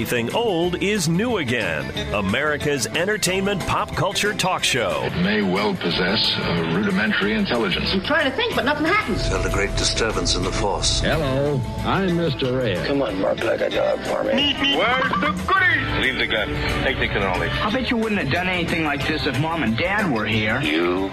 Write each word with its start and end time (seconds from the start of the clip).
Everything 0.00 0.34
Old 0.34 0.82
is 0.82 1.10
New 1.10 1.36
Again, 1.36 1.84
America's 2.14 2.86
entertainment 2.86 3.60
pop 3.66 3.94
culture 3.94 4.32
talk 4.32 4.64
show. 4.64 5.02
It 5.04 5.22
may 5.22 5.42
well 5.42 5.74
possess 5.74 6.38
a 6.42 6.74
rudimentary 6.74 7.34
intelligence. 7.34 7.92
I'm 7.92 8.00
trying 8.00 8.30
to 8.30 8.34
think, 8.34 8.56
but 8.56 8.64
nothing 8.64 8.86
happens. 8.86 9.28
Felt 9.28 9.44
a 9.44 9.50
great 9.50 9.76
disturbance 9.76 10.36
in 10.36 10.42
the 10.42 10.52
force. 10.52 11.00
Hello, 11.00 11.60
I'm 11.84 12.16
Mr. 12.16 12.58
Red. 12.58 12.86
Come 12.86 13.02
on, 13.02 13.20
bark 13.20 13.44
like 13.44 13.60
a 13.60 13.68
dog 13.68 14.00
for 14.04 14.24
me. 14.24 14.54
Where's 14.74 15.10
the 15.20 15.44
goodies? 15.46 16.02
Leave 16.02 16.16
the 16.16 16.26
gun. 16.26 16.48
Take 16.82 16.98
the 16.98 17.08
cannoli. 17.08 17.50
I 17.50 17.70
bet 17.70 17.90
you 17.90 17.98
wouldn't 17.98 18.22
have 18.22 18.32
done 18.32 18.48
anything 18.48 18.84
like 18.84 19.06
this 19.06 19.26
if 19.26 19.38
Mom 19.38 19.62
and 19.62 19.76
Dad 19.76 20.10
were 20.10 20.24
here. 20.24 20.62
You 20.62 21.10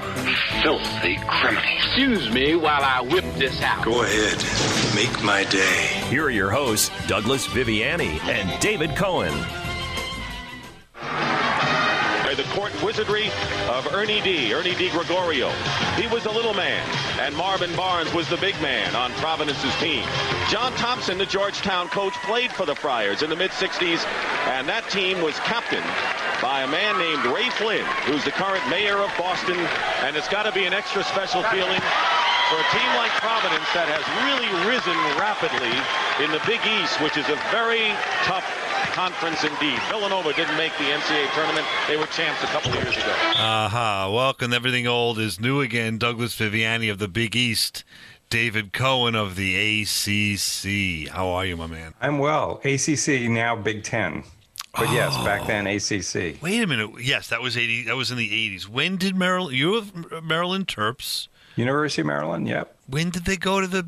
filthy 0.63 1.17
criminal. 1.27 1.61
Excuse 1.75 2.31
me 2.31 2.55
while 2.55 2.83
I 2.83 3.01
whip 3.01 3.25
this 3.35 3.61
out. 3.61 3.83
Go 3.83 4.03
ahead. 4.03 4.37
Make 4.95 5.21
my 5.23 5.43
day. 5.43 5.87
Here 6.09 6.23
are 6.23 6.29
your 6.29 6.51
hosts, 6.51 6.89
Douglas 7.07 7.47
Viviani 7.47 8.17
and 8.23 8.57
David 8.61 8.76
Cohen. 8.85 9.33
The 12.35 12.43
court 12.53 12.71
wizardry 12.83 13.31
of 13.67 13.91
Ernie 13.95 14.21
D. 14.21 14.53
Ernie 14.53 14.73
DiGregorio. 14.73 15.49
He 15.95 16.05
was 16.05 16.21
the 16.21 16.31
little 16.31 16.53
man, 16.53 16.87
and 17.19 17.35
Marvin 17.35 17.75
Barnes 17.75 18.13
was 18.13 18.29
the 18.29 18.37
big 18.37 18.53
man 18.61 18.95
on 18.95 19.11
Providence's 19.13 19.73
team. 19.77 20.05
John 20.47 20.71
Thompson, 20.73 21.17
the 21.17 21.25
Georgetown 21.25 21.87
coach, 21.87 22.13
played 22.25 22.51
for 22.51 22.67
the 22.67 22.75
Friars 22.75 23.23
in 23.23 23.31
the 23.31 23.35
mid-60s, 23.35 24.05
and 24.53 24.69
that 24.69 24.87
team 24.91 25.23
was 25.23 25.33
captained 25.39 25.81
by 26.39 26.61
a 26.61 26.67
man 26.67 26.99
named 26.99 27.25
Ray 27.33 27.49
Flynn, 27.57 27.85
who's 28.05 28.23
the 28.23 28.31
current 28.37 28.61
mayor 28.69 29.01
of 29.01 29.09
Boston, 29.17 29.57
and 30.05 30.15
it's 30.15 30.29
got 30.29 30.43
to 30.43 30.51
be 30.51 30.65
an 30.65 30.73
extra 30.73 31.03
special 31.05 31.41
feeling 31.49 31.81
for 32.53 32.61
a 32.61 32.67
team 32.69 32.91
like 33.01 33.09
Providence 33.17 33.65
that 33.73 33.89
has 33.89 34.05
really 34.29 34.47
risen 34.69 34.95
rapidly 35.17 35.73
in 36.23 36.29
the 36.29 36.39
Big 36.45 36.61
East, 36.79 37.01
which 37.01 37.17
is 37.17 37.25
a 37.33 37.35
very 37.49 37.89
tough 38.29 38.45
conference 38.97 39.43
indeed. 39.43 39.79
Villanova 39.89 40.33
didn't 40.33 40.57
make 40.57 40.75
the 40.79 40.85
NCAA 40.85 41.31
tournament. 41.35 41.67
They 41.87 41.97
were 41.97 42.07
champs 42.07 42.41
a 42.41 42.47
couple 42.47 42.71
of 42.71 42.77
years 42.81 42.97
ago. 42.97 43.13
Aha. 43.35 44.05
Uh-huh. 44.07 44.11
Welcome. 44.11 44.53
Everything 44.53 44.87
old 44.87 45.19
is 45.19 45.39
new 45.39 45.61
again. 45.61 45.99
Douglas 45.99 46.35
Viviani 46.35 46.89
of 46.89 46.97
the 46.97 47.07
Big 47.07 47.35
East. 47.35 47.83
David 48.31 48.73
Cohen 48.73 49.13
of 49.13 49.35
the 49.35 49.53
ACC. 49.83 51.13
How 51.13 51.27
are 51.27 51.45
you, 51.45 51.55
my 51.55 51.67
man? 51.67 51.93
I'm 52.01 52.17
well. 52.17 52.59
ACC 52.65 53.29
now 53.29 53.55
Big 53.55 53.83
Ten. 53.83 54.23
But 54.73 54.87
oh. 54.87 54.91
yes, 54.91 55.15
back 55.17 55.45
then 55.45 55.67
ACC. 55.67 56.41
Wait 56.41 56.63
a 56.63 56.65
minute. 56.65 56.89
Yes, 56.99 57.27
that 57.27 57.39
was 57.39 57.55
80. 57.55 57.83
That 57.83 57.97
was 57.97 58.09
in 58.09 58.17
the 58.17 58.27
80s. 58.27 58.67
When 58.67 58.97
did 58.97 59.15
Maryland? 59.15 59.55
You 59.55 59.73
were 59.73 60.21
Maryland 60.21 60.65
Terps. 60.65 61.27
University 61.55 62.01
of 62.01 62.07
Maryland. 62.07 62.47
Yep. 62.47 62.75
When 62.87 63.11
did 63.11 63.25
they 63.25 63.37
go 63.37 63.61
to 63.61 63.67
the? 63.67 63.87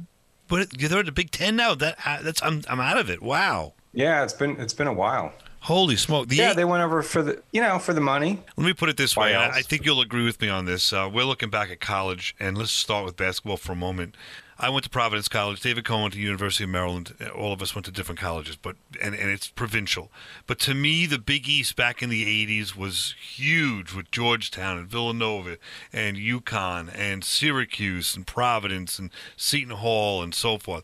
What? 0.49 0.79
You're 0.79 1.01
the 1.01 1.11
Big 1.11 1.31
Ten 1.31 1.55
now. 1.55 1.73
That 1.73 1.97
that's 2.21 2.43
I'm 2.43 2.61
I'm 2.69 2.79
out 2.79 2.99
of 2.99 3.09
it. 3.09 3.23
Wow. 3.23 3.73
Yeah, 3.93 4.23
it's 4.23 4.33
been 4.33 4.59
it's 4.59 4.73
been 4.73 4.87
a 4.87 4.93
while. 4.93 5.33
Holy 5.61 5.97
smoke! 5.97 6.29
The 6.29 6.37
yeah, 6.37 6.51
eight, 6.51 6.55
they 6.55 6.65
went 6.65 6.83
over 6.83 7.01
for 7.03 7.21
the 7.21 7.41
you 7.51 7.61
know 7.61 7.79
for 7.79 7.93
the 7.93 8.01
money. 8.01 8.41
Let 8.55 8.65
me 8.65 8.73
put 8.73 8.87
it 8.87 8.97
this 8.97 9.17
way. 9.17 9.35
I, 9.35 9.49
I, 9.49 9.61
think 9.61 9.85
you'll 9.85 9.99
agree 9.99 10.23
with 10.23 10.39
me 10.39 10.47
on 10.47 10.65
this. 10.65 10.93
Uh, 10.93 11.09
we're 11.11 11.25
looking 11.25 11.49
back 11.49 11.69
at 11.69 11.81
college, 11.81 12.33
and 12.39 12.57
let's 12.57 12.71
start 12.71 13.03
with 13.03 13.17
basketball 13.17 13.57
for 13.57 13.73
a 13.73 13.75
moment. 13.75 14.15
I 14.61 14.69
went 14.69 14.83
to 14.83 14.89
Providence 14.89 15.29
College. 15.29 15.61
David 15.61 15.85
Cohen 15.85 16.03
went 16.03 16.13
to 16.15 16.19
University 16.19 16.65
of 16.65 16.69
Maryland. 16.69 17.13
All 17.33 17.53
of 17.53 17.61
us 17.61 17.75
went 17.75 17.85
to 17.85 17.91
different 17.91 18.19
colleges, 18.19 18.55
but 18.55 18.77
and, 19.01 19.15
and 19.15 19.29
it's 19.29 19.49
provincial. 19.49 20.11
But 20.47 20.59
to 20.59 20.73
me, 20.73 21.05
the 21.05 21.17
Big 21.17 21.47
East 21.49 21.75
back 21.75 22.01
in 22.01 22.09
the 22.09 22.25
'80s 22.45 22.75
was 22.75 23.15
huge 23.19 23.93
with 23.93 24.11
Georgetown 24.11 24.77
and 24.77 24.87
Villanova 24.87 25.57
and 25.91 26.15
UConn 26.15 26.89
and 26.93 27.23
Syracuse 27.23 28.15
and 28.15 28.25
Providence 28.25 28.97
and 28.97 29.09
Seton 29.35 29.75
Hall 29.75 30.23
and 30.23 30.33
so 30.33 30.57
forth. 30.57 30.83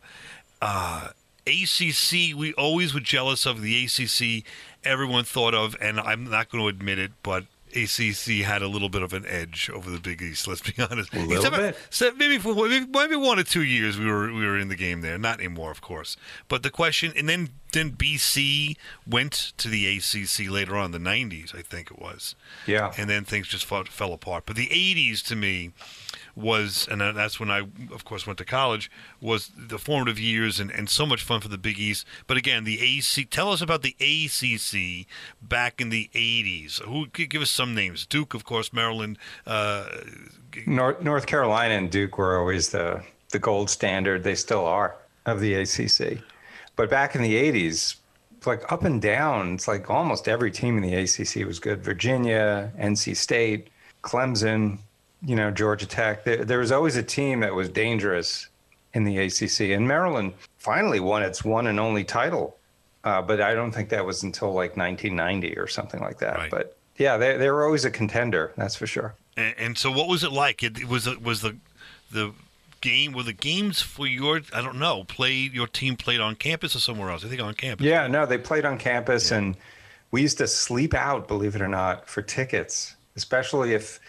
Uh, 0.62 1.10
ACC, 1.48 2.36
we 2.36 2.54
always 2.58 2.94
were 2.94 3.00
jealous 3.00 3.46
of 3.46 3.62
the 3.62 3.86
ACC. 3.86 4.44
Everyone 4.84 5.24
thought 5.24 5.54
of, 5.54 5.76
and 5.80 6.00
I'm 6.00 6.30
not 6.30 6.50
going 6.50 6.64
to 6.64 6.68
admit 6.68 7.00
it, 7.00 7.12
but 7.24 7.46
ACC 7.76 8.44
had 8.46 8.62
a 8.62 8.68
little 8.68 8.90
bit 8.90 9.02
of 9.02 9.14
an 9.14 9.26
edge 9.28 9.70
over 9.74 9.90
the 9.90 10.00
Big 10.00 10.22
East. 10.22 10.48
Let's 10.48 10.62
be 10.62 10.74
honest. 10.82 11.14
A 11.14 11.20
little 11.20 11.36
Except 11.36 11.56
bit. 11.56 11.78
So 11.90 12.12
maybe 12.14 12.38
for 12.38 12.56
maybe, 12.56 13.16
one 13.16 13.40
or 13.40 13.44
two 13.44 13.64
years 13.64 13.98
we 13.98 14.06
were 14.06 14.32
we 14.34 14.46
were 14.46 14.58
in 14.58 14.70
the 14.70 14.76
game 14.76 15.02
there. 15.02 15.18
Not 15.18 15.40
anymore, 15.40 15.72
of 15.72 15.82
course. 15.82 16.18
But 16.48 16.64
the 16.64 16.70
question, 16.70 17.12
and 17.18 17.28
then 17.28 17.50
then 17.74 17.92
BC 17.92 18.78
went 19.06 19.54
to 19.58 19.68
the 19.68 19.98
ACC 19.98 20.50
later 20.50 20.78
on, 20.78 20.94
in 20.94 21.04
the 21.04 21.10
'90s, 21.10 21.54
I 21.54 21.62
think 21.62 21.92
it 21.92 22.00
was. 22.00 22.36
Yeah. 22.66 22.94
And 22.98 23.10
then 23.10 23.26
things 23.26 23.48
just 23.48 23.66
fell, 23.66 23.84
fell 23.84 24.14
apart. 24.14 24.46
But 24.46 24.56
the 24.56 24.68
'80s 24.68 25.24
to 25.28 25.36
me 25.36 25.72
was, 26.36 26.88
and 26.90 27.02
that's 27.02 27.40
when 27.40 27.50
I, 27.50 27.68
of 27.92 28.04
course, 28.04 28.28
went 28.28 28.38
to 28.40 28.46
college, 28.46 28.92
was 29.22 29.52
the 29.58 29.78
formative 29.78 30.20
years 30.20 30.60
and, 30.60 30.70
and 30.70 30.90
so 30.90 31.06
much 31.06 31.24
fun 31.24 31.42
for 31.42 31.48
the 31.48 31.58
Big 31.58 31.80
East. 31.80 32.06
But 32.28 32.38
again, 32.38 32.64
the 32.64 32.82
AC, 32.82 33.26
tell 33.26 33.52
us 33.52 33.62
about 33.62 33.82
the 33.82 33.96
ACC 34.00 35.08
back 35.42 35.80
in 35.80 35.90
the 35.90 36.10
80s. 36.14 36.82
Who 36.82 37.08
give 37.08 37.42
us 37.42 37.50
some 37.50 37.74
names? 37.74 38.06
Duke, 38.06 38.34
of 38.34 38.44
course, 38.44 38.74
Maryland. 38.74 39.18
Uh, 39.46 39.88
North, 40.66 41.02
North 41.02 41.26
Carolina 41.26 41.76
and 41.76 41.90
Duke 41.90 42.18
were 42.18 42.38
always 42.38 42.70
the, 42.70 43.02
the 43.32 43.40
gold 43.40 43.70
standard. 43.70 44.24
They 44.24 44.36
still 44.36 44.66
are 44.66 44.96
of 45.26 45.40
the 45.40 45.54
ACC. 45.56 46.20
But 46.76 46.90
back 46.90 47.16
in 47.16 47.22
the 47.22 47.36
80s, 47.36 47.96
like 48.46 48.72
up 48.72 48.84
and 48.84 49.02
down, 49.02 49.54
it's 49.56 49.68
like 49.68 49.90
almost 49.90 50.28
every 50.28 50.52
team 50.52 50.78
in 50.78 50.84
the 50.84 50.96
ACC 50.96 51.48
was 51.48 51.60
good. 51.60 51.84
Virginia, 51.84 52.72
NC 52.78 53.16
State, 53.16 53.70
Clemson, 54.04 54.80
you 55.26 55.36
know, 55.36 55.52
Georgia 55.52 55.86
Tech. 55.86 56.24
There, 56.24 56.46
there 56.46 56.60
was 56.60 56.72
always 56.72 56.96
a 56.96 57.04
team 57.04 57.40
that 57.42 57.54
was 57.54 57.70
dangerous 57.70 58.48
in 58.94 59.04
the 59.04 59.18
ACC. 59.18 59.72
And 59.76 59.88
Maryland 59.88 60.34
finally 60.58 61.00
won 61.00 61.22
its 61.22 61.44
one 61.44 61.68
and 61.68 61.80
only 61.80 62.04
title. 62.04 62.58
Uh, 63.04 63.22
but 63.22 63.42
I 63.42 63.54
don't 63.54 63.72
think 63.72 63.90
that 63.90 64.06
was 64.06 64.24
until 64.24 64.48
like 64.48 64.78
1990 64.78 65.58
or 65.58 65.68
something 65.68 66.02
like 66.02 66.20
that. 66.20 66.38
Right. 66.38 66.52
But 66.52 66.78
yeah, 66.98 67.18
they, 67.18 67.38
they 67.38 67.52
were 67.52 67.66
always 67.66 67.86
a 67.86 67.92
contender. 67.92 68.54
That's 68.56 68.76
for 68.76 68.88
sure. 68.88 69.14
And, 69.38 69.56
and 69.58 69.78
so, 69.78 69.92
what 69.92 70.08
was 70.08 70.24
it 70.24 70.32
like? 70.32 70.64
It, 70.64 70.80
it 70.80 70.88
was 70.88 71.08
was 71.20 71.42
the 71.42 71.58
the 72.12 72.32
game 72.82 73.12
were 73.14 73.24
the 73.24 73.34
games 73.34 73.82
for 73.82 74.08
your 74.08 74.42
I 74.54 74.62
don't 74.62 74.80
know 74.80 75.04
played 75.04 75.54
your 75.54 75.68
team 75.68 75.98
played 75.98 76.20
on 76.20 76.36
campus 76.36 76.76
or 76.76 76.80
somewhere 76.80 77.12
else? 77.12 77.24
I 77.24 77.28
think 77.28 77.42
on 77.42 77.54
campus. 77.54 77.86
Yeah, 77.86 78.08
no, 78.08 78.26
they 78.26 78.38
played 78.38 78.66
on 78.66 78.80
campus, 78.80 79.30
yeah. 79.30 79.38
and 79.38 79.58
we 80.12 80.22
used 80.22 80.38
to 80.40 80.48
sleep 80.48 80.94
out, 80.94 81.28
believe 81.28 81.56
it 81.56 81.62
or 81.62 81.68
not, 81.68 82.08
for 82.10 82.22
tickets, 82.22 82.96
especially 83.16 83.74
if 83.74 84.00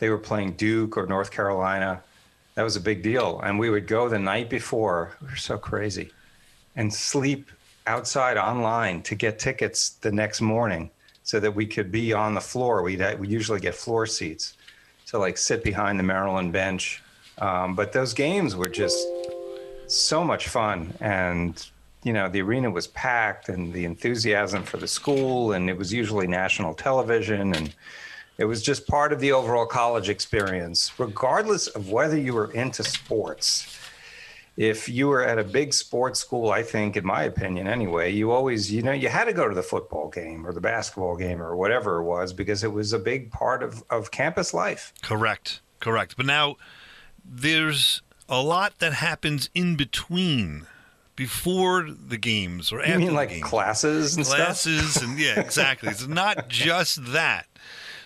they 0.00 0.08
were 0.08 0.18
playing 0.18 0.52
Duke 0.52 0.96
or 0.96 1.06
North 1.06 1.30
Carolina. 1.30 2.02
That 2.54 2.62
was 2.62 2.74
a 2.74 2.80
big 2.80 3.02
deal. 3.02 3.40
And 3.44 3.58
we 3.58 3.70
would 3.70 3.86
go 3.86 4.08
the 4.08 4.18
night 4.18 4.50
before. 4.50 5.16
We 5.20 5.28
were 5.28 5.36
so 5.36 5.56
crazy. 5.56 6.10
And 6.74 6.92
sleep 6.92 7.50
outside 7.86 8.36
online 8.36 9.02
to 9.02 9.14
get 9.14 9.38
tickets 9.38 9.90
the 9.90 10.10
next 10.10 10.40
morning 10.40 10.90
so 11.22 11.38
that 11.38 11.54
we 11.54 11.66
could 11.66 11.92
be 11.92 12.12
on 12.12 12.34
the 12.34 12.40
floor. 12.40 12.82
We'd, 12.82 13.18
we 13.18 13.28
usually 13.28 13.60
get 13.60 13.74
floor 13.74 14.06
seats. 14.06 14.56
So, 15.04 15.20
like, 15.20 15.36
sit 15.36 15.62
behind 15.62 15.98
the 15.98 16.02
Maryland 16.02 16.52
bench. 16.52 17.02
Um, 17.38 17.74
but 17.74 17.92
those 17.92 18.14
games 18.14 18.56
were 18.56 18.68
just 18.68 19.06
so 19.86 20.24
much 20.24 20.48
fun. 20.48 20.94
And, 21.00 21.64
you 22.04 22.12
know, 22.14 22.28
the 22.28 22.40
arena 22.40 22.70
was 22.70 22.86
packed 22.86 23.50
and 23.50 23.72
the 23.72 23.84
enthusiasm 23.84 24.62
for 24.62 24.78
the 24.78 24.88
school. 24.88 25.52
And 25.52 25.68
it 25.68 25.76
was 25.76 25.92
usually 25.92 26.26
national 26.26 26.72
television. 26.74 27.54
And, 27.54 27.74
it 28.38 28.44
was 28.44 28.62
just 28.62 28.86
part 28.86 29.12
of 29.12 29.20
the 29.20 29.32
overall 29.32 29.66
college 29.66 30.08
experience, 30.08 30.92
regardless 30.98 31.66
of 31.68 31.90
whether 31.90 32.16
you 32.16 32.32
were 32.34 32.50
into 32.52 32.82
sports. 32.82 33.76
If 34.56 34.88
you 34.88 35.08
were 35.08 35.24
at 35.24 35.38
a 35.38 35.44
big 35.44 35.72
sports 35.72 36.20
school, 36.20 36.50
I 36.50 36.62
think, 36.62 36.96
in 36.96 37.06
my 37.06 37.22
opinion 37.22 37.66
anyway, 37.66 38.12
you 38.12 38.30
always, 38.30 38.70
you 38.70 38.82
know, 38.82 38.92
you 38.92 39.08
had 39.08 39.24
to 39.24 39.32
go 39.32 39.48
to 39.48 39.54
the 39.54 39.62
football 39.62 40.08
game 40.08 40.46
or 40.46 40.52
the 40.52 40.60
basketball 40.60 41.16
game 41.16 41.40
or 41.40 41.56
whatever 41.56 41.98
it 41.98 42.04
was 42.04 42.32
because 42.32 42.64
it 42.64 42.72
was 42.72 42.92
a 42.92 42.98
big 42.98 43.30
part 43.30 43.62
of, 43.62 43.82
of 43.90 44.10
campus 44.10 44.52
life. 44.52 44.92
Correct. 45.02 45.60
Correct. 45.78 46.16
But 46.16 46.26
now 46.26 46.56
there's 47.24 48.02
a 48.28 48.42
lot 48.42 48.78
that 48.78 48.94
happens 48.94 49.50
in 49.54 49.76
between 49.76 50.66
before 51.16 51.86
the 51.90 52.16
games 52.16 52.72
or 52.72 52.80
after 52.80 52.92
you 52.92 52.98
mean 52.98 53.14
like 53.14 53.28
games. 53.28 53.42
classes 53.42 54.16
and 54.16 54.24
classes 54.24 54.92
stuff? 54.94 55.02
and 55.02 55.18
yeah 55.18 55.38
exactly 55.38 55.90
it's 55.90 56.06
not 56.06 56.48
just 56.48 57.12
that 57.12 57.46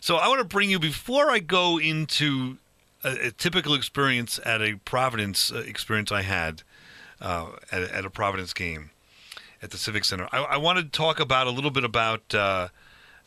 so 0.04 0.16
I 0.16 0.28
want 0.28 0.40
to 0.40 0.44
bring 0.44 0.68
you 0.68 0.78
before 0.78 1.30
I 1.30 1.38
go 1.38 1.80
into 1.80 2.58
a, 3.02 3.28
a 3.28 3.30
typical 3.30 3.72
experience 3.72 4.38
at 4.44 4.60
a 4.60 4.74
Providence 4.84 5.50
uh, 5.50 5.60
experience 5.60 6.12
I 6.12 6.20
had 6.20 6.62
uh, 7.22 7.52
at, 7.72 7.84
at, 7.84 8.04
a 8.04 8.10
Providence 8.10 8.52
game 8.52 8.90
at 9.62 9.70
the 9.70 9.78
Civic 9.78 10.04
Center. 10.04 10.28
I, 10.30 10.42
I 10.42 10.56
want 10.58 10.78
to 10.78 10.84
talk 10.84 11.20
about 11.20 11.46
a 11.46 11.50
little 11.50 11.70
bit 11.70 11.84
about. 11.84 12.34
Uh, 12.34 12.68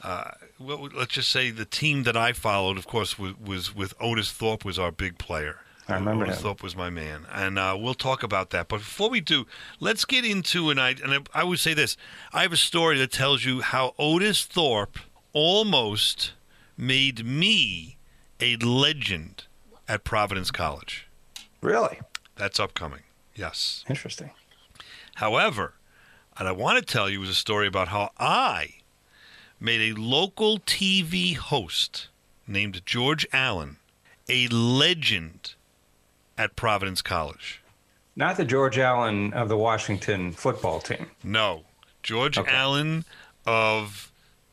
uh, 0.03 0.29
well, 0.59 0.88
let's 0.95 1.13
just 1.13 1.29
say 1.29 1.50
the 1.50 1.65
team 1.65 2.03
that 2.03 2.15
I 2.15 2.31
followed, 2.31 2.77
of 2.77 2.85
course, 2.85 3.18
was, 3.18 3.33
was 3.44 3.75
with 3.75 3.95
Otis 4.00 4.31
Thorpe 4.31 4.63
was 4.63 4.77
our 4.77 4.91
big 4.91 5.18
player. 5.18 5.62
I 5.88 5.95
remember 5.95 6.25
Otis 6.25 6.38
him. 6.38 6.44
Thorpe 6.44 6.62
was 6.62 6.75
my 6.75 6.91
man, 6.91 7.25
and 7.33 7.57
uh, 7.57 7.75
we'll 7.79 7.95
talk 7.95 8.21
about 8.21 8.51
that. 8.51 8.68
But 8.68 8.81
before 8.81 9.09
we 9.09 9.19
do, 9.19 9.47
let's 9.79 10.06
get 10.06 10.24
into 10.24 10.69
an. 10.69 10.77
And 10.77 11.27
I 11.33 11.44
would 11.44 11.57
say 11.57 11.74
this: 11.74 11.97
I 12.31 12.44
have 12.44 12.53
a 12.53 12.57
story 12.57 13.00
that 13.00 13.12
tells 13.12 13.45
you 13.45 13.62
how 13.62 13.95
Otis 13.97 14.45
Thorpe 14.45 15.00
almost 15.33 16.33
made 16.77 17.25
me 17.25 17.97
a 18.39 18.56
legend 18.57 19.45
at 19.88 20.03
Providence 20.03 20.51
College. 20.51 21.07
Really? 21.62 22.00
That's 22.35 22.59
upcoming. 22.59 23.01
Yes. 23.35 23.83
Interesting. 23.89 24.31
However, 25.15 25.74
And 26.39 26.47
I 26.47 26.51
want 26.51 26.77
to 26.77 26.85
tell 26.94 27.09
you 27.09 27.19
was 27.19 27.29
a 27.29 27.33
story 27.35 27.65
about 27.68 27.88
how 27.88 28.12
I 28.19 28.75
made 29.59 29.91
a 29.91 30.00
local 30.00 30.59
TV 30.59 31.35
host 31.35 32.09
named 32.45 32.83
George 32.85 33.25
Allen 33.33 33.77
a 34.29 34.47
legend 34.50 35.56
at 36.38 36.56
Providence 36.56 37.01
College. 37.01 37.62
Not 38.15 38.38
the 38.38 38.45
George 38.45 38.77
Allen 38.77 39.33
of 39.33 39.50
the 39.50 39.57
Washington 39.57 40.31
football 40.31 40.79
team. 40.79 41.07
No. 41.24 41.63
George 42.03 42.38
Okay. 42.38 42.51
Allen 42.51 43.06
of 43.45 44.12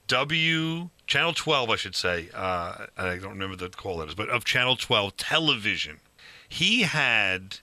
W 0.09 0.89
Channel 1.07 1.35
12, 1.35 1.71
I 1.71 1.77
should 1.77 1.95
say. 1.95 2.29
Uh, 2.35 2.87
I 2.97 3.17
don't 3.17 3.31
remember 3.31 3.57
the 3.57 3.69
call 3.69 3.97
letters, 3.97 4.15
but 4.15 4.29
of 4.29 4.45
Channel 4.45 4.77
12 4.77 5.17
television. 5.17 6.01
He 6.49 6.83
had 6.83 7.59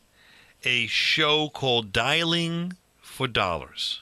a 0.63 0.87
show 0.87 1.49
called 1.49 1.91
Dialing 1.91 2.73
for 3.01 3.27
Dollars. 3.27 4.01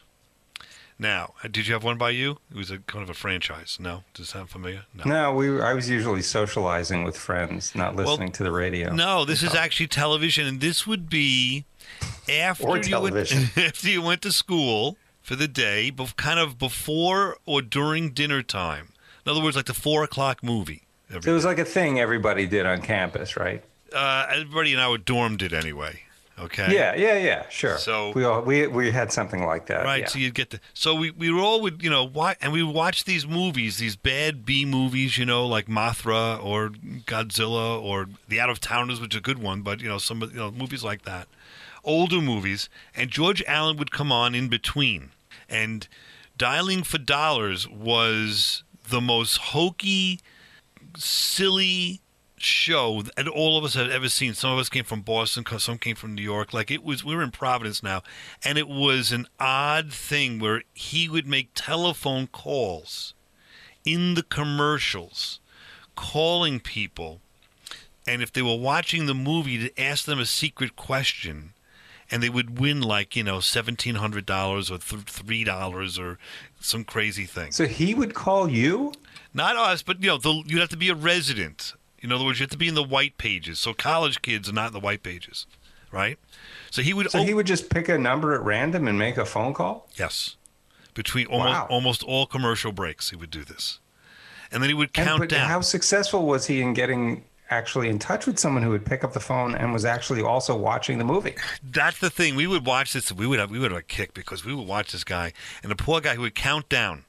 Now, 1.01 1.33
uh, 1.41 1.47
did 1.47 1.67
you 1.67 1.73
have 1.73 1.83
one 1.85 1.97
by 1.97 2.09
you? 2.09 2.39
It 2.51 2.57
was 2.57 2.69
a 2.69 2.79
kind 2.79 3.01
of 3.01 3.09
a 3.09 3.13
franchise. 3.13 3.77
No, 3.79 4.03
does 4.13 4.27
it 4.27 4.31
sound 4.31 4.49
familiar? 4.49 4.83
No. 4.93 5.03
No, 5.05 5.33
we. 5.33 5.49
Were, 5.49 5.65
I 5.65 5.73
was 5.73 5.89
usually 5.89 6.21
socializing 6.21 7.05
with 7.05 7.17
friends, 7.17 7.73
not 7.73 7.95
listening 7.95 8.33
to 8.33 8.43
the 8.43 8.51
radio. 8.51 8.93
No, 8.93 9.23
this 9.23 9.41
is 9.41 9.55
actually 9.55 9.87
television, 9.87 10.45
and 10.45 10.59
this 10.59 10.85
would 10.85 11.09
be 11.09 11.63
after 12.27 12.67
Or 12.67 12.77
you 12.77 12.99
went, 12.99 13.15
after 13.57 13.89
you 13.89 14.01
went 14.01 14.21
to 14.23 14.33
school 14.33 14.97
for 15.21 15.37
the 15.37 15.47
day, 15.47 15.89
kind 16.17 16.39
of 16.39 16.57
before 16.57 17.37
or 17.45 17.61
during 17.61 18.11
dinner 18.11 18.43
time. 18.43 18.89
In 19.25 19.31
other 19.31 19.41
words, 19.41 19.55
like 19.55 19.65
the 19.65 19.73
four 19.73 20.03
o'clock 20.03 20.43
movie. 20.43 20.83
So 21.11 21.17
it 21.17 21.33
was 21.33 21.45
like 21.45 21.57
a 21.59 21.65
thing 21.65 21.99
everybody 21.99 22.45
did 22.45 22.65
on 22.65 22.81
campus, 22.81 23.35
right? 23.35 23.63
Uh, 23.93 24.27
everybody 24.31 24.73
in 24.73 24.79
our 24.79 24.97
dorm 24.99 25.37
did 25.37 25.53
anyway. 25.53 26.03
Okay. 26.37 26.73
Yeah, 26.73 26.95
yeah, 26.95 27.17
yeah. 27.17 27.49
Sure. 27.49 27.77
So- 27.77 28.11
we 28.15 28.23
all 28.23 28.41
we 28.41 28.65
we 28.67 28.91
had 28.91 29.11
something 29.11 29.43
like 29.45 29.65
that. 29.65 29.83
Right, 29.83 30.01
yeah. 30.01 30.07
so 30.07 30.19
you'd 30.19 30.35
get 30.35 30.51
the 30.51 30.59
so 30.73 30.95
we 30.95 31.11
we 31.11 31.31
were 31.31 31.41
all 31.41 31.59
would 31.61 31.83
you 31.83 31.89
know 31.89 32.03
watch 32.05 32.37
and 32.41 32.53
we 32.53 32.63
would 32.63 32.73
watch 32.73 33.03
these 33.03 33.27
movies, 33.27 33.77
these 33.77 33.95
bad 33.97 34.45
B 34.45 34.63
movies, 34.65 35.17
you 35.17 35.25
know, 35.25 35.45
like 35.45 35.65
Mothra 35.67 36.41
or 36.41 36.69
Godzilla 36.69 37.81
or 37.81 38.07
The 38.29 38.39
Out 38.39 38.49
of 38.49 38.61
Towners, 38.61 39.01
which 39.01 39.13
is 39.15 39.17
a 39.17 39.21
good 39.21 39.39
one, 39.39 39.63
but 39.63 39.81
you 39.81 39.89
know 39.89 39.97
some 39.97 40.21
of- 40.23 40.31
you 40.31 40.37
know 40.39 40.49
movies 40.51 40.83
like 40.83 41.01
that, 41.03 41.27
older 41.83 42.21
movies, 42.21 42.69
and 42.95 43.09
George 43.09 43.43
Allen 43.47 43.75
would 43.77 43.91
come 43.91 44.11
on 44.11 44.33
in 44.33 44.47
between, 44.47 45.09
and 45.49 45.87
Dialing 46.37 46.83
for 46.83 46.99
Dollars 46.99 47.67
was 47.67 48.63
the 48.89 49.01
most 49.01 49.37
hokey, 49.37 50.19
silly 50.97 52.01
show 52.41 53.01
that 53.01 53.27
all 53.27 53.57
of 53.57 53.63
us 53.63 53.73
had 53.73 53.89
ever 53.89 54.09
seen. 54.09 54.33
Some 54.33 54.51
of 54.51 54.59
us 54.59 54.69
came 54.69 54.85
from 54.85 55.01
Boston, 55.01 55.45
some 55.59 55.77
came 55.77 55.95
from 55.95 56.15
New 56.15 56.21
York. 56.21 56.53
Like 56.53 56.71
it 56.71 56.83
was, 56.83 57.03
we 57.03 57.15
were 57.15 57.23
in 57.23 57.31
Providence 57.31 57.83
now, 57.83 58.01
and 58.43 58.57
it 58.57 58.67
was 58.67 59.11
an 59.11 59.27
odd 59.39 59.91
thing 59.91 60.39
where 60.39 60.63
he 60.73 61.09
would 61.09 61.27
make 61.27 61.51
telephone 61.53 62.27
calls 62.27 63.13
in 63.85 64.15
the 64.15 64.23
commercials, 64.23 65.39
calling 65.95 66.59
people, 66.59 67.21
and 68.07 68.21
if 68.21 68.31
they 68.31 68.41
were 68.41 68.57
watching 68.57 69.05
the 69.05 69.13
movie, 69.13 69.57
to 69.57 69.81
ask 69.81 70.05
them 70.05 70.19
a 70.19 70.25
secret 70.25 70.75
question. 70.75 71.53
And 72.11 72.23
they 72.23 72.29
would 72.29 72.59
win 72.59 72.81
like 72.81 73.15
you 73.15 73.23
know 73.23 73.39
seventeen 73.39 73.93
hundred 73.93 74.25
dollars 74.25 74.71
or 74.71 74.79
three 74.79 75.43
dollars 75.43 75.99
or 75.99 76.17
some 76.59 76.83
crazy 76.83 77.25
thing. 77.25 77.51
So 77.51 77.65
he 77.65 77.93
would 77.93 78.13
call 78.13 78.49
you. 78.49 78.91
Not 79.33 79.55
us, 79.55 79.81
but 79.83 80.01
you 80.01 80.09
know, 80.09 80.17
the, 80.17 80.43
you'd 80.45 80.59
have 80.59 80.69
to 80.69 80.77
be 80.77 80.89
a 80.89 80.95
resident. 80.95 81.73
In 81.99 82.11
other 82.11 82.23
words, 82.25 82.39
you 82.39 82.43
have 82.43 82.51
to 82.51 82.57
be 82.57 82.67
in 82.67 82.75
the 82.75 82.83
white 82.83 83.17
pages. 83.17 83.59
So 83.59 83.73
college 83.73 84.21
kids 84.21 84.49
are 84.49 84.53
not 84.53 84.67
in 84.67 84.73
the 84.73 84.79
white 84.79 85.03
pages, 85.03 85.45
right? 85.91 86.17
So 86.71 86.81
he 86.81 86.93
would. 86.93 87.11
So 87.11 87.21
he 87.23 87.33
oh, 87.33 87.35
would 87.35 87.45
just 87.47 87.69
pick 87.69 87.89
a 87.89 87.97
number 87.97 88.33
at 88.33 88.41
random 88.41 88.87
and 88.87 88.97
make 88.97 89.17
a 89.17 89.25
phone 89.25 89.53
call. 89.53 89.87
yes, 89.95 90.35
between 90.93 91.27
almost 91.27 91.49
Wow. 91.49 91.67
almost 91.69 92.03
all 92.03 92.25
commercial 92.25 92.71
breaks, 92.71 93.09
he 93.11 93.15
would 93.15 93.31
do 93.31 93.43
this, 93.43 93.79
and 94.51 94.63
then 94.63 94.69
he 94.69 94.73
would 94.73 94.89
And- 94.95 95.07
count 95.07 95.19
but 95.19 95.29
down. 95.29 95.47
how 95.47 95.61
successful 95.61 96.25
was 96.25 96.47
he 96.47 96.61
in 96.61 96.73
getting 96.73 97.23
actually 97.49 97.89
in 97.89 97.99
touch 97.99 98.25
with 98.25 98.39
someone 98.39 98.63
who 98.63 98.69
would 98.69 98.85
pick 98.85 99.03
up 99.03 99.13
the 99.13 99.19
phone 99.19 99.55
and 99.55 99.73
was 99.73 99.85
actually 99.85 100.21
also 100.21 100.55
watching 100.55 100.97
the 100.97 101.03
movie? 101.03 101.35
That's 101.63 101.99
the 101.99 102.09
thing. 102.09 102.35
We 102.35 102.47
would 102.47 102.65
watch 102.65 102.93
this. 102.93 103.11
We 103.11 103.27
would 103.27 103.39
have 103.39 103.51
we 103.51 103.59
would 103.59 103.71
have 103.71 103.79
a 103.79 103.83
kick 103.83 104.13
because 104.13 104.45
we 104.45 104.53
would 104.53 104.67
watch 104.67 104.91
this 104.91 105.03
guy 105.03 105.33
and 105.61 105.71
the 105.71 105.75
poor 105.75 106.01
guy 106.01 106.15
who 106.15 106.21
would 106.21 106.35
count 106.35 106.69
down. 106.69 107.05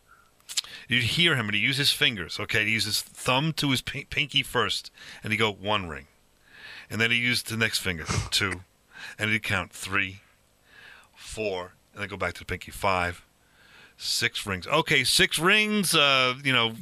You'd 0.88 1.04
hear 1.04 1.36
him 1.36 1.46
and 1.46 1.54
he'd 1.54 1.62
use 1.62 1.76
his 1.76 1.92
fingers. 1.92 2.40
Okay, 2.40 2.64
he'd 2.64 2.72
use 2.72 2.84
his 2.84 3.02
thumb 3.02 3.52
to 3.54 3.70
his 3.70 3.82
pin- 3.82 4.06
pinky 4.10 4.42
first, 4.42 4.90
and 5.22 5.32
he'd 5.32 5.38
go 5.38 5.52
one 5.52 5.88
ring, 5.88 6.06
and 6.90 7.00
then 7.00 7.10
he 7.10 7.18
used 7.18 7.48
the 7.48 7.56
next 7.56 7.78
finger 7.78 8.04
two, 8.30 8.62
and 9.18 9.30
he'd 9.30 9.42
count 9.42 9.72
three, 9.72 10.22
four, 11.14 11.74
and 11.92 12.02
then 12.02 12.08
go 12.08 12.16
back 12.16 12.34
to 12.34 12.40
the 12.40 12.44
pinky 12.44 12.72
five, 12.72 13.24
six 14.00 14.46
rings. 14.46 14.66
Okay, 14.66 15.04
six 15.04 15.38
rings. 15.38 15.94
Uh, 15.94 16.34
you 16.42 16.52
know, 16.52 16.72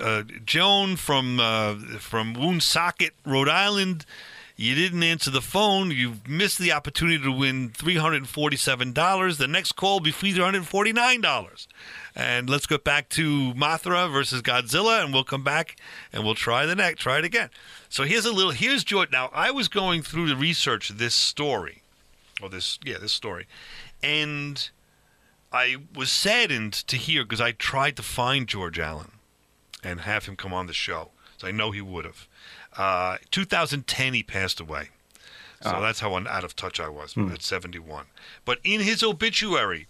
uh, 0.00 0.22
Joan 0.44 0.96
from 0.96 1.38
uh, 1.38 1.74
from 1.98 2.34
Woonsocket, 2.34 3.12
Rhode 3.24 3.48
Island. 3.48 4.06
You 4.54 4.74
didn't 4.74 5.02
answer 5.02 5.30
the 5.30 5.40
phone. 5.40 5.90
You've 5.90 6.28
missed 6.28 6.58
the 6.58 6.72
opportunity 6.72 7.22
to 7.22 7.32
win 7.32 7.70
three 7.70 7.96
hundred 7.96 8.16
and 8.18 8.28
forty-seven 8.28 8.92
dollars. 8.92 9.38
The 9.38 9.48
next 9.48 9.72
call 9.72 9.94
will 9.94 10.00
be 10.00 10.12
three 10.12 10.32
hundred 10.32 10.58
and 10.58 10.66
forty-nine 10.66 11.20
dollars. 11.20 11.66
And 12.14 12.48
let's 12.48 12.66
go 12.66 12.78
back 12.78 13.08
to 13.10 13.54
Mothra 13.54 14.12
versus 14.12 14.42
Godzilla, 14.42 15.02
and 15.02 15.12
we'll 15.12 15.24
come 15.24 15.42
back 15.42 15.76
and 16.12 16.22
we'll 16.24 16.34
try 16.34 16.66
the 16.66 16.76
next. 16.76 17.00
Try 17.00 17.18
it 17.18 17.24
again. 17.24 17.48
So 17.88 18.04
here's 18.04 18.26
a 18.26 18.32
little. 18.32 18.52
Here's 18.52 18.84
George. 18.84 19.10
Now 19.10 19.30
I 19.32 19.50
was 19.50 19.68
going 19.68 20.02
through 20.02 20.28
the 20.28 20.36
research 20.36 20.90
this 20.90 21.14
story, 21.14 21.82
or 22.42 22.48
this 22.48 22.78
yeah 22.84 22.98
this 22.98 23.12
story, 23.12 23.46
and 24.02 24.70
I 25.52 25.76
was 25.94 26.10
saddened 26.10 26.72
to 26.72 26.96
hear 26.96 27.24
because 27.24 27.40
I 27.40 27.52
tried 27.52 27.96
to 27.96 28.02
find 28.02 28.46
George 28.48 28.78
Allen 28.78 29.12
and 29.84 30.00
have 30.02 30.26
him 30.26 30.36
come 30.36 30.52
on 30.54 30.66
the 30.66 30.72
show. 30.72 31.10
So 31.36 31.46
I 31.48 31.50
know 31.50 31.70
he 31.72 31.80
would 31.80 32.04
have. 32.04 32.26
Uh, 32.76 33.16
2010, 33.30 34.14
he 34.14 34.22
passed 34.22 34.60
away. 34.60 34.88
So 35.60 35.80
that's 35.80 36.00
how 36.00 36.14
un- 36.16 36.26
out 36.26 36.42
of 36.42 36.56
touch 36.56 36.80
I 36.80 36.88
was 36.88 37.16
at 37.16 37.42
71. 37.42 38.06
But 38.44 38.58
in 38.64 38.80
his 38.80 39.02
obituary, 39.02 39.86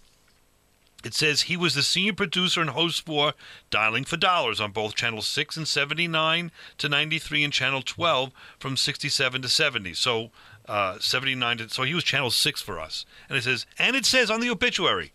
it 1.03 1.13
says 1.15 1.43
he 1.43 1.57
was 1.57 1.73
the 1.73 1.81
senior 1.81 2.13
producer 2.13 2.61
and 2.61 2.69
host 2.69 3.05
for 3.05 3.33
Dialing 3.71 4.05
for 4.05 4.17
Dollars 4.17 4.61
on 4.61 4.71
both 4.71 4.95
Channel 4.95 5.21
6 5.21 5.57
and 5.57 5.67
79 5.67 6.51
to 6.77 6.89
93 6.89 7.43
and 7.43 7.51
Channel 7.51 7.81
12 7.81 8.31
from 8.59 8.77
67 8.77 9.41
to 9.41 9.49
70. 9.49 9.93
So 9.95 10.29
uh, 10.67 10.99
79 10.99 11.57
to, 11.57 11.69
so 11.69 11.83
he 11.83 11.93
was 11.95 12.03
Channel 12.03 12.31
6 12.31 12.61
for 12.61 12.79
us. 12.79 13.05
And 13.27 13.37
it 13.37 13.43
says, 13.43 13.65
and 13.79 13.95
it 13.95 14.05
says 14.05 14.29
on 14.29 14.41
the 14.41 14.49
obituary, 14.49 15.11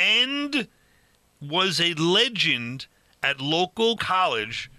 and 0.00 0.66
was 1.40 1.80
a 1.80 1.94
legend 1.94 2.86
at 3.22 3.40
local 3.40 3.96
college, 3.96 4.70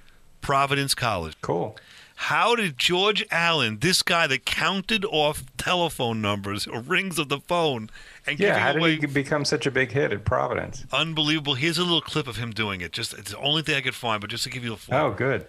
Providence 0.41 0.95
College. 0.95 1.35
Cool. 1.41 1.77
How 2.15 2.55
did 2.55 2.77
George 2.77 3.25
Allen, 3.31 3.79
this 3.79 4.03
guy 4.03 4.27
that 4.27 4.45
counted 4.45 5.03
off 5.05 5.43
telephone 5.57 6.21
numbers 6.21 6.67
or 6.67 6.79
rings 6.79 7.17
of 7.17 7.29
the 7.29 7.39
phone 7.39 7.89
and 8.27 8.39
Yeah, 8.39 8.59
how 8.59 8.73
did 8.73 8.79
away 8.79 8.97
he 8.97 9.07
become 9.07 9.43
such 9.43 9.65
a 9.65 9.71
big 9.71 9.91
hit 9.91 10.13
at 10.13 10.23
Providence? 10.23 10.85
unbelievable? 10.93 11.55
Here's 11.55 11.79
a 11.79 11.83
little 11.83 12.01
clip 12.01 12.27
of 12.27 12.35
him 12.35 12.51
doing 12.51 12.81
it. 12.81 12.91
Just 12.91 13.13
it's 13.13 13.31
the 13.31 13.39
only 13.39 13.63
thing 13.63 13.75
I 13.75 13.81
could 13.81 13.95
find, 13.95 14.21
but 14.21 14.29
just 14.29 14.43
to 14.43 14.51
give 14.51 14.63
you 14.63 14.73
a 14.73 14.77
flavor. 14.77 15.03
Oh, 15.03 15.11
good. 15.11 15.47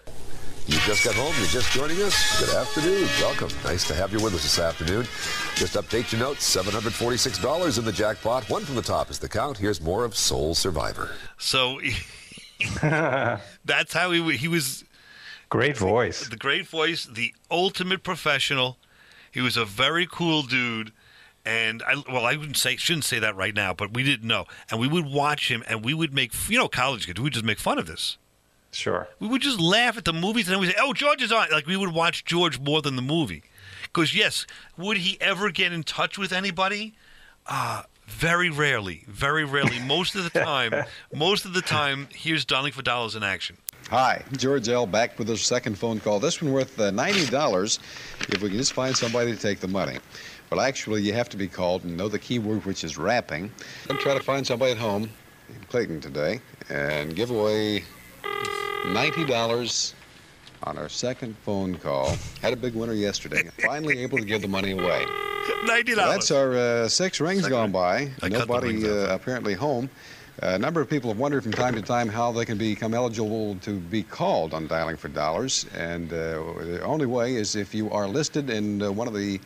You 0.67 0.79
just 0.87 1.05
got 1.05 1.15
home, 1.17 1.35
you're 1.39 1.47
just 1.49 1.73
joining 1.73 2.01
us. 2.03 2.39
Good 2.41 2.55
afternoon. 2.55 3.09
Welcome. 3.21 3.49
Nice 3.65 3.87
to 3.89 3.95
have 3.95 4.13
you 4.13 4.23
with 4.23 4.33
us 4.35 4.43
this 4.45 4.59
afternoon. 4.61 5.03
Just 5.57 5.75
update 5.75 6.13
your 6.13 6.21
notes 6.21 6.55
$746 6.57 7.79
in 7.79 7.85
the 7.85 7.91
jackpot. 7.93 8.49
One 8.49 8.65
from 8.65 8.77
the 8.77 8.83
top 8.83 9.11
is 9.11 9.19
the 9.19 9.29
count. 9.29 9.59
Here's 9.59 9.81
more 9.81 10.05
of 10.05 10.17
Sole 10.17 10.55
Survivor. 10.55 11.11
So 11.37 11.81
that's 12.81 13.93
how 13.93 14.13
he 14.13 14.37
he 14.37 14.47
was 14.49 14.85
Great 15.49 15.77
voice. 15.77 16.29
the 16.29 16.37
great 16.37 16.67
voice, 16.67 17.07
the 17.07 17.35
ultimate 17.51 18.05
professional. 18.05 18.79
He 19.33 19.41
was 19.41 19.57
a 19.57 19.65
very 19.65 20.07
cool 20.11 20.43
dude. 20.43 20.93
And 21.45 21.83
I, 21.83 21.97
well, 22.09 22.25
I 22.25 22.37
wouldn't 22.37 22.57
say, 22.57 22.77
shouldn't 22.77 23.05
say 23.05 23.19
that 23.19 23.35
right 23.35 23.53
now, 23.55 23.75
but 23.75 23.93
we 23.93 24.05
didn't 24.05 24.29
know. 24.29 24.45
And 24.71 24.79
we 24.79 24.87
would 24.87 25.07
watch 25.07 25.51
him, 25.51 25.65
and 25.69 25.85
we 25.85 25.93
would 25.93 26.15
make, 26.15 26.33
you 26.49 26.57
know, 26.57 26.69
college 26.69 27.07
kids, 27.07 27.19
we 27.19 27.25
would 27.25 27.33
just 27.33 27.45
make 27.45 27.59
fun 27.59 27.79
of 27.79 27.87
this. 27.89 28.17
Sure. 28.73 29.07
We 29.21 29.29
would 29.29 29.43
just 29.43 29.61
laugh 29.61 29.99
at 29.99 30.05
the 30.05 30.13
movies, 30.13 30.49
and 30.49 30.55
then 30.55 30.61
we 30.61 30.67
say, 30.69 30.77
"Oh, 30.81 30.93
George 30.93 31.23
is 31.23 31.31
on." 31.31 31.49
Like 31.51 31.67
we 31.67 31.77
would 31.77 31.93
watch 31.93 32.25
George 32.25 32.59
more 32.59 32.81
than 32.83 32.97
the 32.97 33.03
movie, 33.03 33.43
because 33.83 34.15
yes, 34.15 34.47
would 34.77 34.97
he 34.97 35.21
ever 35.21 35.51
get 35.51 35.73
in 35.73 35.83
touch 35.83 36.17
with 36.19 36.33
anybody? 36.33 36.95
Uh, 37.47 37.83
very 38.07 38.51
rarely, 38.51 39.05
very 39.07 39.45
rarely. 39.45 39.79
Most 39.87 40.15
of 40.15 40.25
the 40.25 40.31
time, 40.31 40.73
most 41.13 41.45
of 41.45 41.55
the 41.55 41.61
time, 41.63 42.09
here's 42.15 42.45
Dialing 42.45 42.73
for 42.73 42.83
Dollars 42.83 43.15
in 43.15 43.23
action. 43.23 43.57
Hi, 43.91 44.23
George 44.37 44.69
Allen 44.69 44.91
back 44.91 45.19
with 45.19 45.29
a 45.31 45.37
second 45.37 45.77
phone 45.77 46.01
call. 46.01 46.19
This 46.19 46.41
one 46.41 46.53
worth 46.53 46.79
uh, 46.79 46.91
$90 46.91 47.79
if 48.29 48.41
we 48.41 48.49
can 48.49 48.57
just 48.59 48.73
find 48.73 48.97
somebody 48.97 49.33
to 49.33 49.39
take 49.39 49.61
the 49.61 49.69
money. 49.69 49.99
But 50.51 50.61
actually, 50.61 51.03
you 51.03 51.13
have 51.15 51.29
to 51.31 51.37
be 51.37 51.49
called 51.49 51.85
and 51.85 51.97
know 51.97 52.09
the 52.09 52.19
key 52.19 52.39
word, 52.39 52.65
which 52.65 52.85
is 52.85 52.97
rapping. 52.97 53.51
I'm 53.91 53.99
trying 53.99 54.19
to 54.19 54.25
find 54.25 54.47
somebody 54.47 54.73
at 54.73 54.79
home 54.79 55.11
in 55.49 55.65
Clayton 55.69 56.01
today 56.01 56.41
and 56.71 57.15
give 57.17 57.31
away 57.31 57.85
$90 58.23 59.95
on 60.65 60.79
our 60.79 60.89
second 60.89 61.37
phone 61.39 61.77
call. 61.77 62.17
Had 62.41 62.53
a 62.53 62.57
big 62.57 62.75
winner 62.75 62.93
yesterday. 62.93 63.51
Finally 63.67 63.99
able 64.01 64.19
to 64.19 64.25
give 64.25 64.43
the 64.43 64.49
money 64.49 64.73
away. 64.73 65.07
Ninety 65.65 65.95
dollars. 65.95 66.15
That's 66.15 66.31
our 66.31 66.55
uh, 66.55 66.89
six 66.89 67.21
rings 67.21 67.43
Second. 67.43 67.51
gone 67.57 67.73
by. 67.73 68.11
I 68.23 68.29
Nobody 68.29 68.89
uh, 68.89 69.13
apparently 69.15 69.55
home. 69.55 69.91
A 70.39 70.59
number 70.59 70.81
of 70.81 70.89
people 70.89 71.11
have 71.11 71.19
wondered 71.19 71.43
from 71.43 71.53
time 71.53 71.75
to 71.75 71.83
time 71.83 72.09
how 72.09 72.33
they 72.33 72.45
can 72.45 72.59
become 72.59 72.95
eligible 72.95 73.57
to 73.57 73.79
be 73.79 74.03
called 74.03 74.55
on 74.55 74.67
dialing 74.67 74.97
for 74.97 75.09
dollars, 75.09 75.67
and 75.77 76.13
uh, 76.13 76.17
the 76.61 76.81
only 76.83 77.07
way 77.07 77.35
is 77.35 77.55
if 77.55 77.75
you 77.75 77.91
are 77.91 78.09
listed 78.09 78.51
in 78.51 78.83
uh, 78.83 78.91
one 78.91 79.07
of 79.09 79.15
the 79.15 79.41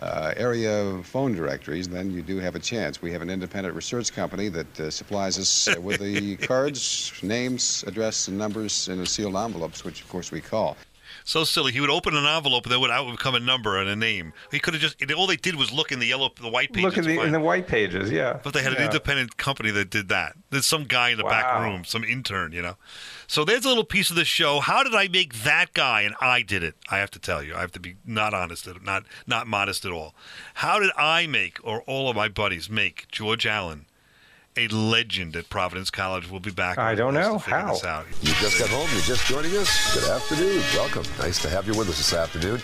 uh, 0.00 0.34
area 0.36 1.00
phone 1.02 1.34
directories, 1.34 1.88
then 1.88 2.10
you 2.10 2.22
do 2.22 2.38
have 2.38 2.54
a 2.54 2.58
chance. 2.58 3.00
We 3.00 3.12
have 3.12 3.22
an 3.22 3.30
independent 3.30 3.74
research 3.74 4.12
company 4.12 4.48
that 4.48 4.80
uh, 4.80 4.90
supplies 4.90 5.38
us 5.38 5.68
uh, 5.68 5.80
with 5.80 6.00
the 6.00 6.36
cards, 6.48 7.12
names, 7.22 7.84
address, 7.86 8.28
and 8.28 8.36
numbers 8.36 8.88
in 8.88 9.00
a 9.00 9.06
sealed 9.06 9.36
envelopes, 9.36 9.84
which 9.84 10.00
of 10.02 10.08
course 10.08 10.32
we 10.32 10.40
call. 10.40 10.76
So 11.26 11.44
silly. 11.44 11.72
He 11.72 11.80
would 11.80 11.90
open 11.90 12.14
an 12.14 12.26
envelope 12.26 12.64
and 12.64 12.72
there 12.72 12.78
would 12.78 12.90
out 12.90 13.06
would 13.06 13.18
come 13.18 13.34
a 13.34 13.40
number 13.40 13.78
and 13.78 13.88
a 13.88 13.96
name. 13.96 14.34
He 14.50 14.58
could 14.58 14.74
have 14.74 14.82
just. 14.82 15.02
All 15.12 15.26
they 15.26 15.36
did 15.36 15.56
was 15.56 15.72
look 15.72 15.90
in 15.90 15.98
the 15.98 16.06
yellow, 16.06 16.30
the 16.40 16.50
white 16.50 16.72
pages. 16.72 16.84
Look 16.84 16.98
in 16.98 17.04
the 17.04 17.22
in 17.22 17.32
the 17.32 17.40
white 17.40 17.66
pages, 17.66 18.10
yeah. 18.10 18.40
But 18.42 18.52
they 18.52 18.62
had 18.62 18.74
an 18.74 18.82
independent 18.82 19.38
company 19.38 19.70
that 19.70 19.88
did 19.88 20.10
that. 20.10 20.34
There's 20.50 20.66
some 20.66 20.84
guy 20.84 21.08
in 21.08 21.18
the 21.18 21.24
back 21.24 21.60
room, 21.60 21.84
some 21.84 22.04
intern, 22.04 22.52
you 22.52 22.60
know. 22.60 22.76
So 23.26 23.42
there's 23.42 23.64
a 23.64 23.68
little 23.68 23.84
piece 23.84 24.10
of 24.10 24.16
the 24.16 24.24
show. 24.26 24.60
How 24.60 24.82
did 24.82 24.94
I 24.94 25.08
make 25.08 25.42
that 25.44 25.72
guy? 25.72 26.02
And 26.02 26.14
I 26.20 26.42
did 26.42 26.62
it. 26.62 26.74
I 26.90 26.98
have 26.98 27.10
to 27.12 27.18
tell 27.18 27.42
you. 27.42 27.54
I 27.54 27.60
have 27.62 27.72
to 27.72 27.80
be 27.80 27.96
not 28.04 28.34
honest, 28.34 28.68
not 28.82 29.04
not 29.26 29.46
modest 29.46 29.86
at 29.86 29.92
all. 29.92 30.14
How 30.54 30.78
did 30.78 30.90
I 30.96 31.26
make, 31.26 31.58
or 31.64 31.82
all 31.82 32.10
of 32.10 32.16
my 32.16 32.28
buddies 32.28 32.68
make, 32.68 33.08
George 33.08 33.46
Allen 33.46 33.86
a 34.56 34.68
legend 34.68 35.34
at 35.36 35.48
Providence 35.48 35.90
College? 35.90 36.30
We'll 36.30 36.40
be 36.40 36.50
back. 36.50 36.78
I 36.78 36.94
don't 36.94 37.14
know. 37.14 37.38
How? 37.38 37.72
this 37.72 37.84
out. 37.84 38.06
You 38.22 38.32
just 38.34 38.58
got 38.58 38.68
home. 38.68 38.88
You're 38.92 39.02
just 39.02 39.26
joining 39.26 39.56
us. 39.56 39.94
Good 39.94 40.08
afternoon. 40.10 40.62
Welcome. 40.74 41.02
Nice 41.18 41.40
to 41.42 41.48
have 41.48 41.66
you 41.66 41.74
with 41.76 41.88
us 41.88 41.96
this 41.98 42.12
afternoon. 42.14 42.60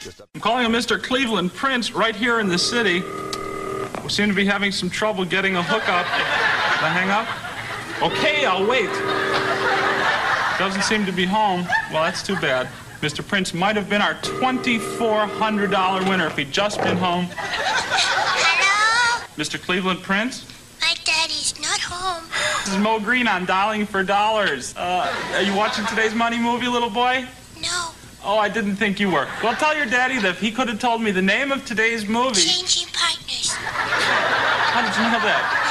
Just 0.00 0.20
up- 0.20 0.28
I'm 0.34 0.40
calling 0.40 0.64
a 0.66 0.68
Mr. 0.68 1.02
Cleveland 1.02 1.52
Prince 1.54 1.92
right 1.92 2.16
here 2.16 2.40
in 2.40 2.48
the 2.48 2.58
city. 2.58 3.02
We 4.02 4.08
seem 4.08 4.28
to 4.28 4.34
be 4.34 4.44
having 4.46 4.72
some 4.72 4.88
trouble 4.90 5.24
getting 5.24 5.56
a 5.56 5.62
hookup. 5.62 6.06
Did 6.06 6.84
I 6.84 6.88
hang 6.88 7.10
up? 7.10 7.26
Okay, 8.12 8.44
I'll 8.44 8.66
wait. 8.66 8.90
Doesn't 10.58 10.82
seem 10.82 11.04
to 11.06 11.12
be 11.12 11.24
home. 11.24 11.66
Well, 11.92 12.04
that's 12.04 12.22
too 12.22 12.36
bad. 12.36 12.68
Mr. 13.00 13.26
Prince 13.26 13.52
might 13.52 13.76
have 13.76 13.88
been 13.90 14.00
our 14.00 14.14
$2,400 14.14 16.08
winner 16.08 16.26
if 16.26 16.36
he'd 16.38 16.52
just 16.52 16.80
been 16.82 16.96
home. 16.96 17.26
Hello? 17.36 19.24
Mr. 19.36 19.60
Cleveland 19.60 20.02
Prince? 20.02 20.46
My 20.84 20.94
daddy's 21.02 21.58
not 21.62 21.80
home. 21.80 22.28
This 22.66 22.74
is 22.74 22.78
Moe 22.78 23.00
Green 23.00 23.26
on 23.26 23.46
Dialing 23.46 23.86
for 23.86 24.02
Dollars. 24.04 24.76
Uh, 24.76 25.10
are 25.32 25.40
you 25.40 25.56
watching 25.56 25.86
today's 25.86 26.14
money 26.14 26.38
movie, 26.38 26.68
little 26.68 26.90
boy? 26.90 27.24
No. 27.62 27.88
Oh, 28.22 28.36
I 28.36 28.50
didn't 28.50 28.76
think 28.76 29.00
you 29.00 29.10
were. 29.10 29.26
Well, 29.42 29.56
tell 29.56 29.74
your 29.74 29.86
daddy 29.86 30.18
that 30.18 30.32
if 30.32 30.40
he 30.40 30.52
could 30.52 30.68
have 30.68 30.78
told 30.78 31.00
me 31.00 31.10
the 31.10 31.22
name 31.22 31.52
of 31.52 31.64
today's 31.64 32.06
movie. 32.06 32.42
Changing 32.42 32.88
partners. 32.92 33.48
How 33.56 34.84
did 34.84 34.94
you 35.00 35.08
know 35.08 35.24
that? 35.24 35.63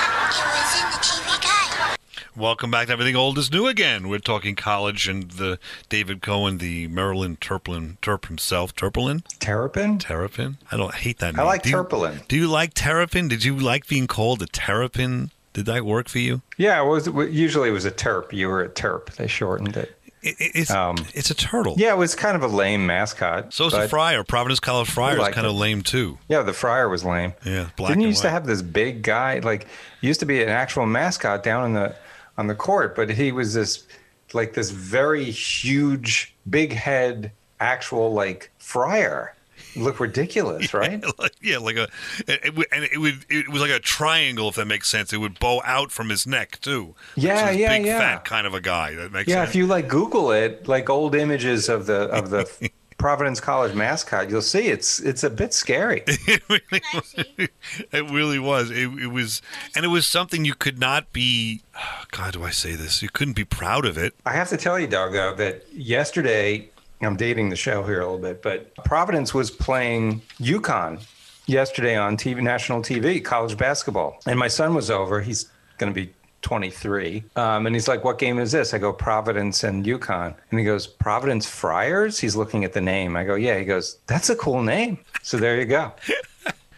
Welcome 2.36 2.72
back 2.72 2.88
to 2.88 2.94
Everything 2.94 3.16
Old 3.16 3.38
is 3.38 3.52
New 3.52 3.68
again. 3.68 4.10
We're 4.10 4.18
talking 4.18 4.56
college 4.56 5.08
and 5.08 5.30
the 5.30 5.60
David 5.88 6.24
Cohen, 6.24 6.58
the 6.58 6.88
Maryland 6.88 7.40
Turpin, 7.42 8.00
Turp 8.02 8.26
himself, 8.26 8.76
Turpin, 8.76 9.24
Terrapin? 9.40 10.00
Terrapin. 10.00 10.58
I 10.72 10.78
don't 10.78 10.92
I 10.94 10.98
hate 10.98 11.20
that. 11.20 11.36
I 11.36 11.38
name. 11.38 11.46
like 11.46 11.62
do 11.62 11.70
you, 11.70 12.20
Do 12.28 12.36
you 12.36 12.48
like 12.48 12.74
Terrapin? 12.74 13.28
Did 13.28 13.44
you 13.44 13.56
like 13.56 13.88
being 13.88 14.08
called 14.08 14.42
a 14.42 14.48
Terrapin? 14.48 15.30
Did 15.54 15.68
that 15.68 15.86
work 15.86 16.10
for 16.10 16.18
you? 16.18 16.42
Yeah, 16.58 16.82
it 16.82 16.88
was 16.88 17.06
usually 17.32 17.70
it 17.70 17.74
was 17.74 17.86
a 17.86 17.92
terp. 17.92 18.34
You 18.34 18.48
were 18.48 18.64
a 18.64 18.70
terp. 18.70 19.14
They 19.16 19.28
shortened 19.28 19.78
it. 19.78 19.96
It, 20.24 20.36
it- 20.40 20.52
it's 20.56 20.72
Um, 20.72 20.96
it's 21.14 21.30
a 21.30 21.36
turtle. 21.36 21.76
Yeah, 21.78 21.94
it 21.94 21.98
was 21.98 22.16
kind 22.16 22.36
of 22.36 22.42
a 22.42 22.48
lame 22.48 22.88
mascot. 22.88 23.54
So 23.54 23.68
is 23.68 23.74
the 23.74 23.88
Friar. 23.88 24.24
Providence 24.24 24.60
College 24.60 24.90
Friar 24.90 25.20
is 25.22 25.36
kind 25.36 25.46
of 25.46 25.54
lame 25.54 25.84
too. 25.84 26.18
Yeah, 26.28 26.42
the 26.42 26.54
friar 26.54 26.90
was 26.90 27.04
lame. 27.06 27.34
Yeah, 27.46 27.70
black 27.76 27.90
Didn't 27.90 28.02
you 28.02 28.08
used 28.08 28.24
to 28.24 28.32
have 28.32 28.48
this 28.48 28.64
big 28.64 29.04
guy? 29.04 29.38
Like, 29.40 29.68
used 30.02 30.22
to 30.22 30.26
be 30.26 30.42
an 30.42 30.50
actual 30.50 30.88
mascot 30.88 31.44
down 31.44 31.66
in 31.66 31.74
the 31.74 31.96
on 32.38 32.48
the 32.48 32.56
court, 32.56 32.96
but 32.96 33.10
he 33.10 33.32
was 33.32 33.54
this 33.54 33.86
like 34.34 34.54
this 34.54 34.72
very 34.72 35.26
huge, 35.26 36.36
big 36.50 36.74
head, 36.74 37.32
actual 37.60 38.14
like 38.14 38.52
friar. 38.58 39.36
Look 39.76 40.00
ridiculous, 40.00 40.74
right? 40.74 41.04
Like- 41.18 41.34
yeah, 41.42 41.58
like 41.58 41.78
a, 41.78 41.88
it, 42.28 42.42
it 42.44 42.68
and 42.72 42.84
it 42.84 43.00
would 43.00 43.26
it 43.30 43.50
was 43.50 43.62
like 43.62 43.72
a 43.72 43.80
triangle 43.80 44.50
if 44.50 44.56
that 44.56 44.66
makes 44.66 44.88
sense. 44.90 45.12
It 45.14 45.18
would 45.18 45.40
bow 45.40 45.62
out 45.66 45.92
from 45.92 46.10
his 46.10 46.28
neck 46.28 46.60
too. 46.62 46.96
Yeah, 47.16 47.50
is 47.50 47.58
yeah, 47.58 47.78
big 47.78 47.86
yeah. 47.88 48.00
fat 48.00 48.26
kind 48.26 48.46
of 48.46 48.54
a 48.54 48.62
guy. 48.62 48.94
That 48.96 49.12
makes 49.12 49.30
yeah, 49.30 49.38
sense. 49.44 49.50
if 49.50 49.56
you 49.56 49.66
like 49.66 49.88
Google 49.88 50.32
it, 50.32 50.68
like 50.68 50.90
old 50.90 51.16
images 51.16 51.70
of 51.70 51.86
the 51.88 52.04
of 52.10 52.30
the 52.30 52.70
Providence 53.04 53.42
College 53.42 53.76
mascot, 53.76 54.30
you'll 54.30 54.42
see 54.42 54.70
it's 54.70 55.02
it's 55.02 55.26
a 55.26 55.30
bit 55.30 55.54
scary. 55.54 56.04
it 56.08 56.42
really, 56.48 57.50
it 57.92 58.10
really 58.10 58.40
was. 58.40 58.72
It, 58.72 58.88
it 58.98 59.12
was, 59.12 59.42
and 59.76 59.84
it 59.84 59.90
was 59.90 60.08
something 60.08 60.46
you 60.46 60.54
could 60.56 60.80
not 60.80 61.12
be. 61.12 61.64
God, 62.12 62.32
do 62.32 62.46
I 62.46 62.52
say 62.52 62.76
this? 62.76 63.02
You 63.02 63.10
couldn't 63.10 63.34
be 63.34 63.44
proud 63.44 63.86
of 63.86 63.98
it. 63.98 64.14
I 64.26 64.32
have 64.32 64.48
to 64.52 64.58
tell 64.58 64.80
you, 64.80 64.88
Doug, 64.88 65.12
though, 65.12 65.36
that 65.36 65.66
yesterday, 65.74 66.70
I'm 67.02 67.18
dating 67.18 67.50
the 67.50 67.58
show 67.58 67.84
here 67.84 68.00
a 68.00 68.06
little 68.06 68.20
bit, 68.20 68.42
but 68.42 68.74
Providence 68.86 69.34
was 69.34 69.52
playing 69.52 70.22
UConn 70.40 71.06
yesterday 71.46 71.98
on 71.98 72.16
TV, 72.16 72.42
national 72.42 72.84
TV, 72.84 73.22
college 73.22 73.58
basketball. 73.58 74.18
And 74.26 74.40
my 74.40 74.48
son 74.48 74.74
was 74.74 74.90
over. 74.90 75.20
He's 75.20 75.52
going 75.78 75.94
to 75.94 76.06
be 76.06 76.14
23. 76.44 77.24
Um, 77.36 77.66
and 77.66 77.76
he's 77.76 77.88
like, 77.88 78.04
What 78.04 78.20
game 78.20 78.38
is 78.38 78.52
this? 78.52 78.74
I 78.74 78.78
go, 78.78 78.94
Providence 78.94 79.64
and 79.64 79.84
UConn. 79.86 80.36
And 80.52 80.60
he 80.60 80.66
goes, 80.66 80.86
Providence 80.86 81.50
Friars? 81.50 82.20
He's 82.20 82.36
looking 82.36 82.64
at 82.64 82.74
the 82.74 82.82
name. 82.82 83.16
I 83.16 83.24
go, 83.24 83.34
Yeah. 83.36 83.58
He 83.58 83.66
goes, 83.66 83.98
That's 84.08 84.30
a 84.30 84.36
cool 84.36 84.62
name. 84.62 85.00
So 85.24 85.38
there 85.38 85.58
you 85.60 85.66
go. 85.66 85.94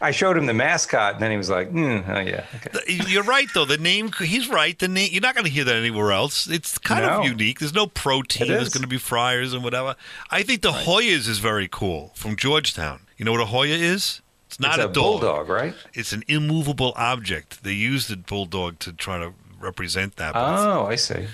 I 0.02 0.12
showed 0.12 0.38
him 0.38 0.46
the 0.46 0.54
mascot, 0.54 1.14
and 1.16 1.24
then 1.24 1.32
he 1.32 1.38
was 1.38 1.50
like, 1.50 1.72
mm, 1.72 2.04
"Oh 2.08 2.20
yeah, 2.20 2.44
okay." 2.58 3.00
You're 3.08 3.24
right, 3.24 3.48
though. 3.54 3.64
The 3.64 3.78
name, 3.78 4.12
he's 4.20 4.50
right. 4.50 4.78
The 4.78 4.90
name, 4.90 5.10
you're 5.12 5.22
not 5.22 5.34
going 5.36 5.46
to 5.46 5.50
hear 5.52 5.64
that 5.64 5.76
anywhere 5.76 6.12
else. 6.12 6.48
It's 6.48 6.78
kind 6.78 7.06
No. 7.06 7.20
of 7.22 7.26
unique. 7.26 7.60
There's 7.60 7.74
no 7.74 7.88
pro 7.88 8.22
team. 8.22 8.50
There's 8.50 8.70
going 8.74 8.82
to 8.84 8.90
be 8.90 8.98
Friars 8.98 9.54
and 9.54 9.64
whatever. 9.64 9.96
I 10.30 10.44
think 10.44 10.62
the 10.62 10.74
Hoyas 10.74 11.30
is 11.30 11.40
very 11.40 11.70
cool 11.72 12.12
from 12.14 12.36
Georgetown. 12.36 13.04
You 13.18 13.24
know 13.24 13.32
what 13.32 13.42
a 13.42 13.46
Hoya 13.46 13.74
is? 13.76 14.22
It's 14.48 14.60
not 14.60 14.76
It's 14.76 14.84
a, 14.86 14.90
a 14.90 14.94
dog. 14.94 15.22
bulldog, 15.22 15.48
right? 15.50 15.74
It's 15.94 16.12
an 16.12 16.24
immovable 16.28 16.92
object. 16.98 17.64
They 17.64 17.74
used 17.74 18.10
the 18.10 18.18
bulldog 18.18 18.80
to 18.80 18.92
try 18.92 19.18
to 19.18 19.34
represent 19.66 20.16
that. 20.18 20.34
Oh, 20.36 20.86
I 20.86 20.96
see. 20.96 21.28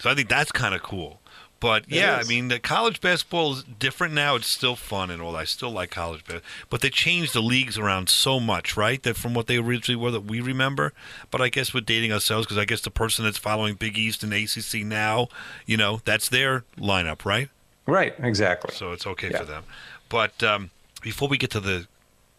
So 0.00 0.10
I 0.10 0.14
think 0.14 0.28
that's 0.28 0.52
kind 0.52 0.74
of 0.74 0.82
cool. 0.82 1.20
But 1.60 1.82
It 1.88 1.96
yeah, 1.96 2.16
I 2.18 2.26
mean, 2.26 2.48
the 2.48 2.58
college 2.58 3.02
basketball 3.02 3.52
is 3.52 3.64
different 3.64 4.14
now. 4.14 4.34
It's 4.36 4.46
still 4.46 4.76
fun 4.76 5.10
and 5.10 5.20
all. 5.20 5.36
I 5.36 5.44
still 5.44 5.70
like 5.70 5.90
college 5.90 6.20
basketball, 6.24 6.48
but 6.70 6.80
they 6.80 6.88
changed 6.88 7.34
the 7.34 7.42
leagues 7.42 7.76
around 7.76 8.08
so 8.08 8.40
much, 8.40 8.78
right? 8.78 9.02
That 9.02 9.16
from 9.18 9.34
what 9.34 9.46
they 9.46 9.58
originally 9.58 10.02
were 10.02 10.10
that 10.10 10.22
we 10.24 10.40
remember. 10.40 10.94
But 11.30 11.42
I 11.42 11.50
guess 11.50 11.74
we're 11.74 11.82
dating 11.82 12.12
ourselves 12.12 12.46
because 12.46 12.56
I 12.56 12.64
guess 12.64 12.80
the 12.80 12.90
person 12.90 13.26
that's 13.26 13.36
following 13.36 13.74
Big 13.74 13.98
East 13.98 14.22
and 14.22 14.32
ACC 14.32 14.86
now, 14.86 15.28
you 15.66 15.76
know, 15.76 16.00
that's 16.06 16.30
their 16.30 16.64
lineup, 16.78 17.26
right? 17.26 17.50
Right, 17.86 18.14
exactly. 18.18 18.74
So 18.74 18.92
it's 18.92 19.06
okay 19.06 19.28
Yeah. 19.30 19.40
for 19.40 19.44
them. 19.44 19.64
But 20.08 20.42
um, 20.42 20.70
before 21.02 21.28
we 21.28 21.36
get 21.36 21.50
to 21.50 21.60
the 21.60 21.86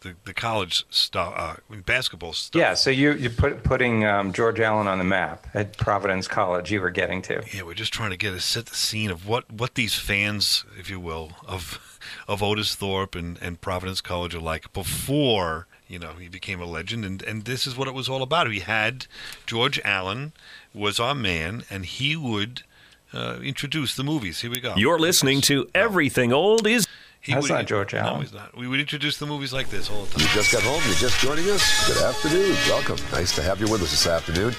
the, 0.02 0.14
the 0.24 0.34
college 0.34 0.84
stuff, 0.90 1.32
uh, 1.36 1.76
basketball 1.86 2.32
stuff. 2.32 2.58
Yeah, 2.58 2.74
so 2.74 2.90
you 2.90 3.12
you 3.12 3.30
put 3.30 3.62
putting 3.64 4.04
um, 4.04 4.32
George 4.32 4.60
Allen 4.60 4.86
on 4.86 4.98
the 4.98 5.04
map 5.04 5.46
at 5.54 5.76
Providence 5.76 6.28
College. 6.28 6.70
You 6.70 6.80
were 6.80 6.90
getting 6.90 7.22
to. 7.22 7.42
Yeah, 7.52 7.62
we're 7.62 7.74
just 7.74 7.92
trying 7.92 8.10
to 8.10 8.16
get 8.16 8.34
a 8.34 8.40
set 8.40 8.66
the 8.66 8.74
scene 8.74 9.10
of 9.10 9.26
what, 9.26 9.50
what 9.50 9.74
these 9.74 9.94
fans, 9.94 10.64
if 10.78 10.90
you 10.90 11.00
will, 11.00 11.32
of 11.46 11.98
of 12.28 12.42
Otis 12.42 12.74
Thorpe 12.74 13.14
and, 13.14 13.38
and 13.40 13.60
Providence 13.60 14.00
College 14.00 14.34
are 14.34 14.40
like 14.40 14.72
before 14.72 15.66
you 15.88 15.98
know 15.98 16.12
he 16.18 16.28
became 16.28 16.60
a 16.60 16.66
legend, 16.66 17.04
and 17.04 17.22
and 17.22 17.44
this 17.44 17.66
is 17.66 17.76
what 17.76 17.88
it 17.88 17.94
was 17.94 18.08
all 18.08 18.22
about. 18.22 18.48
We 18.48 18.60
had 18.60 19.06
George 19.46 19.80
Allen 19.84 20.32
was 20.74 21.00
our 21.00 21.14
man, 21.14 21.64
and 21.70 21.86
he 21.86 22.16
would 22.16 22.62
uh, 23.12 23.38
introduce 23.42 23.94
the 23.94 24.04
movies. 24.04 24.40
Here 24.40 24.50
we 24.50 24.60
go. 24.60 24.74
You're 24.76 24.98
listening 24.98 25.40
to 25.42 25.68
Everything 25.74 26.32
Old 26.32 26.66
is. 26.66 26.86
He 27.24 27.32
That's 27.34 27.42
would- 27.44 27.50
not 27.54 27.66
George 27.68 27.92
No, 27.92 28.00
Allen. 28.00 28.22
he's 28.22 28.32
not. 28.32 28.56
We 28.56 28.66
would 28.66 28.80
introduce 28.80 29.16
the 29.18 29.26
movies 29.26 29.52
like 29.52 29.70
this 29.70 29.88
all 29.88 30.06
the 30.06 30.10
time. 30.18 30.22
You 30.26 30.34
just 30.34 30.50
got 30.50 30.64
home. 30.64 30.82
You're 30.86 30.96
just 30.96 31.20
joining 31.20 31.48
us. 31.50 31.86
Good 31.86 32.02
afternoon. 32.02 32.56
Welcome. 32.68 32.96
Nice 33.12 33.32
to 33.36 33.42
have 33.44 33.60
you 33.60 33.68
with 33.70 33.80
us 33.80 33.92
this 33.92 34.08
afternoon. 34.08 34.50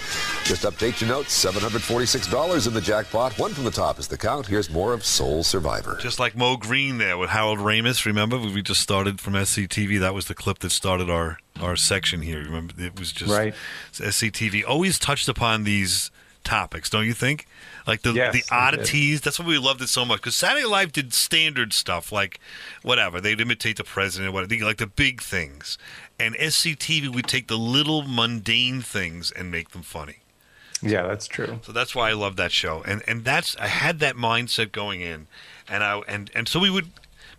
Just 0.45 0.63
update 0.63 1.01
your 1.01 1.09
notes. 1.09 1.33
$746 1.43 2.65
in 2.67 2.73
the 2.73 2.79
jackpot. 2.79 3.37
One 3.37 3.53
from 3.53 3.65
the 3.65 3.71
top 3.71 3.99
is 3.99 4.07
the 4.07 4.17
count. 4.17 4.47
Here's 4.47 4.69
more 4.69 4.93
of 4.93 5.03
Sole 5.03 5.43
Survivor. 5.43 5.97
Just 6.01 6.19
like 6.19 6.37
Moe 6.37 6.55
Green 6.55 6.99
there 6.99 7.17
with 7.17 7.31
Harold 7.31 7.59
Ramis. 7.59 8.05
Remember, 8.05 8.37
we 8.39 8.61
just 8.61 8.79
started 8.79 9.19
from 9.19 9.33
SCTV. 9.35 9.99
That 9.99 10.13
was 10.13 10.25
the 10.27 10.33
clip 10.35 10.59
that 10.59 10.71
started 10.71 11.09
our 11.09 11.39
our 11.61 11.75
section 11.75 12.21
here. 12.21 12.39
Remember, 12.39 12.73
it 12.81 12.97
was 12.97 13.11
just 13.11 13.29
Right. 13.31 13.53
SCTV 13.93 14.63
always 14.65 14.97
touched 14.97 15.27
upon 15.27 15.65
these 15.65 16.11
topics, 16.43 16.89
don't 16.89 17.05
you 17.05 17.13
think? 17.13 17.47
Like 17.87 18.01
the 18.01 18.13
Yes, 18.13 18.33
the 18.33 18.55
oddities. 18.55 19.21
That's 19.21 19.39
why 19.39 19.45
we 19.45 19.57
loved 19.57 19.81
it 19.81 19.89
so 19.89 20.05
much. 20.05 20.21
Because 20.21 20.35
Saturday 20.35 20.63
Night 20.63 20.69
Live 20.71 20.91
did 20.91 21.13
standard 21.13 21.73
stuff, 21.73 22.11
like 22.11 22.39
whatever 22.81 23.19
they'd 23.19 23.41
imitate 23.41 23.77
the 23.77 23.83
president, 23.83 24.33
what 24.33 24.49
like 24.51 24.77
the 24.77 24.87
big 24.87 25.21
things, 25.21 25.77
and 26.19 26.35
SCTV 26.35 27.13
would 27.13 27.27
take 27.27 27.47
the 27.47 27.57
little 27.57 28.03
mundane 28.03 28.81
things 28.81 29.31
and 29.31 29.51
make 29.51 29.69
them 29.69 29.81
funny. 29.81 30.17
Yeah, 30.81 31.07
that's 31.07 31.27
true. 31.27 31.59
So 31.63 31.71
that's 31.71 31.95
why 31.95 32.09
I 32.09 32.13
love 32.13 32.35
that 32.35 32.51
show. 32.51 32.83
And 32.85 33.01
and 33.07 33.23
that's 33.23 33.55
I 33.57 33.67
had 33.67 33.99
that 33.99 34.15
mindset 34.15 34.71
going 34.71 35.01
in, 35.01 35.27
and 35.67 35.83
I 35.83 35.99
and 36.07 36.29
and 36.35 36.47
so 36.47 36.59
we 36.59 36.69
would 36.69 36.89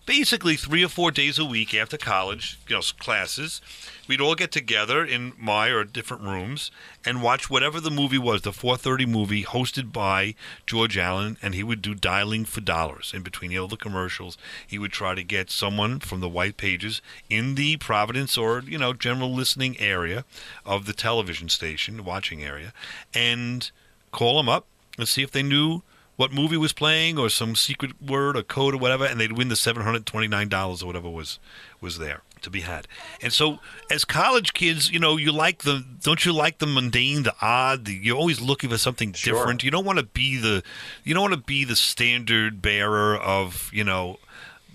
basically 0.06 0.56
three 0.56 0.84
or 0.84 0.88
four 0.88 1.10
days 1.10 1.38
a 1.38 1.44
week 1.44 1.74
after 1.74 1.96
college, 1.96 2.58
you 2.68 2.76
know, 2.76 2.82
classes, 2.98 3.60
we'd 4.08 4.20
all 4.20 4.34
get 4.34 4.52
together 4.52 5.04
in 5.04 5.32
my 5.38 5.68
or 5.68 5.84
different 5.84 6.22
rooms 6.22 6.70
and 7.04 7.22
watch 7.22 7.48
whatever 7.48 7.80
the 7.80 7.90
movie 7.90 8.18
was, 8.18 8.42
the 8.42 8.52
4:30 8.52 9.06
movie 9.06 9.44
hosted 9.44 9.92
by 9.92 10.34
George 10.66 10.96
Allen, 10.98 11.36
and 11.42 11.54
he 11.54 11.62
would 11.62 11.82
do 11.82 11.94
dialing 11.94 12.44
for 12.44 12.60
dollars 12.60 13.12
in 13.14 13.22
between 13.22 13.52
know, 13.52 13.66
the 13.66 13.76
commercials. 13.76 14.36
He 14.66 14.78
would 14.78 14.92
try 14.92 15.14
to 15.14 15.22
get 15.22 15.50
someone 15.50 16.00
from 16.00 16.20
the 16.20 16.28
white 16.28 16.56
pages 16.56 17.00
in 17.30 17.54
the 17.54 17.76
Providence 17.76 18.36
or 18.36 18.60
you 18.60 18.78
know 18.78 18.92
general 18.92 19.32
listening 19.32 19.78
area 19.80 20.24
of 20.64 20.86
the 20.86 20.92
television 20.92 21.48
station, 21.48 22.04
watching 22.04 22.42
area, 22.42 22.72
and 23.12 23.70
call 24.12 24.36
them 24.36 24.48
up 24.48 24.66
and 24.98 25.08
see 25.08 25.22
if 25.22 25.30
they 25.30 25.42
knew 25.42 25.82
what 26.16 26.32
movie 26.32 26.56
was 26.56 26.72
playing 26.72 27.18
or 27.18 27.28
some 27.28 27.56
secret 27.56 28.00
word 28.00 28.36
or 28.36 28.42
code 28.42 28.74
or 28.74 28.78
whatever, 28.78 29.04
and 29.04 29.20
they'd 29.20 29.32
win 29.32 29.48
the 29.48 29.56
seven 29.56 29.82
hundred 29.82 30.06
twenty 30.06 30.28
nine 30.28 30.48
dollars 30.48 30.82
or 30.82 30.86
whatever 30.86 31.08
was 31.08 31.38
was 31.80 31.98
there 31.98 32.22
to 32.44 32.50
be 32.50 32.60
had. 32.60 32.86
And 33.20 33.32
so, 33.32 33.58
as 33.90 34.04
college 34.04 34.52
kids, 34.52 34.90
you 34.90 34.98
know, 34.98 35.16
you 35.16 35.32
like 35.32 35.62
the 35.62 35.84
don't 36.02 36.24
you 36.24 36.32
like 36.32 36.58
the 36.58 36.66
mundane, 36.66 37.24
the 37.24 37.34
odd? 37.40 37.84
The, 37.86 37.94
you're 37.94 38.16
always 38.16 38.40
looking 38.40 38.70
for 38.70 38.78
something 38.78 39.12
Sure. 39.12 39.34
different. 39.34 39.64
You 39.64 39.70
don't 39.70 39.84
want 39.84 39.98
to 39.98 40.04
be 40.04 40.36
the 40.38 40.62
you 41.02 41.14
don't 41.14 41.22
want 41.22 41.34
to 41.34 41.40
be 41.40 41.64
the 41.64 41.76
standard 41.76 42.62
bearer 42.62 43.16
of 43.16 43.70
you 43.72 43.84
know 43.84 44.18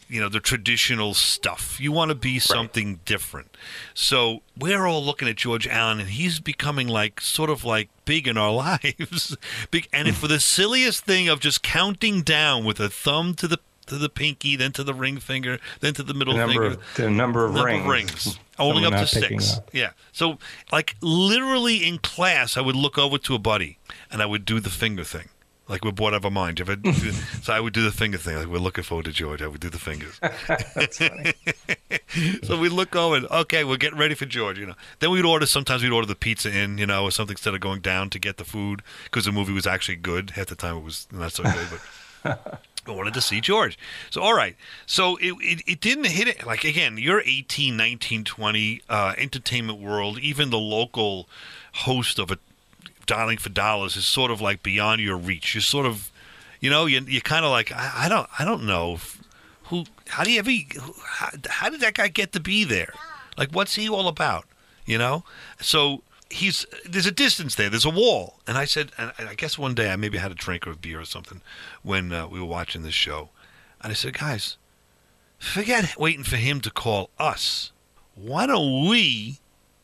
you 0.10 0.20
know 0.20 0.28
the 0.28 0.40
traditional 0.40 1.14
stuff. 1.14 1.80
You 1.80 1.92
want 1.92 2.10
to 2.10 2.16
be 2.16 2.40
something 2.40 3.00
different. 3.06 3.56
So 3.94 4.42
we're 4.58 4.86
all 4.86 5.04
looking 5.04 5.28
at 5.28 5.36
George 5.36 5.68
Allen, 5.68 6.00
and 6.00 6.10
he's 6.10 6.40
becoming 6.40 6.88
like 6.88 7.22
sort 7.22 7.50
of 7.50 7.64
like 7.64 7.90
big 8.06 8.28
in 8.28 8.38
our 8.38 8.52
lives. 8.84 9.38
big, 9.72 9.88
and 9.94 10.08
hmm. 10.08 10.14
for 10.14 10.28
the 10.28 10.40
silliest 10.40 11.06
thing 11.06 11.30
of 11.30 11.40
just 11.40 11.62
counting 11.62 12.24
down 12.24 12.66
with 12.66 12.80
a 12.80 12.90
thumb 12.90 13.36
to 13.36 13.48
the 13.48 13.60
to 13.90 13.98
the 13.98 14.10
pinky, 14.10 14.56
then 14.56 14.72
to 14.74 14.84
the 14.84 14.94
ring 14.94 15.18
finger, 15.20 15.60
then 15.82 15.94
to 15.96 16.04
the 16.04 16.14
middle 16.14 16.34
The 16.34 16.40
number 16.40 16.54
finger, 16.54 16.66
of- 16.80 16.96
the 16.96 17.10
number 17.10 17.46
of 17.46 17.54
rings. 17.56 17.86
rings, 17.88 18.40
only 18.58 18.86
up 18.86 18.94
to 18.94 19.06
six. 19.06 19.58
up. 19.58 19.70
Yeah. 19.74 19.92
So 20.12 20.40
like 20.72 20.96
literally 21.02 21.86
in 21.88 21.98
class, 22.00 22.58
I 22.58 22.62
would 22.62 22.76
look 22.76 22.98
over 22.98 23.18
to 23.20 23.36
a 23.36 23.40
buddy 23.40 23.78
and 24.12 24.22
I 24.22 24.26
would 24.26 24.46
do 24.46 24.60
the 24.60 24.70
finger 24.70 25.04
thing. 25.04 25.30
Like 25.68 25.86
we're 25.86 25.92
bored 25.92 26.16
out 26.16 26.18
of 26.18 26.26
our 26.26 26.32
mind. 26.32 26.60
I, 26.68 26.92
so 27.44 27.54
I 27.54 27.60
would 27.60 27.74
do 27.74 27.84
the 27.84 27.92
finger 27.92 28.18
thing. 28.18 28.36
Like 28.38 28.48
we're 28.48 28.58
looking 28.58 28.84
forward 28.84 29.06
to 29.06 29.12
George. 29.12 29.44
I 29.44 29.48
would 29.48 29.60
do 29.60 29.70
the 29.70 29.78
fingers. 29.78 30.20
That's 30.74 30.98
funny. 30.98 31.34
so 32.44 32.58
we 32.60 32.70
look 32.70 32.96
over. 32.96 33.18
and, 33.18 33.28
Okay, 33.28 33.64
we're 33.64 33.78
getting 33.78 34.00
ready 34.00 34.16
for 34.16 34.26
George. 34.26 34.58
You 34.58 34.66
know. 34.66 34.74
Then 34.98 35.12
we'd 35.12 35.26
order. 35.26 35.46
Sometimes 35.46 35.84
we'd 35.84 35.92
order 35.92 36.08
the 36.08 36.16
pizza 36.16 36.50
in. 36.50 36.80
You 36.80 36.88
know, 36.88 37.04
or 37.04 37.12
something 37.12 37.34
instead 37.36 37.54
of 37.54 37.60
going 37.60 37.82
down 37.82 38.10
to 38.10 38.18
get 38.20 38.38
the 38.38 38.46
food 38.46 38.82
because 39.04 39.26
the 39.26 39.32
movie 39.32 39.54
was 39.54 39.68
actually 39.68 39.98
good. 39.98 40.32
Half 40.32 40.48
the 40.48 40.56
time 40.56 40.78
it 40.78 40.84
was 40.84 41.08
not 41.12 41.34
so 41.34 41.44
good, 41.44 41.68
but. 42.24 42.62
I 42.88 42.92
wanted 42.92 43.14
to 43.14 43.22
see 43.22 43.42
George. 43.42 43.78
So, 44.10 44.22
all 44.22 44.34
right. 44.34 44.56
So 44.86 45.18
it, 45.18 45.34
it, 45.42 45.64
it 45.68 45.82
didn't 45.82 46.08
hit 46.08 46.28
it. 46.28 46.46
Like, 46.46 46.64
again, 46.64 46.98
you're 46.98 47.22
18, 47.22 47.76
19, 47.76 48.24
20, 48.24 48.82
uh, 48.90 49.14
entertainment 49.18 49.80
world, 49.80 50.20
even 50.20 50.50
the 50.50 50.60
local 50.60 51.28
host 51.74 52.20
of 52.20 52.32
a 52.32 52.38
Dialing 53.06 53.40
for 53.40 53.50
Dollars 53.50 53.98
is 53.98 54.06
sort 54.06 54.30
of 54.30 54.40
like 54.40 54.62
beyond 54.62 55.02
your 55.02 55.18
reach. 55.18 55.56
You're 55.56 55.62
sort 55.62 55.88
of, 55.88 56.12
you 56.60 56.70
know, 56.70 56.86
you, 56.86 57.02
you're 57.02 57.22
kind 57.22 57.44
of 57.44 57.50
like, 57.50 57.72
I, 57.72 58.06
I 58.06 58.10
don't, 58.10 58.30
I 58.38 58.46
don't 58.46 58.66
know 58.66 58.94
if, 58.94 59.20
who, 59.64 59.86
how 60.08 60.24
do 60.24 60.32
you 60.32 60.40
ever, 60.40 60.52
how, 61.06 61.30
how 61.50 61.70
did 61.70 61.82
that 61.82 61.96
guy 61.96 62.08
get 62.08 62.34
to 62.34 62.40
be 62.40 62.64
there? 62.64 62.94
Like, 63.36 63.50
what's 63.52 63.76
he 63.76 63.90
all 63.90 64.08
about? 64.08 64.46
You 64.86 65.00
know? 65.00 65.24
So 65.60 66.04
he's, 66.30 66.66
there's 66.86 67.06
a 67.06 67.12
distance 67.12 67.56
there. 67.56 67.70
There's 67.70 67.86
a 67.86 67.90
wall. 67.90 68.40
And 68.48 68.58
I 68.58 68.66
said, 68.66 68.92
and 68.98 69.12
I 69.18 69.36
guess 69.36 69.58
one 69.58 69.74
day 69.74 69.92
I 69.92 69.96
maybe 69.96 70.18
had 70.18 70.32
a 70.32 70.36
drink 70.36 70.68
or 70.68 70.72
a 70.72 70.76
beer 70.76 71.00
or 71.00 71.06
something 71.06 71.42
when 71.84 72.12
uh, 72.12 72.28
we 72.28 72.40
were 72.40 72.46
watching 72.46 72.84
this 72.84 72.94
show. 72.94 73.30
And 73.82 73.92
I 73.92 73.94
said, 73.94 74.18
guys, 74.18 74.58
forget 75.40 75.98
waiting 75.98 76.24
for 76.24 76.36
him 76.36 76.62
to 76.62 76.70
call 76.72 77.10
us. 77.18 77.72
Why 78.16 78.46
don't 78.46 78.88
we 78.90 79.40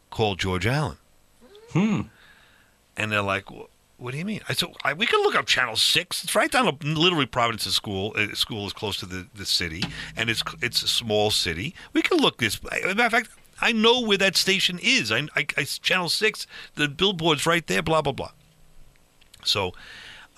call 0.10 0.36
George 0.36 0.68
Allen? 0.68 0.98
Hmm. 1.72 2.02
And 2.98 3.12
they're 3.12 3.22
like, 3.22 3.46
"What 3.98 4.12
do 4.12 4.18
you 4.18 4.24
mean?" 4.24 4.42
I 4.48 4.54
said, 4.54 4.70
I, 4.84 4.94
"We 4.94 5.06
can 5.06 5.20
look 5.22 5.36
up 5.36 5.46
Channel 5.46 5.76
Six. 5.76 6.24
It's 6.24 6.36
right 6.36 6.50
down, 6.50 6.78
literally 6.82 7.26
Providence's 7.26 7.76
school. 7.76 8.14
Uh, 8.16 8.34
school 8.34 8.66
is 8.66 8.72
close 8.72 8.96
to 8.98 9.06
the, 9.06 9.28
the 9.36 9.46
city, 9.46 9.84
and 10.16 10.30
it's 10.30 10.42
it's 10.62 10.84
a 10.84 10.88
small 10.88 11.32
city. 11.32 11.76
We 11.92 12.02
can 12.02 12.18
look 12.18 12.38
this. 12.38 12.60
As 12.72 12.84
a 12.92 12.96
matter 12.96 13.04
of 13.06 13.12
fact, 13.12 13.30
I 13.62 13.72
know 13.72 14.02
where 14.02 14.18
that 14.18 14.36
station 14.36 14.80
is. 14.82 15.12
I, 15.12 15.28
I, 15.36 15.46
I 15.58 15.64
Channel 15.64 16.10
Six. 16.10 16.46
The 16.76 16.88
billboard's 16.88 17.46
right 17.46 17.66
there. 17.66 17.82
Blah 17.82 18.02
blah 18.02 18.14
blah. 18.14 18.32
So, 19.44 19.74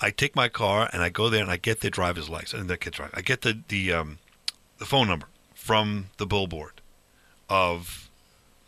I 0.02 0.12
take 0.12 0.36
my 0.36 0.50
car 0.50 0.90
and 0.92 1.02
I 1.02 1.10
go 1.10 1.30
there 1.30 1.42
and 1.42 1.52
I 1.52 1.58
get 1.58 1.82
the 1.82 1.90
driver's 1.90 2.30
license. 2.30 2.62
And 2.62 2.70
they 2.70 2.78
get 2.78 2.94
drive. 2.94 3.12
I 3.14 3.22
get 3.22 3.42
the 3.42 3.60
the 3.68 3.94
um, 3.94 4.20
the 4.78 4.86
phone 4.86 5.08
number 5.08 5.28
from 5.54 6.08
the 6.18 6.26
billboard 6.26 6.82
of 7.50 8.10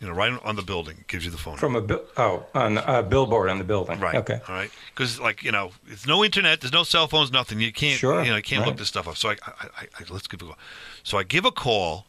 you 0.00 0.06
know 0.08 0.14
right 0.14 0.32
on 0.42 0.56
the 0.56 0.62
building. 0.62 0.98
It 1.00 1.06
gives 1.06 1.24
you 1.24 1.30
the 1.30 1.38
phone. 1.38 1.54
number. 1.54 1.66
From 1.66 1.76
a 1.76 1.80
bill 1.82 2.04
oh 2.16 2.46
on 2.54 2.78
a 2.78 3.02
billboard 3.02 3.50
on 3.50 3.58
the 3.58 3.64
building. 3.64 4.00
Right. 4.00 4.16
Okay. 4.16 4.40
All 4.48 4.54
right. 4.54 4.70
Because 4.92 5.20
like 5.20 5.44
you 5.44 5.52
know, 5.52 5.70
it's 5.86 6.06
no 6.06 6.24
internet. 6.24 6.60
There's 6.60 6.72
no 6.72 6.82
cell 6.82 7.06
phones. 7.06 7.30
Nothing. 7.30 7.60
You 7.60 7.72
can't. 7.72 7.98
Sure, 7.98 8.22
You 8.24 8.30
know, 8.30 8.36
you 8.36 8.42
can't 8.42 8.66
look 8.66 8.78
this 8.78 8.88
stuff 8.88 9.06
up. 9.06 9.16
So 9.16 9.30
I, 9.30 9.36
I, 9.46 9.52
I, 9.62 9.86
I 9.98 10.04
let's 10.10 10.26
give 10.26 10.42
a 10.42 10.46
call. 10.46 10.58
So 11.04 11.18
I 11.18 11.22
give 11.22 11.44
a 11.44 11.52
call, 11.52 12.06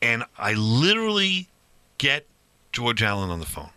and 0.00 0.24
I 0.38 0.54
literally 0.54 1.48
get 2.02 2.26
George 2.72 3.02
Allen 3.02 3.30
on 3.30 3.38
the 3.40 3.46
phone. 3.46 3.70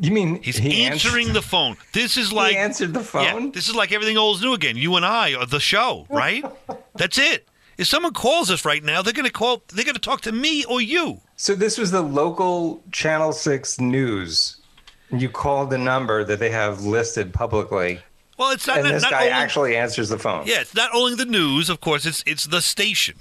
You 0.00 0.10
mean 0.12 0.42
He's 0.42 0.56
he 0.56 0.84
answering 0.84 1.26
answered- 1.28 1.34
the 1.34 1.42
phone. 1.42 1.76
This 1.92 2.16
is 2.16 2.32
like 2.32 2.52
he 2.52 2.56
answered 2.58 2.94
the 2.94 3.00
Yeah, 3.00 3.32
phone? 3.32 3.50
this 3.52 3.68
is 3.68 3.74
like 3.74 3.92
everything 3.92 4.16
old 4.16 4.36
is 4.36 4.42
new 4.42 4.54
again. 4.54 4.76
You 4.76 4.96
and 4.96 5.04
I 5.04 5.34
are 5.34 5.44
the 5.46 5.60
show, 5.60 6.06
right? 6.08 6.44
That's 6.94 7.18
it. 7.18 7.48
If 7.76 7.86
someone 7.88 8.12
calls 8.12 8.50
us 8.50 8.64
right 8.64 8.82
now, 8.82 9.02
they're 9.02 9.12
going 9.12 9.26
to 9.26 9.32
call. 9.32 9.62
They're 9.68 9.84
going 9.84 9.94
to 9.94 10.00
talk 10.00 10.20
to 10.22 10.32
me 10.32 10.64
or 10.64 10.80
you. 10.80 11.20
So 11.36 11.54
this 11.54 11.78
was 11.78 11.90
the 11.90 12.02
local 12.02 12.82
Channel 12.92 13.32
Six 13.32 13.78
news. 13.80 14.56
You 15.10 15.28
called 15.28 15.70
the 15.70 15.78
number 15.78 16.24
that 16.24 16.38
they 16.38 16.50
have 16.50 16.82
listed 16.84 17.32
publicly, 17.32 18.00
Well, 18.38 18.50
it's 18.50 18.66
not. 18.66 18.78
and 18.78 18.84
not, 18.86 18.92
this 18.94 19.02
not 19.02 19.10
guy 19.12 19.20
only, 19.20 19.30
actually 19.30 19.76
answers 19.76 20.08
the 20.10 20.18
phone. 20.18 20.46
Yeah, 20.46 20.60
it's 20.60 20.74
not 20.74 20.90
only 20.94 21.14
the 21.16 21.24
news. 21.24 21.68
Of 21.70 21.80
course, 21.80 22.04
it's 22.06 22.22
it's 22.26 22.46
the 22.46 22.60
station, 22.60 23.16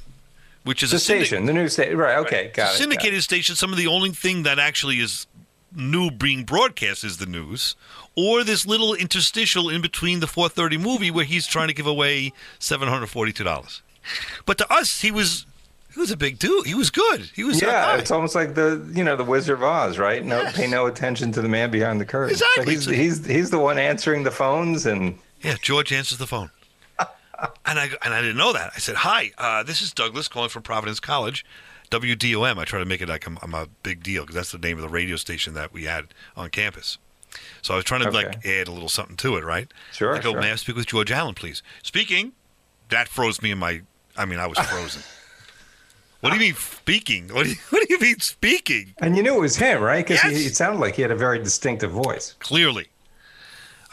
which 0.68 0.84
is 0.84 0.92
the 0.92 0.98
a 0.98 1.00
syndic- 1.00 1.28
station, 1.28 1.46
the 1.46 1.54
news 1.54 1.74
station. 1.74 1.98
Right. 1.98 2.18
Okay. 2.20 2.52
Got 2.54 2.68
It's 2.68 2.76
it. 2.76 2.78
syndicated 2.80 3.24
station. 3.24 3.56
Some 3.56 3.72
of 3.72 3.78
the 3.78 3.88
only 3.88 4.12
thing 4.12 4.44
that 4.44 4.60
actually 4.60 4.98
is 5.00 5.26
new 5.76 6.12
being 6.12 6.44
broadcast 6.44 7.04
is 7.04 7.18
the 7.18 7.26
news, 7.26 7.76
or 8.16 8.44
this 8.44 8.66
little 8.66 8.94
interstitial 8.94 9.70
in 9.70 9.82
between 9.82 10.20
the 10.20 10.28
4:30 10.28 10.78
movie 10.80 11.12
where 11.12 11.26
he's 11.26 11.48
trying 11.48 11.68
to 11.70 11.74
give 11.74 11.88
away 11.88 12.32
seven 12.60 12.88
hundred 12.88 13.08
forty-two 13.08 13.44
dollars. 13.44 13.82
But 14.46 14.58
to 14.60 14.72
us, 14.74 15.02
he 15.02 15.12
was 15.12 15.46
he 15.94 16.00
was 16.00 16.12
a 16.12 16.18
big 16.18 16.38
dude. 16.40 16.66
He 16.68 16.76
was 16.76 16.90
good. 16.90 17.30
He 17.36 17.44
was 17.44 17.62
yeah, 17.62 17.98
it's 17.98 18.12
almost 18.12 18.36
like 18.36 18.56
the 18.56 18.90
you 18.94 19.04
know 19.04 19.16
the 19.16 19.24
Wizard 19.24 19.56
of 19.58 19.64
Oz, 19.64 19.98
right? 19.98 20.24
No, 20.24 20.42
Yes. 20.44 20.56
pay 20.56 20.68
no 20.68 20.86
attention 20.86 21.32
to 21.34 21.42
the 21.42 21.50
man 21.50 21.72
behind 21.72 22.00
the 22.00 22.06
curtain. 22.06 22.32
Exactly. 22.32 22.76
So 22.78 22.92
he's 22.92 23.20
he's 23.20 23.26
he's 23.26 23.50
the 23.50 23.60
one 23.60 23.78
answering 23.78 24.24
the 24.24 24.32
phones, 24.32 24.86
and 24.86 25.18
Yeah, 25.42 25.56
George 25.62 25.92
answers 25.92 26.18
the 26.20 26.28
phone. 26.28 26.52
And 27.66 27.80
I 27.80 27.90
and 28.04 28.14
I 28.14 28.22
didn't 28.22 28.38
know 28.38 28.54
that. 28.54 28.72
I 28.76 28.80
said, 28.80 28.96
"Hi, 28.98 29.32
uh, 29.38 29.64
this 29.64 29.82
is 29.82 29.94
Douglas 29.94 30.28
calling 30.28 30.50
from 30.50 30.64
Providence 30.64 31.00
College, 31.00 31.46
WDOM." 31.92 32.58
I 32.58 32.66
try 32.66 32.80
to 32.80 32.86
make 32.86 33.02
it 33.02 33.10
like 33.10 33.26
I'm, 33.28 33.38
I'm 33.42 33.54
a 33.54 33.68
big 33.84 34.04
deal 34.04 34.24
because 34.24 34.36
that's 34.36 34.52
the 34.52 34.58
name 34.58 34.78
of 34.78 34.82
the 34.82 34.90
radio 34.90 35.16
station 35.16 35.54
that 35.54 35.72
we 35.74 35.84
had 35.86 36.08
on 36.36 36.50
campus. 36.50 36.98
So 37.62 37.74
I 37.74 37.78
was 37.78 37.86
trying 37.86 38.02
to 38.02 38.12
like 38.12 38.46
add 38.46 38.68
a 38.68 38.72
little 38.72 38.90
something 38.90 39.18
to 39.18 39.36
it, 39.38 39.44
right? 39.44 39.72
Sure, 39.92 40.16
I 40.16 40.20
go, 40.20 40.32
sure. 40.32 40.42
"May 40.42 40.52
I 40.52 40.56
speak 40.56 40.76
with 40.76 40.88
George 40.88 41.12
Allen, 41.12 41.36
please?" 41.36 41.62
Speaking. 41.84 42.34
That 42.90 43.10
froze 43.10 43.42
me 43.42 43.52
in 43.52 43.58
my. 43.58 43.82
I 44.16 44.24
mean, 44.24 44.40
I 44.40 44.48
was 44.48 44.58
frozen. 44.58 45.02
what 46.22 46.30
do 46.30 46.36
you 46.38 46.42
mean 46.42 46.56
speaking? 46.56 47.28
What 47.28 47.44
do 47.44 47.50
you, 47.50 47.58
what 47.70 47.86
do 47.86 47.94
you 47.94 48.00
mean 48.00 48.20
speaking? 48.22 48.94
and 49.00 49.18
you 49.18 49.22
knew 49.24 49.36
it 49.36 49.42
was 49.42 49.58
him, 49.58 49.82
right? 49.82 50.08
Because 50.08 50.24
Yes. 50.24 50.46
it 50.46 50.56
sounded 50.56 50.80
like 50.80 50.96
he 50.96 51.02
had 51.02 51.12
a 51.12 51.16
very 51.16 51.38
distinctive 51.38 51.92
voice. 51.92 52.36
clearly. 52.40 52.88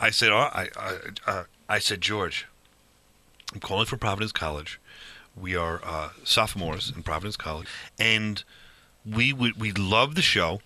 I 0.00 0.11
said, 0.11 0.30
oh, 0.30 0.37
I, 0.38 0.68
I, 0.76 0.98
uh, 1.26 1.44
I 1.68 1.78
said, 1.80 2.00
George, 2.00 2.46
I'm 3.54 3.60
calling 3.60 3.86
from 3.86 4.00
Providence 4.00 4.32
College. 4.32 4.80
We 5.36 5.54
are 5.54 5.80
uh, 5.84 6.10
sophomores 6.24 6.92
in 6.94 7.04
Providence 7.04 7.36
College, 7.36 7.68
and 7.98 8.42
we 9.06 9.32
would 9.32 9.60
we 9.60 9.70
love 9.70 10.16
the 10.16 10.22
show. 10.22 10.60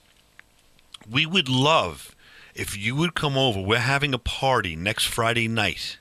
We 1.08 1.26
would 1.26 1.48
love 1.48 2.16
if 2.54 2.76
you 2.76 2.96
would 2.96 3.14
come 3.14 3.36
over. 3.36 3.60
We're 3.60 3.78
having 3.78 4.14
a 4.14 4.18
party 4.18 4.74
next 4.74 5.04
Friday 5.04 5.48
night. 5.48 5.98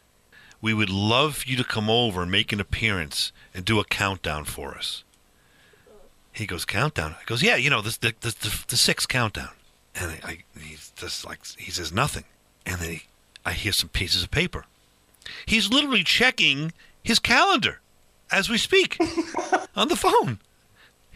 We 0.62 0.74
would 0.74 0.90
love 0.90 1.38
for 1.38 1.50
you 1.50 1.58
to 1.58 1.64
come 1.64 1.90
over 1.90 2.22
and 2.24 2.32
make 2.32 2.52
an 2.52 2.60
appearance 2.60 3.32
and 3.54 3.64
do 3.64 3.80
a 3.80 3.86
countdown 3.86 4.46
for 4.46 4.76
us. 4.76 5.04
He 6.32 6.46
goes, 6.46 6.66
countdown. 6.66 7.16
I 7.20 7.24
goes, 7.26 7.44
yeah, 7.44 7.56
you 7.56 7.70
know, 7.70 7.82
this, 7.82 7.98
the, 7.98 8.14
the, 8.22 8.30
the, 8.30 8.64
the 8.68 8.78
sixth 8.78 9.08
countdown. 9.08 9.52
And 9.96 10.12
I, 10.12 10.20
I, 10.24 10.38
he's 10.60 10.92
just 10.96 11.26
like, 11.26 11.46
he 11.58 11.72
says 11.72 11.92
nothing. 11.92 12.24
And 12.66 12.80
then 12.80 12.90
he, 12.90 13.04
I 13.46 13.54
hear 13.54 13.72
some 13.72 13.90
pieces 13.90 14.24
of 14.24 14.32
paper. 14.32 14.66
He's 15.46 15.70
literally 15.72 16.04
checking 16.04 16.72
his 17.04 17.20
calendar 17.20 17.80
as 18.32 18.50
we 18.50 18.58
speak 18.58 18.98
on 19.76 19.88
the 19.88 19.96
phone. 19.96 20.40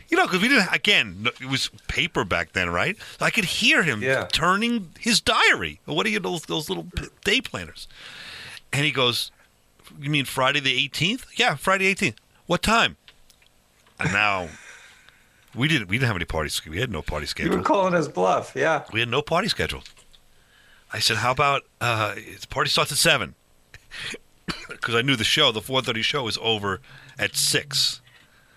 You 0.09 0.17
know, 0.17 0.25
because 0.25 0.41
we 0.41 0.49
didn't, 0.49 0.73
again, 0.73 1.27
it 1.39 1.47
was 1.47 1.69
paper 1.87 2.25
back 2.25 2.51
then, 2.51 2.69
right? 2.69 2.97
I 3.21 3.29
could 3.29 3.45
hear 3.45 3.83
him 3.83 4.01
Yeah. 4.03 4.27
turning 4.31 4.89
his 4.99 5.21
diary. 5.21 5.79
What 5.85 6.05
are 6.05 6.09
you, 6.09 6.19
those, 6.19 6.43
those 6.43 6.67
little 6.67 6.87
day 7.23 7.39
planners? 7.39 7.87
And 8.73 8.83
he 8.85 8.91
goes, 8.91 9.31
You 9.99 10.09
mean 10.09 10.25
Friday 10.25 10.59
the 10.59 10.87
18th? 10.89 11.25
Yeah, 11.35 11.55
Friday 11.55 11.93
18th. 11.93 12.15
What 12.45 12.61
time? 12.61 12.97
And 13.99 14.11
now 14.11 14.49
we 15.55 15.67
didn't 15.67 15.87
we 15.89 15.97
didn't 15.97 16.07
have 16.07 16.15
any 16.15 16.25
parties. 16.25 16.61
We 16.65 16.79
had 16.79 16.91
no 16.91 17.01
party 17.01 17.25
schedule. 17.25 17.51
You 17.53 17.57
were 17.59 17.63
calling 17.63 17.93
us 17.93 18.07
bluff, 18.07 18.53
yeah. 18.55 18.83
We 18.91 18.99
had 18.99 19.09
no 19.09 19.21
party 19.21 19.47
scheduled. 19.47 19.89
I 20.91 20.99
said, 20.99 21.17
"How 21.17 21.31
about 21.31 21.63
uh, 21.79 22.15
the 22.15 22.47
party 22.49 22.69
starts 22.69 22.91
at 22.91 22.97
7? 22.97 23.35
Because 24.67 24.95
I 24.95 25.01
knew 25.01 25.15
the 25.15 25.23
show, 25.23 25.51
the 25.51 25.61
four 25.61 25.81
thirty 25.81 26.01
show, 26.01 26.23
was 26.23 26.37
over 26.41 26.81
at 27.17 27.35
six. 27.35 28.01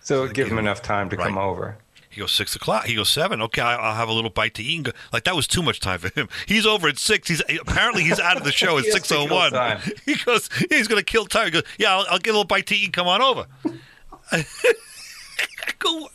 So 0.00 0.26
give 0.28 0.48
him 0.48 0.58
enough 0.58 0.82
time 0.82 1.08
to 1.10 1.16
come 1.16 1.38
over. 1.38 1.78
He 2.10 2.20
goes 2.20 2.30
six 2.30 2.54
o'clock. 2.54 2.84
He 2.86 2.94
goes 2.94 3.08
seven. 3.08 3.42
Okay, 3.42 3.60
I'll 3.60 3.96
have 3.96 4.08
a 4.08 4.12
little 4.12 4.30
bite 4.30 4.54
to 4.54 4.62
eat. 4.62 4.76
And 4.76 4.84
go. 4.86 4.92
Like 5.12 5.24
that 5.24 5.34
was 5.34 5.48
too 5.48 5.62
much 5.62 5.80
time 5.80 5.98
for 5.98 6.08
him. 6.18 6.28
He's 6.46 6.64
over 6.64 6.86
at 6.86 6.98
six. 6.98 7.26
He's 7.26 7.42
apparently 7.60 8.02
he's 8.04 8.20
out 8.20 8.36
of 8.36 8.44
the 8.44 8.52
show 8.52 8.78
at 8.78 8.84
six 8.84 9.10
o 9.10 9.24
one. 9.24 9.52
has 9.52 9.82
six 9.82 9.88
to 9.88 9.90
oh 9.90 9.92
one. 9.92 9.96
He 10.04 10.24
goes, 10.24 10.48
he's 10.70 10.86
gonna 10.86 11.02
kill 11.02 11.26
time. 11.26 11.46
He 11.46 11.50
goes, 11.50 11.64
yeah, 11.78 11.96
I'll, 11.96 12.06
I'll 12.10 12.18
get 12.18 12.30
a 12.30 12.34
little 12.34 12.44
bite 12.44 12.66
to 12.68 12.76
eat. 12.76 12.92
Come 12.92 13.08
on 13.08 13.20
over. 13.20 13.46
Go, 15.78 16.08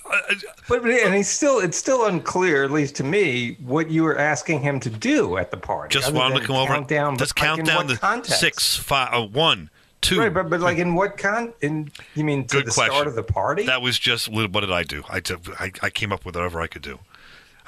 But 0.68 0.84
and 0.86 1.14
he's 1.14 1.28
still 1.30 1.60
it's 1.60 1.78
still 1.78 2.06
unclear, 2.06 2.64
at 2.64 2.72
least 2.72 2.96
to 2.98 3.04
me, 3.04 3.56
what 3.66 3.90
you 3.92 4.04
were 4.04 4.18
asking 4.18 4.62
him 4.62 4.80
to 4.82 4.90
do 4.90 5.38
at 5.38 5.52
the 5.52 5.58
party. 5.58 5.94
just 5.94 6.12
want 6.14 6.34
him 6.34 6.42
to 6.42 6.48
come 6.48 6.56
over. 6.56 6.74
count 6.74 6.88
down, 6.88 7.18
just 7.18 7.36
but, 7.36 7.42
like, 7.42 7.56
count 7.58 7.66
down 7.68 7.88
the 7.88 7.98
context? 7.98 8.40
six, 8.40 8.76
five, 8.76 9.14
uh, 9.14 9.26
one, 9.26 9.70
two. 10.02 10.20
Right, 10.20 10.34
but 10.34 10.50
but 10.50 10.60
like 10.62 10.78
in 10.78 10.96
what 10.96 11.18
con? 11.18 11.54
In 11.62 11.92
you 12.16 12.24
mean 12.24 12.46
to 12.48 12.58
Good 12.58 12.68
the 12.68 12.72
question. 12.72 12.94
start 12.94 13.08
of 13.08 13.16
the 13.16 13.24
party? 13.24 13.66
That 13.66 13.82
was 13.82 14.00
just 14.00 14.30
what 14.30 14.52
what 14.52 14.62
did 14.62 14.72
I 14.72 14.84
do? 14.84 15.04
I, 15.10 15.20
took- 15.20 15.60
I 15.62 15.72
I 15.82 15.90
came 15.90 16.12
up 16.12 16.26
with 16.26 16.36
whatever 16.36 16.62
I 16.62 16.68
could 16.68 16.82
do. 16.82 17.00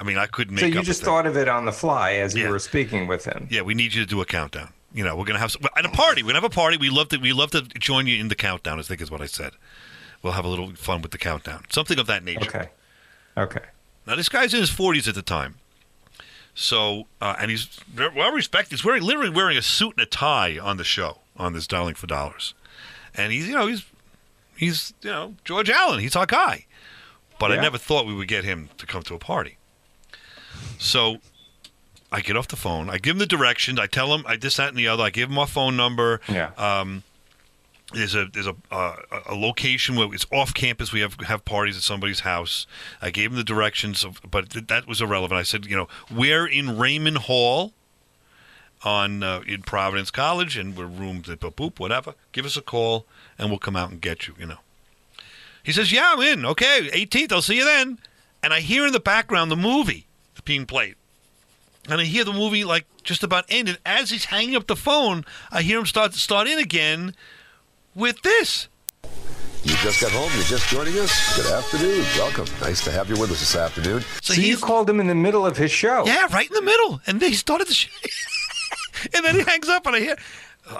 I 0.00 0.04
mean, 0.04 0.18
I 0.18 0.26
couldn't 0.26 0.54
make. 0.56 0.62
so 0.62 0.66
you 0.66 0.82
just 0.82 1.02
thought 1.04 1.26
of 1.26 1.36
it 1.36 1.48
on 1.48 1.64
the 1.66 1.72
fly 1.72 2.14
as 2.14 2.34
Yeah. 2.34 2.44
you 2.46 2.50
were 2.50 2.58
speaking 2.58 3.06
with 3.06 3.24
him. 3.24 3.46
Yeah, 3.50 3.62
we 3.62 3.74
need 3.74 3.94
you 3.94 4.02
to 4.02 4.08
do 4.08 4.20
a 4.20 4.24
countdown. 4.26 4.72
You 4.92 5.04
know, 5.04 5.14
we're 5.14 5.24
gonna 5.24 5.38
have 5.38 5.52
some, 5.52 5.62
at 5.76 5.86
a 5.86 5.88
party. 5.90 6.22
We're 6.22 6.30
gonna 6.30 6.40
have 6.42 6.50
a 6.50 6.54
party. 6.54 6.76
We 6.76 6.90
love 6.90 7.08
to. 7.10 7.18
We 7.18 7.32
love 7.32 7.52
to 7.52 7.62
join 7.62 8.06
you 8.08 8.18
in 8.18 8.26
the 8.28 8.34
countdown. 8.34 8.78
I 8.80 8.82
think 8.82 9.00
is 9.00 9.10
what 9.10 9.20
I 9.22 9.26
said. 9.26 9.52
We'll 10.22 10.34
have 10.34 10.44
a 10.44 10.48
little 10.48 10.72
fun 10.74 11.02
with 11.02 11.10
the 11.10 11.18
countdown, 11.18 11.64
something 11.68 11.98
of 11.98 12.06
that 12.06 12.24
nature. 12.24 12.48
Okay. 12.48 12.68
Okay. 13.36 13.66
Now 14.06 14.16
this 14.16 14.28
guy's 14.28 14.54
in 14.54 14.60
his 14.60 14.70
forties 14.70 15.08
at 15.08 15.14
the 15.14 15.22
time, 15.22 15.56
so 16.54 17.06
uh, 17.20 17.36
and 17.38 17.50
he's 17.50 17.68
well 17.96 18.32
respected. 18.32 18.76
He's 18.76 18.84
wearing 18.84 19.02
literally 19.02 19.30
wearing 19.30 19.56
a 19.56 19.62
suit 19.62 19.94
and 19.96 20.02
a 20.02 20.06
tie 20.06 20.58
on 20.58 20.76
the 20.76 20.84
show 20.84 21.18
on 21.36 21.52
this 21.52 21.66
Dialing 21.66 21.94
for 21.96 22.06
Dollars, 22.06 22.54
and 23.14 23.32
he's 23.32 23.48
you 23.48 23.54
know 23.54 23.66
he's 23.66 23.84
he's 24.56 24.92
you 25.02 25.10
know 25.10 25.34
George 25.44 25.70
Allen. 25.70 26.00
He's 26.00 26.16
our 26.16 26.26
guy, 26.26 26.66
but 27.38 27.52
I 27.52 27.60
never 27.60 27.78
thought 27.78 28.06
we 28.06 28.14
would 28.14 28.28
get 28.28 28.44
him 28.44 28.70
to 28.78 28.86
come 28.86 29.02
to 29.04 29.14
a 29.14 29.18
party. 29.18 29.56
So 30.78 31.18
I 32.10 32.20
get 32.20 32.36
off 32.36 32.48
the 32.48 32.56
phone. 32.56 32.90
I 32.90 32.98
give 32.98 33.12
him 33.12 33.18
the 33.18 33.26
directions. 33.26 33.78
I 33.78 33.86
tell 33.86 34.14
him 34.14 34.24
I 34.26 34.36
this, 34.36 34.56
that, 34.56 34.68
and 34.68 34.76
the 34.76 34.88
other. 34.88 35.04
I 35.04 35.10
give 35.10 35.30
him 35.30 35.34
my 35.36 35.46
phone 35.46 35.76
number. 35.76 36.20
Yeah. 36.28 36.50
Um, 36.58 37.04
there's 37.92 38.14
a 38.14 38.26
there's 38.26 38.46
a 38.46 38.56
uh, 38.70 38.96
a 39.26 39.34
location 39.34 39.96
where 39.96 40.12
it's 40.12 40.26
off 40.32 40.54
campus. 40.54 40.92
We 40.92 41.00
have 41.00 41.14
have 41.20 41.44
parties 41.44 41.76
at 41.76 41.82
somebody's 41.82 42.20
house. 42.20 42.66
I 43.00 43.10
gave 43.10 43.30
him 43.30 43.36
the 43.36 43.44
directions, 43.44 44.04
of, 44.04 44.20
but 44.28 44.50
th- 44.50 44.66
that 44.68 44.86
was 44.86 45.00
irrelevant. 45.00 45.38
I 45.38 45.42
said, 45.42 45.66
you 45.66 45.76
know, 45.76 45.88
we're 46.10 46.46
in 46.46 46.78
Raymond 46.78 47.18
Hall 47.18 47.72
on 48.84 49.22
uh, 49.22 49.42
in 49.46 49.62
Providence 49.62 50.10
College, 50.10 50.56
and 50.56 50.76
we're 50.76 50.86
room 50.86 51.22
boop 51.22 51.54
boop 51.54 51.78
whatever. 51.78 52.14
Give 52.32 52.44
us 52.44 52.56
a 52.56 52.62
call, 52.62 53.06
and 53.38 53.50
we'll 53.50 53.58
come 53.58 53.76
out 53.76 53.90
and 53.90 54.00
get 54.00 54.26
you. 54.26 54.34
You 54.38 54.46
know. 54.46 54.58
He 55.62 55.72
says, 55.72 55.92
"Yeah, 55.92 56.14
I'm 56.14 56.20
in. 56.20 56.44
Okay, 56.46 56.90
18th. 56.92 57.32
I'll 57.32 57.42
see 57.42 57.56
you 57.56 57.64
then." 57.64 57.98
And 58.42 58.52
I 58.52 58.60
hear 58.60 58.86
in 58.86 58.92
the 58.92 59.00
background 59.00 59.50
the 59.50 59.56
movie 59.56 60.06
being 60.44 60.66
played. 60.66 60.96
And 61.88 62.00
I 62.00 62.04
hear 62.04 62.24
the 62.24 62.32
movie 62.32 62.64
like 62.64 62.86
just 63.02 63.22
about 63.22 63.44
end. 63.48 63.68
And 63.68 63.78
as 63.84 64.10
he's 64.10 64.26
hanging 64.26 64.56
up 64.56 64.66
the 64.66 64.76
phone, 64.76 65.24
I 65.50 65.62
hear 65.62 65.78
him 65.78 65.86
start 65.86 66.14
start 66.14 66.46
in 66.46 66.58
again 66.58 67.14
with 67.94 68.20
this. 68.22 68.68
You 69.64 69.74
just 69.76 70.00
got 70.00 70.10
home. 70.10 70.30
You're 70.34 70.44
just 70.44 70.68
joining 70.68 70.98
us. 70.98 71.36
Good 71.36 71.52
afternoon. 71.52 72.04
Welcome. 72.16 72.46
Nice 72.60 72.82
to 72.84 72.90
have 72.90 73.08
you 73.08 73.14
with 73.20 73.30
us 73.30 73.38
this 73.38 73.54
afternoon. 73.54 74.02
So, 74.20 74.34
you 74.34 74.56
called 74.56 74.90
him 74.90 74.98
in 74.98 75.06
the 75.06 75.14
middle 75.14 75.46
of 75.46 75.56
his 75.56 75.70
show. 75.70 76.04
Yeah, 76.04 76.26
right 76.32 76.48
in 76.48 76.54
the 76.54 76.62
middle. 76.62 77.00
And 77.06 77.20
then 77.20 77.30
he 77.30 77.36
started 77.36 77.68
the 77.68 77.74
show. 77.74 77.90
and 79.14 79.24
then 79.24 79.36
he 79.36 79.42
hangs 79.42 79.68
up, 79.68 79.86
and 79.86 79.94
I 79.94 80.00
hear. 80.00 80.16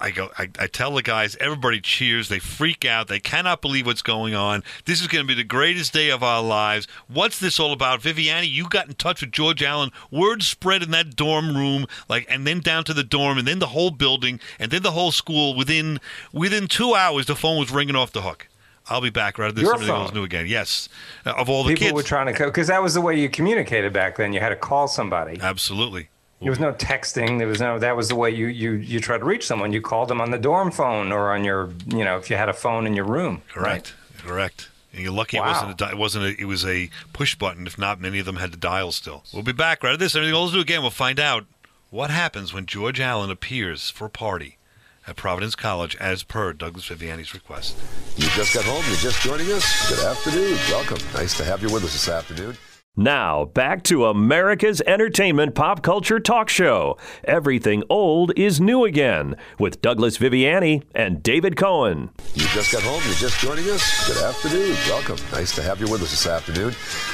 I 0.01 0.11
go. 0.13 0.31
I, 0.39 0.49
I 0.59 0.67
tell 0.69 0.95
the 0.95 1.03
guys. 1.03 1.37
Everybody 1.41 1.81
cheers. 1.81 2.29
They 2.29 2.39
freak 2.39 2.85
out. 2.85 3.09
They 3.09 3.19
cannot 3.19 3.61
believe 3.61 3.85
what's 3.87 4.01
going 4.03 4.35
on. 4.35 4.63
This 4.85 5.01
is 5.01 5.09
going 5.09 5.25
to 5.25 5.29
be 5.29 5.35
the 5.35 5.43
greatest 5.45 5.93
day 5.93 6.11
of 6.11 6.23
our 6.23 6.41
lives. 6.43 6.87
What's 7.09 7.39
this 7.41 7.59
all 7.59 7.73
about, 7.73 8.01
Viviani? 8.01 8.49
You 8.49 8.69
got 8.69 8.87
in 8.87 8.95
touch 8.95 9.21
with 9.23 9.33
George 9.33 9.63
Allen. 9.63 9.91
Word 10.11 10.45
spread 10.45 10.83
in 10.85 10.93
that 10.93 11.17
dorm 11.17 11.57
room, 11.57 11.87
like, 12.09 12.27
and 12.31 12.47
then 12.47 12.61
down 12.61 12.85
to 12.85 12.95
the 12.95 13.03
dorm, 13.05 13.39
and 13.39 13.47
then 13.47 13.59
the 13.59 13.69
whole 13.69 13.91
building, 13.91 14.39
and 14.59 14.71
then 14.71 14.83
the 14.83 14.93
whole 14.93 15.11
school. 15.11 15.55
Within 15.57 15.99
within 16.33 16.69
two 16.69 16.95
hours, 16.95 17.27
the 17.27 17.35
phone 17.37 17.59
was 17.59 17.71
ringing 17.73 17.97
off 17.97 18.13
the 18.13 18.23
hook. 18.23 18.47
I'll 18.89 19.01
be 19.01 19.11
back 19.11 19.37
right 19.39 19.47
after 19.47 19.55
this. 19.57 19.65
Your 19.65 19.75
Everything 19.75 19.95
phone? 19.95 20.07
goes 20.07 20.15
new 20.15 20.25
again. 20.25 20.47
Yes, 20.47 20.89
Uh, 21.27 21.31
of 21.37 21.49
all 21.49 21.63
the 21.65 21.71
People 21.71 21.87
kids. 21.89 21.95
were 21.95 22.03
trying 22.03 22.33
to 22.33 22.45
because 22.45 22.69
that 22.69 22.83
was 22.83 22.95
the 22.95 23.01
way 23.01 23.19
you 23.19 23.29
communicated 23.29 23.93
back 23.93 24.17
then. 24.17 24.33
You 24.33 24.41
had 24.41 24.49
to 24.51 24.57
call 24.57 24.87
somebody. 24.89 25.39
Absolutely. 25.41 26.09
There 26.43 26.51
was 26.51 26.61
no 26.61 26.73
texting. 26.73 27.39
There 27.39 27.47
was 27.49 27.61
no. 27.61 27.79
That 27.79 27.97
was 27.97 28.09
the 28.09 28.17
way 28.17 28.31
you 28.31 28.47
you 28.47 28.73
you 28.73 29.01
try 29.01 29.17
to 29.19 29.25
reach 29.25 29.47
someone. 29.47 29.73
You 29.73 29.81
called 29.81 30.09
them 30.09 30.21
on 30.21 30.31
the 30.31 30.39
dorm 30.39 30.71
phone 30.71 31.13
or 31.13 31.33
on 31.33 31.45
your 31.45 31.71
you 31.89 32.05
know 32.05 32.17
if 32.19 32.29
you 32.31 32.37
had 32.37 32.49
a 32.49 32.53
phone 32.53 32.87
in 32.87 32.95
your 32.95 33.05
room. 33.07 33.43
Correct. 33.53 33.95
Correct. 34.19 34.69
And 34.93 35.03
you're 35.03 35.13
lucky 35.13 35.39
Wow. 35.39 35.47
it 35.47 35.49
wasn't 35.49 35.81
a 35.81 35.89
it 35.91 35.97
wasn't 35.99 36.25
a, 36.27 36.41
it 36.43 36.45
was 36.45 36.65
a 36.67 36.91
push 37.13 37.35
button. 37.35 37.67
If 37.67 37.79
not, 37.79 38.01
many 38.01 38.19
of 38.19 38.27
them 38.27 38.37
had 38.37 38.53
to 38.53 38.59
dial 38.59 38.93
still. 38.93 39.25
We'll 39.33 39.43
be 39.43 39.53
back 39.53 39.83
right 39.83 39.93
after 39.93 40.05
this. 40.05 40.15
Everything 40.15 40.35
else 40.35 40.53
do 40.53 40.61
again. 40.61 40.83
We'll 40.83 40.91
find 40.91 41.19
out 41.19 41.47
what 41.91 42.11
happens 42.11 42.53
when 42.53 42.67
George 42.67 43.01
Allen 43.01 43.31
appears 43.31 43.89
for 43.91 44.07
a 44.07 44.11
party 44.11 44.59
at 45.07 45.17
Providence 45.17 45.55
College 45.57 45.97
as 45.97 46.23
per 46.23 46.53
Douglas 46.53 46.87
Viviani's 46.87 47.35
request. 47.35 47.77
You 48.17 48.29
just 48.31 48.55
got 48.55 48.65
home. 48.65 48.85
You're 48.87 48.97
just 48.97 49.21
joining 49.23 49.51
us. 49.53 49.89
Good 49.89 50.05
afternoon. 50.07 50.59
Welcome. 50.71 50.99
Nice 51.15 51.37
to 51.39 51.45
have 51.45 51.63
you 51.63 51.73
with 51.73 51.85
us 51.85 51.93
this 51.93 52.09
afternoon. 52.09 52.57
Now, 53.03 53.47
back 53.47 53.85
to 53.85 54.05
America's 54.05 54.83
entertainment 54.83 55.55
pop 55.55 55.83
culture 55.83 56.21
talk 56.21 56.51
show. 56.51 56.99
Everything 57.25 57.83
old 57.89 58.39
is 58.39 58.61
new 58.61 58.85
again 58.85 59.37
with 59.59 59.81
Douglas 59.81 60.19
Viviani 60.19 60.83
and 60.95 61.23
David 61.23 61.57
Cohen. 61.57 62.11
You 62.35 62.45
just 62.49 62.71
got 62.71 62.83
home. 62.83 63.01
You're 63.07 63.15
just 63.15 63.41
joining 63.41 63.65
us. 63.71 64.07
Good 64.07 64.23
afternoon. 64.23 64.77
Welcome. 64.91 65.17
Nice 65.33 65.55
to 65.55 65.63
have 65.63 65.81
you 65.81 65.91
with 65.91 66.03
us 66.03 66.11
this 66.11 66.27
afternoon. 66.27 66.73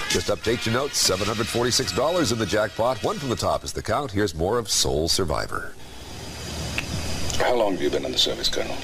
Just 0.08 0.26
update 0.26 0.66
your 0.66 0.74
notes. 0.74 1.08
$746 1.08 2.32
in 2.32 2.38
the 2.38 2.46
jackpot. 2.46 3.00
One 3.04 3.16
from 3.16 3.28
the 3.28 3.36
top 3.36 3.62
is 3.62 3.72
the 3.72 3.80
count. 3.82 4.10
Here's 4.10 4.34
more 4.34 4.58
of 4.58 4.68
Sole 4.68 5.06
Survivor. 5.06 5.74
How 7.38 7.54
long 7.54 7.74
have 7.74 7.82
you 7.82 7.88
been 7.88 8.04
in 8.04 8.10
the 8.10 8.18
service, 8.18 8.48
Colonel? 8.48 8.76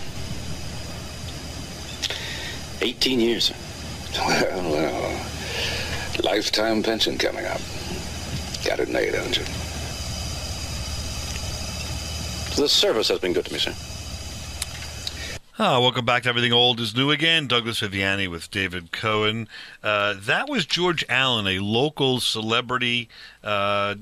18 2.83 3.19
years. 3.19 3.53
Well, 4.17 4.71
well, 4.71 5.27
lifetime 6.23 6.83
pension 6.83 7.19
coming 7.19 7.45
up. 7.47 7.61
Got 8.65 8.81
it 8.81 8.89
made, 8.89 9.15
haven't 9.15 9.37
you? 9.37 9.45
The 12.57 12.69
service 12.69 13.09
has 13.09 13.19
been 13.19 13.33
good 13.33 13.47
to 13.47 13.53
me, 13.53 13.59
sir. 13.59 13.75
Ah, 15.57 15.79
welcome 15.79 16.05
back 16.05 16.25
to 16.25 16.29
Everything 16.29 16.53
Old 16.53 16.81
is 16.81 16.97
New 16.97 17.13
Again. 17.13 17.47
Douglas 17.47 17.79
Viviani 17.79 18.27
with 18.27 18.51
David 18.51 18.91
Cohen. 18.91 19.47
Uh, 19.85 20.15
that 20.19 20.49
was 20.49 20.67
George 20.67 21.05
Allen, 21.09 21.47
a 21.47 21.61
local 21.61 22.19
celebrity, 22.19 23.09
uh, 23.45 23.95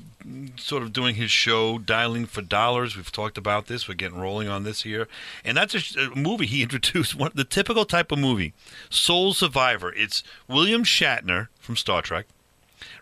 sort 0.57 0.83
of 0.83 0.95
doing 0.95 1.17
his 1.17 1.31
show, 1.31 1.77
Dialing 1.77 2.25
for 2.25 2.41
Dollars. 2.41 2.97
We've 2.97 3.13
talked 3.13 3.37
about 3.37 3.67
this. 3.67 3.87
We're 3.87 3.97
getting 3.97 4.19
rolling 4.19 4.49
on 4.49 4.65
this 4.65 4.85
here. 4.85 5.09
And 5.45 5.59
that's 5.59 5.95
a, 5.95 6.01
a 6.01 6.17
movie 6.17 6.47
he 6.47 6.63
introduced, 6.63 7.15
one, 7.15 7.33
the 7.35 7.45
typical 7.45 7.85
type 7.85 8.11
of 8.11 8.19
movie 8.19 8.55
Sole 8.89 9.35
Survivor. 9.35 9.93
It's 9.93 10.23
William 10.49 10.85
Shatner 10.85 11.49
from 11.61 11.77
Star 11.77 12.01
Trek. 12.01 12.25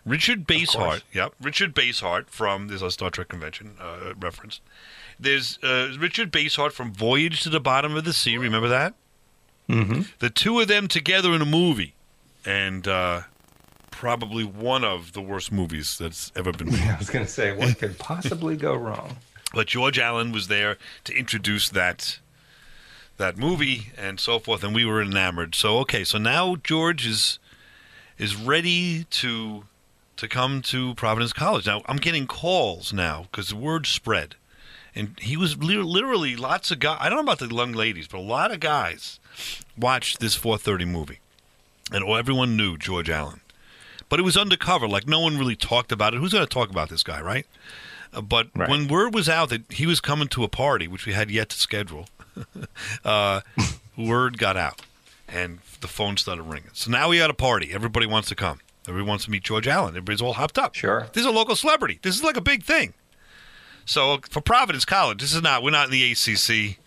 Richard 0.05 0.45
Basehart, 0.45 1.03
yep, 1.13 1.33
Richard 1.39 1.73
Basehart 1.73 2.27
from 2.27 2.67
there's 2.67 2.81
a 2.81 2.91
Star 2.91 3.11
Trek 3.11 3.29
convention 3.29 3.75
uh, 3.79 4.13
reference. 4.19 4.59
There's 5.21 5.59
uh, 5.63 5.95
Richard 5.99 6.31
Basehart 6.31 6.71
from 6.71 6.91
Voyage 6.91 7.43
to 7.43 7.49
the 7.49 7.59
Bottom 7.59 7.95
of 7.95 8.05
the 8.05 8.13
Sea. 8.13 8.37
Remember 8.37 8.67
that? 8.69 8.95
Mm-hmm. 9.69 10.01
The 10.19 10.29
two 10.29 10.59
of 10.59 10.67
them 10.67 10.87
together 10.87 11.33
in 11.33 11.41
a 11.41 11.45
movie, 11.45 11.93
and 12.45 12.87
uh, 12.87 13.21
probably 13.91 14.43
one 14.43 14.83
of 14.83 15.13
the 15.13 15.21
worst 15.21 15.51
movies 15.51 15.97
that's 15.97 16.31
ever 16.35 16.51
been 16.51 16.69
made. 16.71 16.81
I 16.81 16.97
was 16.97 17.09
going 17.09 17.25
to 17.25 17.31
say 17.31 17.55
what 17.55 17.77
could 17.77 17.99
possibly 17.99 18.57
go 18.57 18.75
wrong. 18.75 19.17
But 19.53 19.67
George 19.67 19.99
Allen 19.99 20.31
was 20.31 20.47
there 20.47 20.77
to 21.03 21.13
introduce 21.15 21.69
that 21.69 22.19
that 23.17 23.37
movie 23.37 23.91
and 23.97 24.19
so 24.19 24.39
forth, 24.39 24.63
and 24.63 24.73
we 24.73 24.83
were 24.85 25.01
enamored. 25.01 25.53
So 25.53 25.77
okay, 25.79 26.03
so 26.03 26.17
now 26.17 26.55
George 26.55 27.05
is 27.05 27.37
is 28.17 28.35
ready 28.35 29.05
to 29.11 29.65
to 30.17 30.27
come 30.27 30.61
to 30.63 30.95
Providence 30.95 31.33
College. 31.33 31.67
Now 31.67 31.81
I'm 31.85 31.97
getting 31.97 32.27
calls 32.27 32.91
now 32.91 33.27
because 33.29 33.49
the 33.49 33.55
word 33.55 33.85
spread, 33.85 34.35
and 34.95 35.17
he 35.19 35.37
was 35.37 35.57
literally 35.57 36.35
lots 36.35 36.71
of 36.71 36.79
guys. 36.79 36.97
I 36.99 37.09
don't 37.09 37.17
know 37.25 37.31
about 37.31 37.39
the 37.39 37.53
young 37.53 37.71
ladies, 37.73 38.07
but 38.07 38.17
a 38.17 38.21
lot 38.21 38.51
of 38.51 38.59
guys 38.59 39.19
watched 39.77 40.19
this 40.19 40.35
4:30 40.37 40.85
movie, 40.85 41.19
and 41.91 42.07
everyone 42.07 42.55
knew 42.57 42.77
George 42.77 43.09
Allen. 43.09 43.41
But 44.09 44.19
it 44.19 44.23
was 44.23 44.35
undercover, 44.35 44.87
like 44.87 45.07
no 45.07 45.19
one 45.21 45.37
really 45.37 45.55
talked 45.55 45.91
about 45.91 46.13
it. 46.13 46.17
Who's 46.17 46.33
going 46.33 46.45
to 46.45 46.53
talk 46.53 46.69
about 46.69 46.89
this 46.89 47.03
guy, 47.03 47.21
right? 47.21 47.45
Uh, 48.13 48.19
but 48.21 48.47
when 48.53 48.89
word 48.89 49.13
was 49.13 49.29
out 49.29 49.49
that 49.49 49.71
he 49.71 49.85
was 49.85 50.01
coming 50.01 50.27
to 50.29 50.43
a 50.43 50.49
party, 50.49 50.85
which 50.87 51.05
we 51.05 51.13
had 51.13 51.31
yet 51.31 51.47
to 51.49 51.57
schedule, 51.57 52.07
uh, 53.05 53.39
word 53.97 54.37
got 54.37 54.57
out. 54.57 54.81
and 55.29 55.59
the 55.79 55.87
phone 55.87 56.17
started 56.17 56.43
ringing. 56.43 56.69
So 56.73 56.91
now 56.91 57.07
we 57.07 57.17
got 57.19 57.29
a 57.29 57.33
party. 57.33 57.71
Everybody 57.73 58.05
wants 58.05 58.27
to 58.29 58.35
come. 58.35 58.59
Everybody 58.87 59.07
wants 59.07 59.25
to 59.25 59.31
meet 59.31 59.43
George 59.43 59.67
Allen. 59.67 59.91
Everybody's 59.91 60.21
all 60.21 60.33
hopped 60.33 60.57
up. 60.59 60.75
Sure. 60.75 61.07
This 61.13 61.21
is 61.21 61.25
a 61.27 61.31
local 61.31 61.55
celebrity. 61.55 61.99
This 62.01 62.15
is 62.15 62.23
like 62.23 62.35
a 62.35 62.41
big 62.41 62.63
thing. 62.63 62.93
So 63.85 64.19
for 64.29 64.41
Providence 64.41 64.85
College, 64.85 65.19
this 65.21 65.33
is 65.33 65.41
not. 65.41 65.63
We're 65.63 65.71
not 65.71 65.85
in 65.85 65.91
the 65.91 66.11
ACC. 66.11 66.77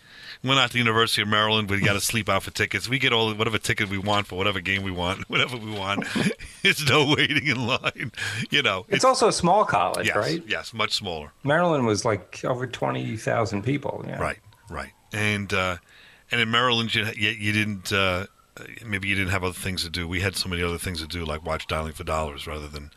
We're 0.43 0.53
not 0.55 0.71
the 0.71 0.77
University 0.77 1.23
of 1.23 1.27
Maryland. 1.27 1.69
We 1.71 1.81
got 1.81 1.93
to 1.93 1.99
sleep 1.99 2.29
out 2.29 2.43
for 2.43 2.51
tickets. 2.51 2.87
We 2.87 2.99
get 2.99 3.11
all 3.11 3.33
whatever 3.33 3.57
ticket 3.57 3.89
we 3.89 3.97
want 3.97 4.27
for 4.27 4.35
whatever 4.35 4.59
game 4.59 4.83
we 4.83 4.91
want, 4.91 5.21
whatever 5.29 5.57
we 5.57 5.71
want. 5.71 6.05
it's 6.63 6.87
no 6.87 7.13
waiting 7.15 7.47
in 7.47 7.65
line. 7.65 8.11
You 8.51 8.61
know, 8.61 8.85
It's 8.89 9.03
also 9.03 9.27
a 9.27 9.33
small 9.33 9.65
college, 9.65 10.07
yes, 10.07 10.15
right? 10.15 10.43
Yes, 10.47 10.73
much 10.73 10.93
smaller. 10.93 11.31
Maryland 11.43 11.85
was 11.87 12.05
like 12.05 12.43
over 12.45 12.67
20,000 12.67 13.63
people. 13.63 14.05
Yeah. 14.07 14.21
Right, 14.21 14.37
right. 14.69 14.91
And 15.11 15.51
uh, 15.51 15.77
and 16.31 16.41
in 16.41 16.51
Maryland, 16.51 16.93
you 16.93 17.05
you, 17.15 17.29
you 17.31 17.51
didn't. 17.51 17.91
Uh, 17.91 18.27
maybe 18.85 19.07
you 19.07 19.15
didn't 19.15 19.31
have 19.31 19.43
other 19.43 19.53
things 19.53 19.83
to 19.83 19.89
do. 19.89 20.07
We 20.07 20.21
had 20.21 20.35
so 20.35 20.47
many 20.47 20.61
other 20.61 20.77
things 20.77 21.01
to 21.01 21.07
do, 21.07 21.25
like 21.25 21.43
watch 21.45 21.67
Dialing 21.67 21.93
for 21.93 22.03
Dollars, 22.03 22.45
rather 22.45 22.67
than 22.67 22.91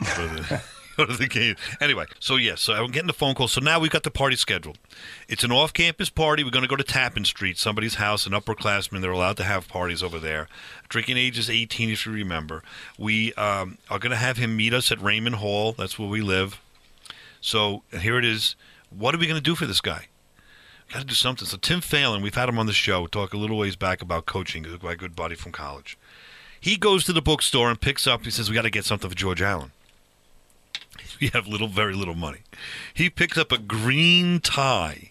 rather 0.00 0.28
than 0.40 0.60
go 0.96 1.04
to 1.04 1.16
the 1.16 1.26
game. 1.26 1.56
Anyway, 1.80 2.06
so 2.20 2.36
yes, 2.36 2.60
so 2.62 2.72
I'm 2.74 2.90
getting 2.90 3.06
the 3.06 3.12
phone 3.12 3.34
call. 3.34 3.48
So 3.48 3.60
now 3.60 3.78
we've 3.78 3.90
got 3.90 4.02
the 4.02 4.10
party 4.10 4.36
scheduled. 4.36 4.78
It's 5.28 5.44
an 5.44 5.52
off-campus 5.52 6.10
party. 6.10 6.44
We're 6.44 6.50
going 6.50 6.64
to 6.64 6.68
go 6.68 6.76
to 6.76 6.84
Tappan 6.84 7.24
Street, 7.24 7.58
somebody's 7.58 7.96
house, 7.96 8.26
an 8.26 8.32
upperclassman. 8.32 9.00
They're 9.00 9.10
allowed 9.10 9.36
to 9.38 9.44
have 9.44 9.68
parties 9.68 10.02
over 10.02 10.18
there. 10.18 10.48
Drinking 10.88 11.16
age 11.16 11.38
is 11.38 11.50
18, 11.50 11.90
if 11.90 12.06
you 12.06 12.12
remember. 12.12 12.62
We 12.98 13.32
um, 13.34 13.78
are 13.90 13.98
going 13.98 14.10
to 14.10 14.16
have 14.16 14.36
him 14.36 14.56
meet 14.56 14.72
us 14.72 14.90
at 14.90 15.00
Raymond 15.00 15.36
Hall. 15.36 15.72
That's 15.72 15.98
where 15.98 16.08
we 16.08 16.20
live. 16.20 16.60
So 17.40 17.82
here 17.98 18.18
it 18.18 18.24
is. 18.24 18.56
What 18.90 19.14
are 19.14 19.18
we 19.18 19.26
going 19.26 19.38
to 19.38 19.42
do 19.42 19.54
for 19.54 19.66
this 19.66 19.80
guy? 19.80 20.06
Got 20.92 21.00
to 21.00 21.06
do 21.06 21.14
something. 21.14 21.46
So 21.46 21.56
Tim 21.56 21.80
Phelan, 21.80 22.22
we've 22.22 22.34
had 22.34 22.48
him 22.48 22.58
on 22.58 22.66
the 22.66 22.72
show, 22.72 23.06
talk 23.06 23.34
a 23.34 23.36
little 23.36 23.58
ways 23.58 23.76
back 23.76 24.00
about 24.00 24.26
coaching. 24.26 24.64
My 24.82 24.94
good 24.94 25.16
buddy 25.16 25.34
from 25.34 25.52
college. 25.52 25.98
He 26.60 26.76
goes 26.76 27.04
to 27.04 27.12
the 27.12 27.22
bookstore 27.22 27.70
and 27.70 27.80
picks 27.80 28.06
up. 28.06 28.24
He 28.24 28.30
says, 28.30 28.48
"We 28.48 28.54
got 28.54 28.62
to 28.62 28.70
get 28.70 28.84
something 28.84 29.10
for 29.10 29.16
George 29.16 29.42
Allen." 29.42 29.72
We 31.20 31.28
have 31.28 31.46
little, 31.46 31.68
very 31.68 31.94
little 31.94 32.14
money. 32.14 32.40
He 32.92 33.08
picks 33.10 33.38
up 33.38 33.50
a 33.52 33.58
green 33.58 34.40
tie 34.40 35.10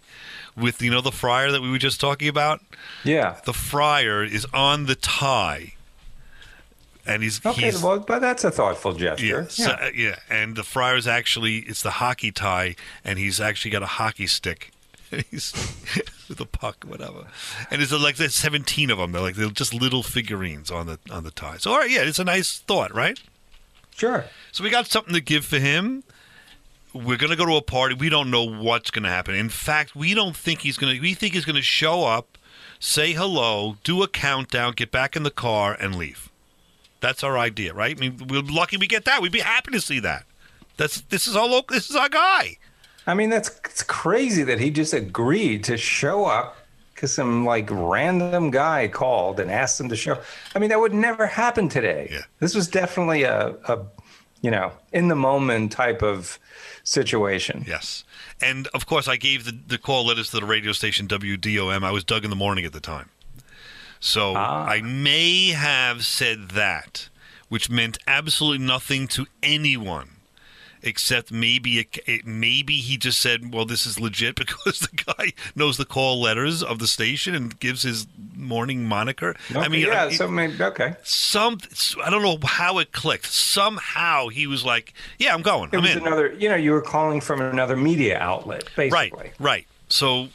with 0.56 0.82
you 0.82 0.92
know 0.92 1.02
the 1.02 1.12
friar 1.12 1.52
that 1.52 1.62
we 1.62 1.70
were 1.70 1.78
just 1.80 2.00
talking 2.00 2.28
about. 2.28 2.62
Yeah. 3.04 3.38
The 3.46 3.54
friar 3.54 4.24
is 4.24 4.46
on 4.54 4.86
the 4.86 4.96
tie, 4.96 5.74
and 7.06 7.22
he's 7.24 7.46
Okay, 7.46 7.66
he's, 7.66 7.82
well, 7.84 8.00
but 8.00 8.20
that's 8.20 8.44
a 8.44 8.52
thoughtful 8.52 8.94
gesture. 8.94 9.26
yeah, 9.26 9.48
so- 9.48 9.72
uh, 9.72 9.90
yeah, 9.96 10.20
and 10.30 10.56
the 10.56 10.64
friar 10.64 10.96
is 10.96 11.08
actually 11.08 11.58
it's 11.60 11.82
the 11.84 11.92
hockey 11.92 12.32
tie, 12.32 12.76
and 13.04 13.20
he's 13.20 13.40
actually 13.42 13.72
got 13.72 13.84
a 13.84 13.88
hockey 13.88 14.28
stick. 14.28 14.72
he's 15.32 15.54
with 16.30 16.40
a 16.40 16.46
puck, 16.46 16.84
whatever. 16.88 17.28
And 17.70 17.80
there's 17.82 17.92
like 17.94 18.16
there's 18.18 18.36
17 18.36 18.90
of 18.90 18.98
them. 18.98 19.12
They're 19.12 19.22
like 19.22 19.36
they're 19.36 19.50
just 19.50 19.74
little 19.74 20.04
figurines 20.04 20.72
on 20.72 20.88
the 20.88 21.00
on 21.12 21.24
the 21.24 21.32
tie. 21.32 21.58
So 21.58 21.72
all 21.72 21.80
right, 21.80 21.90
yeah, 21.92 22.02
it's 22.02 22.20
a 22.20 22.24
nice 22.24 22.60
thought, 22.60 22.94
right? 22.94 23.20
Sure. 23.96 24.26
So 24.52 24.64
we 24.64 24.70
got 24.70 24.88
something 24.88 25.14
to 25.14 25.22
give 25.22 25.46
for 25.46 25.58
him. 25.58 26.04
We're 26.94 27.18
gonna 27.18 27.36
go 27.36 27.46
to 27.46 27.56
a 27.56 27.62
party. 27.62 27.96
We 27.96 28.10
don't 28.10 28.30
know 28.30 28.44
what's 28.44 28.92
gonna 28.92 29.10
happen. 29.10 29.36
In 29.36 29.50
fact, 29.50 29.96
we 29.96 30.14
don't 30.14 30.36
think 30.36 30.62
he's 30.62 30.78
gonna. 30.78 31.00
We 31.02 31.14
think 31.14 31.34
he's 31.34 31.46
gonna 31.46 31.62
show 31.62 32.04
up, 32.04 32.38
say 32.80 33.14
hello, 33.14 33.78
do 33.84 34.04
a 34.04 34.08
countdown, 34.08 34.74
get 34.74 34.92
back 34.92 35.16
in 35.16 35.24
the 35.24 35.32
car, 35.32 35.76
and 35.80 35.96
leave. 35.96 36.30
That's 37.02 37.24
our 37.24 37.38
idea, 37.38 37.74
right? 37.74 37.96
I 37.98 38.00
mean, 38.00 38.28
we're 38.30 38.42
lucky 38.42 38.78
we 38.78 38.88
get 38.88 39.06
that. 39.06 39.22
We'd 39.22 39.32
be 39.32 39.40
happy 39.40 39.72
to 39.72 39.82
see 39.82 40.00
that. 40.00 40.26
That's 40.78 41.02
this 41.02 41.28
is 41.28 41.36
our 41.36 41.48
local. 41.48 41.76
This 41.76 41.90
is 41.90 41.96
our 41.96 42.10
guy. 42.10 42.58
I 43.08 43.14
mean, 43.14 43.30
that's 43.30 43.60
it's 43.66 43.84
crazy 43.84 44.44
that 44.44 44.60
he 44.60 44.72
just 44.72 44.94
agreed 44.94 45.64
to 45.66 45.78
show 45.78 46.26
up 46.26 46.65
because 46.96 47.14
some 47.14 47.46
like 47.46 47.68
random 47.70 48.50
guy 48.50 48.88
called 48.88 49.40
and 49.40 49.52
asked 49.52 49.80
him 49.80 49.90
to 49.90 49.96
show. 49.96 50.18
I 50.56 50.60
mean, 50.60 50.70
that 50.70 50.80
would 50.80 50.94
never 50.94 51.28
happen 51.28 51.68
today. 51.68 52.08
Yeah. 52.10 52.22
This 52.40 52.56
was 52.56 52.70
definitely 52.70 53.24
a, 53.24 53.50
a, 53.68 53.86
you 54.42 54.50
know, 54.50 54.72
in 54.94 55.10
the 55.10 55.16
moment 55.16 55.74
type 55.74 56.02
of 56.02 56.40
situation. 56.84 57.66
Yes. 57.68 58.06
And 58.42 58.68
of 58.74 58.86
course, 58.86 59.10
I 59.10 59.18
gave 59.18 59.44
the, 59.44 59.52
the 59.52 59.78
call 59.78 60.06
letters 60.06 60.30
to 60.32 60.40
the 60.40 60.46
radio 60.46 60.72
station 60.72 61.08
WDOM. 61.08 61.84
I 61.84 61.92
was 61.92 62.06
Doug 62.06 62.24
in 62.24 62.30
the 62.30 62.36
morning 62.36 62.64
at 62.64 62.72
the 62.72 62.80
time. 62.80 63.10
So 64.00 64.34
ah. 64.36 64.66
I 64.66 64.82
may 64.82 65.50
have 65.50 66.06
said 66.06 66.50
that, 66.50 67.10
which 67.50 67.70
meant 67.70 67.98
absolutely 68.08 68.66
nothing 68.66 69.08
to 69.10 69.26
anyone. 69.44 70.15
Except 70.88 71.32
maybe 71.32 71.80
it, 71.80 71.98
it, 72.06 72.28
maybe 72.28 72.76
he 72.76 72.96
just 72.96 73.20
said, 73.20 73.52
"Well, 73.52 73.66
this 73.66 73.88
is 73.88 74.00
legit 74.00 74.36
because 74.38 74.80
the 74.80 75.04
guy 75.04 75.34
knows 75.56 75.78
the 75.78 75.86
call 75.86 76.22
letters 76.22 76.62
of 76.62 76.78
the 76.78 76.86
station 76.88 77.34
and 77.34 77.60
gives 77.60 77.82
his 77.82 78.06
morning 78.36 78.86
moniker." 78.88 79.36
I 79.56 79.68
mean, 79.68 79.88
yeah, 79.88 80.06
I- 80.06 80.12
so 80.12 80.28
maybe 80.28 80.62
okay. 80.64 80.96
some 81.04 81.58
I 82.04 82.10
don't 82.12 82.22
know 82.22 82.38
how 82.48 82.78
it 82.78 82.92
clicked. 82.92 83.26
Somehow 83.26 84.28
he 84.28 84.46
was 84.46 84.64
like, 84.64 84.94
"Yeah, 85.18 85.34
I'm 85.34 85.42
going. 85.42 85.72
It 85.74 85.78
I'm 85.78 85.82
was 85.82 85.96
in." 85.96 86.06
another, 86.06 86.34
you 86.34 86.50
know, 86.50 86.56
you 86.56 86.72
were 86.72 86.82
calling 86.82 87.20
from 87.20 87.42
another 87.42 87.76
media 87.76 88.20
outlet, 88.20 88.70
basically. 88.76 89.20
Right, 89.20 89.34
right. 89.40 89.68
So, 89.90 90.28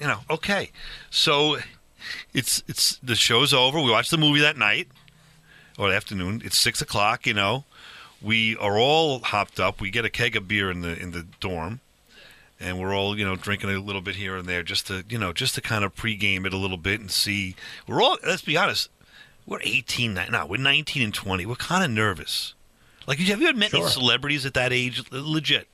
you 0.00 0.06
know, 0.08 0.18
okay. 0.30 0.70
So 1.10 1.58
it's 2.34 2.62
it's 2.66 2.96
the 3.02 3.14
show's 3.14 3.54
over. 3.54 3.80
We 3.80 3.90
watch 3.90 4.10
the 4.10 4.18
movie 4.18 4.40
that 4.40 4.56
night 4.56 4.88
or 5.78 5.90
the 5.90 5.94
afternoon. 5.96 6.42
It's 6.44 6.58
six 6.58 6.82
o'clock. 6.82 7.24
You 7.26 7.34
know, 7.34 7.64
we 8.22 8.56
are 8.56 8.78
all 8.78 9.20
hopped 9.20 9.58
up. 9.60 9.80
We 9.80 9.90
get 9.90 10.04
a 10.04 10.10
keg 10.10 10.36
of 10.36 10.48
beer 10.48 10.70
in 10.70 10.82
the 10.82 10.98
in 10.98 11.10
the 11.12 11.26
dorm, 11.40 11.80
and 12.60 12.80
we're 12.80 12.94
all 12.94 13.18
you 13.18 13.24
know 13.24 13.36
drinking 13.36 13.70
a 13.70 13.78
little 13.80 14.02
bit 14.02 14.16
here 14.16 14.36
and 14.36 14.48
there 14.48 14.62
just 14.62 14.86
to 14.88 15.04
you 15.08 15.18
know 15.18 15.32
just 15.32 15.54
to 15.56 15.60
kind 15.60 15.84
of 15.84 15.94
pregame 15.94 16.46
it 16.46 16.52
a 16.52 16.58
little 16.58 16.76
bit 16.76 17.00
and 17.00 17.10
see. 17.10 17.56
We're 17.86 18.02
all 18.02 18.18
let's 18.26 18.42
be 18.42 18.56
honest. 18.56 18.88
We're 19.46 19.58
18 19.62 20.14
now. 20.14 20.46
We're 20.46 20.56
19 20.58 21.02
and 21.02 21.12
20. 21.12 21.46
We're 21.46 21.56
kind 21.56 21.84
of 21.84 21.90
nervous. 21.90 22.54
Like, 23.06 23.18
have 23.18 23.40
you 23.40 23.48
ever 23.48 23.58
met 23.58 23.74
any 23.74 23.86
celebrities 23.88 24.46
at 24.46 24.54
that 24.54 24.72
age? 24.72 25.02
Legit. 25.10 25.66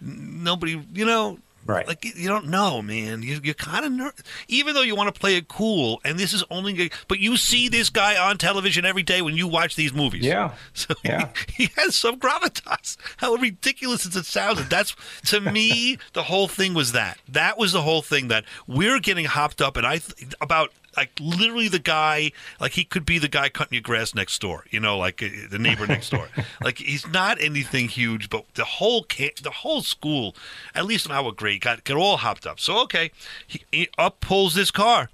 Nobody, 0.00 0.82
you 0.92 1.06
know, 1.06 1.38
Right. 1.66 1.86
like 1.88 2.04
you 2.04 2.28
don't 2.28 2.48
know, 2.48 2.82
man. 2.82 3.22
You, 3.22 3.40
you're 3.42 3.54
kind 3.54 3.84
of 3.84 3.92
nervous, 3.92 4.22
even 4.48 4.74
though 4.74 4.82
you 4.82 4.94
want 4.94 5.14
to 5.14 5.18
play 5.18 5.36
it 5.36 5.48
cool. 5.48 6.00
And 6.04 6.18
this 6.18 6.32
is 6.32 6.44
only, 6.50 6.90
but 7.08 7.18
you 7.20 7.36
see 7.36 7.68
this 7.68 7.88
guy 7.90 8.16
on 8.16 8.36
television 8.38 8.84
every 8.84 9.02
day 9.02 9.22
when 9.22 9.36
you 9.36 9.48
watch 9.48 9.76
these 9.76 9.92
movies. 9.92 10.24
Yeah. 10.24 10.52
So 10.74 10.94
Yeah. 11.04 11.30
he, 11.48 11.64
he 11.64 11.70
has 11.76 11.94
some 11.96 12.18
gravitas. 12.18 12.96
How 13.16 13.34
ridiculous 13.34 14.04
as 14.06 14.16
it 14.16 14.26
sounds. 14.26 14.66
That's 14.68 14.94
to 15.26 15.40
me, 15.40 15.98
the 16.12 16.24
whole 16.24 16.48
thing 16.48 16.74
was 16.74 16.92
that. 16.92 17.18
That 17.28 17.56
was 17.58 17.72
the 17.72 17.82
whole 17.82 18.02
thing 18.02 18.28
that 18.28 18.44
we're 18.66 19.00
getting 19.00 19.24
hopped 19.24 19.62
up, 19.62 19.76
and 19.76 19.86
I 19.86 19.98
th- 19.98 20.34
about. 20.40 20.70
Like 20.96 21.10
literally, 21.20 21.68
the 21.68 21.78
guy, 21.78 22.32
like 22.60 22.72
he 22.72 22.84
could 22.84 23.04
be 23.04 23.18
the 23.18 23.28
guy 23.28 23.48
cutting 23.48 23.74
your 23.74 23.82
grass 23.82 24.14
next 24.14 24.40
door, 24.40 24.64
you 24.70 24.80
know, 24.80 24.98
like 24.98 25.22
uh, 25.22 25.28
the 25.50 25.58
neighbor 25.58 25.86
next 25.86 26.10
door. 26.10 26.28
like 26.62 26.78
he's 26.78 27.06
not 27.08 27.40
anything 27.40 27.88
huge, 27.88 28.30
but 28.30 28.44
the 28.54 28.64
whole 28.64 29.06
the 29.08 29.52
whole 29.52 29.82
school, 29.82 30.34
at 30.74 30.86
least 30.86 31.06
in 31.06 31.12
our 31.12 31.32
grade, 31.32 31.62
got 31.62 31.84
got 31.84 31.96
all 31.96 32.18
hopped 32.18 32.46
up. 32.46 32.60
So 32.60 32.80
okay, 32.82 33.10
he, 33.46 33.62
he 33.72 33.88
up 33.98 34.20
pulls 34.20 34.54
this 34.54 34.70
car, 34.70 35.10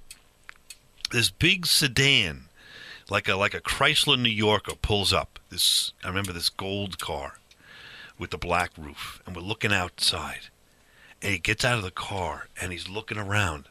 this 1.11 1.31
big 1.31 1.66
sedan, 1.66 2.45
like 3.09 3.29
a 3.29 3.37
like 3.37 3.55
a 3.55 3.61
Chrysler 3.61 4.21
New 4.21 4.31
Yorker 4.31 4.75
pulls 4.81 5.12
up. 5.12 5.38
This 5.51 5.93
I 6.05 6.09
remember 6.09 6.33
this 6.33 6.49
gold 6.49 6.99
car 6.99 7.35
with 8.19 8.31
the 8.31 8.38
black 8.38 8.71
roof, 8.77 9.23
and 9.27 9.35
we're 9.35 9.43
looking 9.43 9.73
outside. 9.73 10.51
And 11.23 11.33
he 11.33 11.38
gets 11.38 11.64
out 11.64 11.77
of 11.77 11.83
the 11.83 11.90
car 11.90 12.49
and 12.61 12.73
he's 12.73 12.88
looking 12.88 13.19
around, 13.19 13.69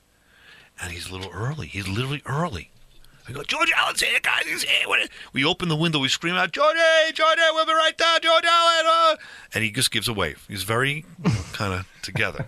and 0.82 0.92
he's 0.92 1.10
a 1.10 1.14
little 1.14 1.32
early. 1.32 1.68
He's 1.68 1.88
literally 1.88 2.22
early. 2.26 2.72
I 3.28 3.32
go, 3.32 3.44
George 3.44 3.72
Allen's 3.76 4.02
here, 4.02 4.20
guys. 4.22 4.44
He's 4.48 4.64
here. 4.64 4.88
We 5.34 5.46
open 5.46 5.70
the 5.70 5.76
window. 5.76 6.00
We 6.00 6.08
scream 6.08 6.34
out, 6.34 6.52
Georgie, 6.52 6.80
Georgie, 7.14 7.42
we'll 7.52 7.66
be 7.68 7.74
right 7.74 7.96
there, 7.96 8.20
George 8.20 8.44
Allen. 8.44 8.86
uh." 8.88 9.16
And 9.54 9.64
he 9.64 9.70
just 9.72 9.92
gives 9.92 10.08
a 10.08 10.14
wave. 10.14 10.46
He's 10.48 10.64
very 10.64 11.06
kind 11.54 11.74
of 11.74 11.88
together. 12.02 12.48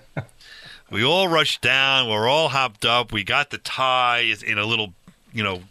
We 0.90 1.04
all 1.04 1.28
rush 1.28 1.62
down. 1.62 2.10
We're 2.10 2.28
all 2.28 2.50
hopped 2.50 2.84
up. 2.84 3.12
We 3.12 3.24
got 3.24 3.52
the 3.52 3.60
tie 3.60 4.34
in 4.46 4.58
a 4.58 4.66
little, 4.66 4.94
you 5.32 5.44
know, 5.44 5.64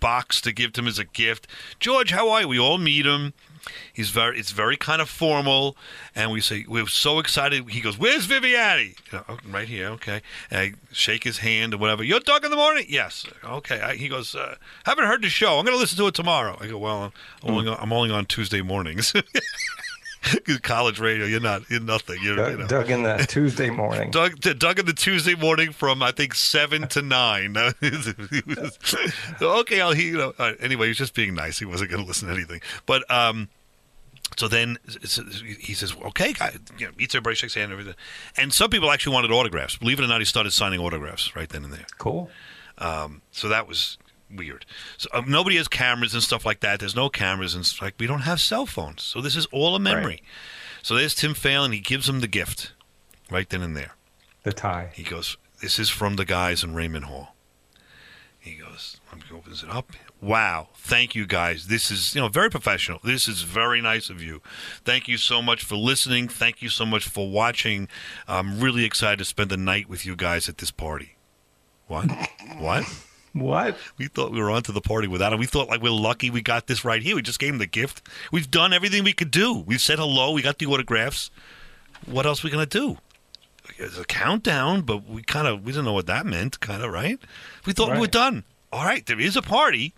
box 0.00 0.40
to 0.42 0.52
give 0.52 0.72
to 0.74 0.82
him 0.82 0.86
as 0.88 0.98
a 0.98 1.04
gift. 1.04 1.46
George, 1.80 2.10
how 2.10 2.28
are 2.28 2.42
you? 2.42 2.48
We 2.48 2.58
all 2.58 2.76
meet 2.78 3.06
him. 3.06 3.32
He's 3.92 4.10
very, 4.10 4.38
it's 4.38 4.50
very 4.50 4.76
kind 4.76 5.00
of 5.00 5.08
formal, 5.08 5.76
and 6.14 6.30
we 6.30 6.40
say 6.40 6.64
we're 6.68 6.86
so 6.86 7.18
excited. 7.18 7.68
He 7.68 7.80
goes, 7.80 7.98
"Where's 7.98 8.26
Viviani?" 8.26 8.96
You 9.10 9.18
know, 9.18 9.24
"Oh, 9.28 9.38
right 9.48 9.68
here, 9.68 9.88
okay. 9.90 10.20
And 10.50 10.60
I 10.60 10.72
shake 10.92 11.24
his 11.24 11.38
hand 11.38 11.74
or 11.74 11.78
whatever. 11.78 12.02
You're 12.02 12.20
Doug 12.20 12.44
in 12.44 12.50
the 12.50 12.56
morning? 12.56 12.86
Yes. 12.88 13.26
Okay. 13.44 13.80
I, 13.80 13.94
he 13.94 14.08
goes, 14.08 14.34
uh, 14.34 14.56
"Haven't 14.84 15.06
heard 15.06 15.22
the 15.22 15.28
show. 15.28 15.58
I'm 15.58 15.64
going 15.64 15.76
to 15.76 15.80
listen 15.80 15.98
to 15.98 16.06
it 16.06 16.14
tomorrow." 16.14 16.56
I 16.60 16.66
go, 16.66 16.78
"Well, 16.78 17.12
I'm 17.42 17.54
only, 17.54 17.68
on, 17.68 17.76
I'm 17.80 17.92
only 17.92 18.10
on 18.10 18.26
Tuesday 18.26 18.62
mornings." 18.62 19.12
College 20.62 20.98
radio, 20.98 21.26
you're 21.26 21.40
not, 21.40 21.68
you're 21.70 21.80
nothing. 21.80 22.18
You're, 22.22 22.50
you 22.50 22.58
know. 22.58 22.66
Doug, 22.66 22.90
in 22.90 23.02
the 23.02 23.18
Tuesday 23.28 23.70
morning. 23.70 24.10
Doug, 24.10 24.40
Doug 24.40 24.78
in 24.78 24.86
the 24.86 24.92
Tuesday 24.92 25.34
morning 25.34 25.72
from 25.72 26.02
I 26.02 26.12
think 26.12 26.34
seven 26.34 26.88
to 26.88 27.02
nine. 27.02 27.56
okay, 29.42 29.80
I'll 29.80 29.92
he, 29.92 30.08
you 30.08 30.16
know. 30.16 30.34
right, 30.38 30.56
anyway, 30.60 30.86
he 30.86 30.90
was 30.90 30.98
just 30.98 31.14
being 31.14 31.34
nice. 31.34 31.58
He 31.58 31.64
wasn't 31.64 31.90
going 31.90 32.02
to 32.02 32.06
listen 32.06 32.28
to 32.28 32.34
anything. 32.34 32.60
But 32.86 33.08
um, 33.10 33.48
so 34.36 34.48
then 34.48 34.78
he 35.58 35.74
says, 35.74 35.94
"Okay, 36.06 36.32
guy, 36.32 36.52
you 36.78 36.86
know, 36.86 36.92
meets 36.96 37.14
everybody, 37.14 37.36
shakes 37.36 37.54
hand, 37.54 37.72
and 37.72 37.80
everything." 37.80 37.94
And 38.36 38.52
some 38.52 38.70
people 38.70 38.90
actually 38.90 39.14
wanted 39.14 39.32
autographs. 39.32 39.76
Believe 39.76 39.98
it 39.98 40.04
or 40.04 40.08
not, 40.08 40.20
he 40.20 40.24
started 40.24 40.52
signing 40.52 40.80
autographs 40.80 41.34
right 41.34 41.48
then 41.48 41.64
and 41.64 41.72
there. 41.72 41.86
Cool. 41.98 42.30
Um, 42.78 43.22
so 43.30 43.48
that 43.48 43.68
was 43.68 43.98
weird. 44.34 44.66
So 44.98 45.08
um, 45.12 45.30
nobody 45.30 45.56
has 45.56 45.68
cameras 45.68 46.14
and 46.14 46.22
stuff 46.22 46.44
like 46.44 46.60
that. 46.60 46.80
There's 46.80 46.96
no 46.96 47.08
cameras 47.08 47.54
and 47.54 47.70
like 47.80 47.94
we 47.98 48.06
don't 48.06 48.20
have 48.20 48.40
cell 48.40 48.66
phones, 48.66 49.02
so 49.02 49.20
this 49.20 49.36
is 49.36 49.46
all 49.46 49.74
a 49.74 49.80
memory. 49.80 50.04
Right. 50.04 50.22
So 50.82 50.94
there's 50.94 51.14
Tim 51.14 51.34
Phelan. 51.34 51.72
He 51.72 51.80
gives 51.80 52.08
him 52.08 52.20
the 52.20 52.28
gift 52.28 52.72
right 53.30 53.48
then 53.48 53.62
and 53.62 53.76
there. 53.76 53.94
The 54.42 54.52
tie. 54.52 54.90
He 54.94 55.02
goes, 55.02 55.36
"This 55.60 55.78
is 55.78 55.88
from 55.90 56.16
the 56.16 56.24
guys 56.24 56.64
in 56.64 56.74
Raymond 56.74 57.04
Hall." 57.04 57.34
He 58.40 58.54
goes, 58.54 59.00
opens 59.32 59.62
it 59.62 59.70
up. 59.70 59.92
Wow, 60.20 60.68
thank 60.74 61.14
you 61.14 61.26
guys. 61.26 61.66
This 61.66 61.90
is 61.90 62.14
you 62.14 62.20
know 62.20 62.28
very 62.28 62.50
professional. 62.50 63.00
This 63.02 63.26
is 63.26 63.42
very 63.42 63.80
nice 63.80 64.10
of 64.10 64.22
you. 64.22 64.40
Thank 64.84 65.08
you 65.08 65.16
so 65.16 65.42
much 65.42 65.64
for 65.64 65.76
listening. 65.76 66.28
Thank 66.28 66.62
you 66.62 66.68
so 66.68 66.86
much 66.86 67.08
for 67.08 67.28
watching. 67.28 67.88
I'm 68.28 68.60
really 68.60 68.84
excited 68.84 69.18
to 69.18 69.24
spend 69.24 69.50
the 69.50 69.56
night 69.56 69.88
with 69.88 70.06
you 70.06 70.14
guys 70.14 70.48
at 70.48 70.58
this 70.58 70.70
party. 70.70 71.16
What? 71.86 72.10
what? 72.58 72.84
What? 73.32 73.76
We 73.96 74.08
thought 74.08 74.32
we 74.32 74.40
were 74.40 74.50
onto 74.50 74.72
the 74.72 74.80
party 74.80 75.08
without 75.08 75.32
him. 75.32 75.38
We 75.38 75.46
thought 75.46 75.68
like 75.68 75.80
we're 75.82 75.90
lucky 75.90 76.30
we 76.30 76.42
got 76.42 76.66
this 76.66 76.84
right 76.84 77.02
here. 77.02 77.16
We 77.16 77.22
just 77.22 77.38
gave 77.38 77.52
him 77.52 77.58
the 77.58 77.66
gift. 77.66 78.02
We've 78.30 78.50
done 78.50 78.72
everything 78.72 79.04
we 79.04 79.12
could 79.12 79.30
do. 79.30 79.54
We've 79.58 79.80
said 79.80 79.98
hello. 79.98 80.32
We 80.32 80.42
got 80.42 80.58
the 80.58 80.66
autographs. 80.66 81.30
What 82.04 82.26
else 82.26 82.44
are 82.44 82.48
we 82.48 82.50
gonna 82.52 82.66
do? 82.66 82.98
It's 83.78 83.96
a 83.98 84.04
countdown, 84.04 84.82
but 84.82 85.06
we 85.08 85.22
kind 85.22 85.46
of 85.46 85.64
we 85.64 85.72
didn't 85.72 85.86
know 85.86 85.92
what 85.92 86.06
that 86.06 86.26
meant. 86.26 86.60
Kind 86.60 86.82
of 86.82 86.92
right. 86.92 87.18
We 87.64 87.72
thought 87.72 87.92
we 87.92 88.00
were 88.00 88.06
done. 88.06 88.44
All 88.72 88.84
right, 88.84 89.04
there 89.06 89.20
is 89.20 89.36
a 89.36 89.42
party. 89.42 89.94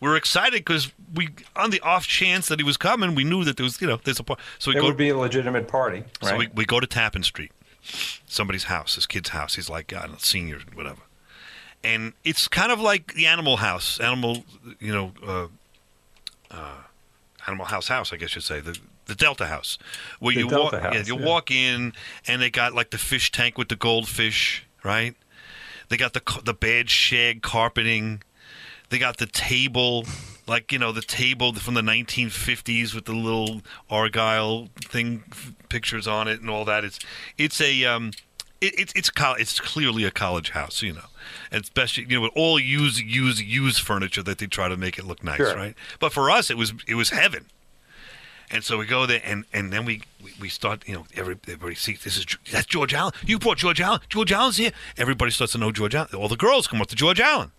We're 0.00 0.16
excited 0.16 0.60
because 0.64 0.90
we, 1.14 1.28
on 1.54 1.70
the 1.70 1.80
off 1.80 2.06
chance 2.06 2.48
that 2.48 2.58
he 2.58 2.64
was 2.64 2.76
coming, 2.76 3.14
we 3.14 3.22
knew 3.22 3.44
that 3.44 3.56
there 3.56 3.64
was, 3.64 3.80
you 3.80 3.86
know, 3.86 4.00
there's 4.02 4.18
a 4.18 4.24
party. 4.24 4.42
So 4.58 4.70
we 4.70 4.76
It 4.76 4.80
go. 4.80 4.86
would 4.86 4.96
be 4.96 5.10
a 5.10 5.16
legitimate 5.16 5.68
party, 5.68 6.04
right? 6.22 6.30
So 6.30 6.36
we, 6.36 6.48
we 6.54 6.64
go 6.64 6.80
to 6.80 6.86
Tappan 6.86 7.22
Street, 7.22 7.52
somebody's 8.26 8.64
house, 8.64 8.94
his 8.94 9.06
kid's 9.06 9.28
house. 9.30 9.56
He's 9.56 9.68
like, 9.68 9.92
I 9.92 10.02
don't 10.02 10.12
know, 10.12 10.18
senior, 10.18 10.60
whatever. 10.74 11.02
And 11.82 12.12
it's 12.24 12.46
kind 12.46 12.70
of 12.70 12.80
like 12.80 13.14
the 13.14 13.26
Animal 13.26 13.56
House, 13.56 13.98
Animal, 14.00 14.44
you 14.78 14.92
know, 14.92 15.12
uh, 15.26 15.46
uh, 16.50 16.76
Animal 17.46 17.66
House 17.66 17.88
House, 17.88 18.12
I 18.12 18.16
guess 18.16 18.34
you'd 18.34 18.42
say, 18.42 18.60
the 18.60 18.78
the 19.06 19.14
Delta 19.16 19.46
House, 19.46 19.76
where 20.20 20.34
The 20.34 20.40
you 20.42 20.48
Delta 20.48 20.80
walk, 20.82 20.94
yeah, 20.94 21.02
you 21.04 21.18
yeah. 21.18 21.26
walk 21.26 21.50
in, 21.50 21.92
and 22.26 22.40
they 22.40 22.50
got 22.50 22.74
like 22.74 22.90
the 22.90 22.98
fish 22.98 23.32
tank 23.32 23.58
with 23.58 23.68
the 23.68 23.76
goldfish, 23.76 24.64
right? 24.84 25.14
They 25.88 25.96
got 25.96 26.12
the 26.12 26.22
the 26.44 26.54
bad 26.54 26.88
shag 26.88 27.42
carpeting. 27.42 28.22
They 28.88 28.98
got 28.98 29.18
the 29.18 29.26
table, 29.26 30.04
like 30.46 30.72
you 30.72 30.78
know, 30.78 30.92
the 30.92 31.02
table 31.02 31.52
from 31.54 31.74
the 31.74 31.82
1950s 31.82 32.94
with 32.94 33.04
the 33.04 33.12
little 33.12 33.62
argyle 33.90 34.68
thing 34.76 35.24
pictures 35.68 36.06
on 36.06 36.28
it 36.28 36.40
and 36.40 36.48
all 36.48 36.64
that. 36.64 36.84
It's 36.84 36.98
it's 37.36 37.60
a 37.60 37.84
um, 37.84 38.12
it, 38.60 38.78
it's 38.78 38.92
it's 38.96 39.10
col- 39.10 39.34
it's 39.36 39.58
clearly 39.60 40.04
a 40.04 40.10
college 40.10 40.50
house, 40.50 40.82
you 40.82 40.92
know. 40.92 41.08
And 41.50 41.60
it's 41.60 41.70
best 41.70 41.96
you 41.96 42.06
know 42.06 42.20
with 42.22 42.32
all 42.34 42.58
used 42.58 43.00
used 43.00 43.40
used 43.40 43.80
furniture 43.80 44.22
that 44.22 44.38
they 44.38 44.46
try 44.46 44.68
to 44.68 44.76
make 44.76 44.98
it 44.98 45.04
look 45.06 45.22
nice, 45.24 45.36
Sure. 45.38 45.56
right? 45.56 45.74
But 45.98 46.12
for 46.12 46.30
us, 46.30 46.50
it 46.50 46.56
was 46.56 46.72
it 46.86 46.94
was 46.94 47.10
heaven. 47.10 47.46
And 48.52 48.64
so 48.64 48.78
we 48.78 48.84
go 48.86 49.06
there, 49.06 49.20
and, 49.24 49.44
and 49.52 49.72
then 49.72 49.84
we, 49.84 50.02
we, 50.20 50.32
we 50.40 50.48
start, 50.48 50.82
you 50.88 50.92
know, 50.92 51.06
every, 51.14 51.36
everybody 51.46 51.76
sees 51.76 52.02
this 52.02 52.16
is 52.16 52.26
that's 52.50 52.66
George 52.66 52.92
Allen. 52.92 53.12
You 53.24 53.38
brought 53.38 53.58
George 53.58 53.80
Allen. 53.80 54.00
George 54.08 54.32
Allen's 54.32 54.56
here. 54.56 54.72
Everybody 54.98 55.30
starts 55.30 55.52
to 55.52 55.58
know 55.58 55.70
George 55.70 55.94
Allen. 55.94 56.08
All 56.16 56.26
the 56.26 56.36
girls 56.36 56.66
come 56.66 56.80
up 56.82 56.88
to 56.88 56.96
George 56.96 57.20
Allen. 57.20 57.52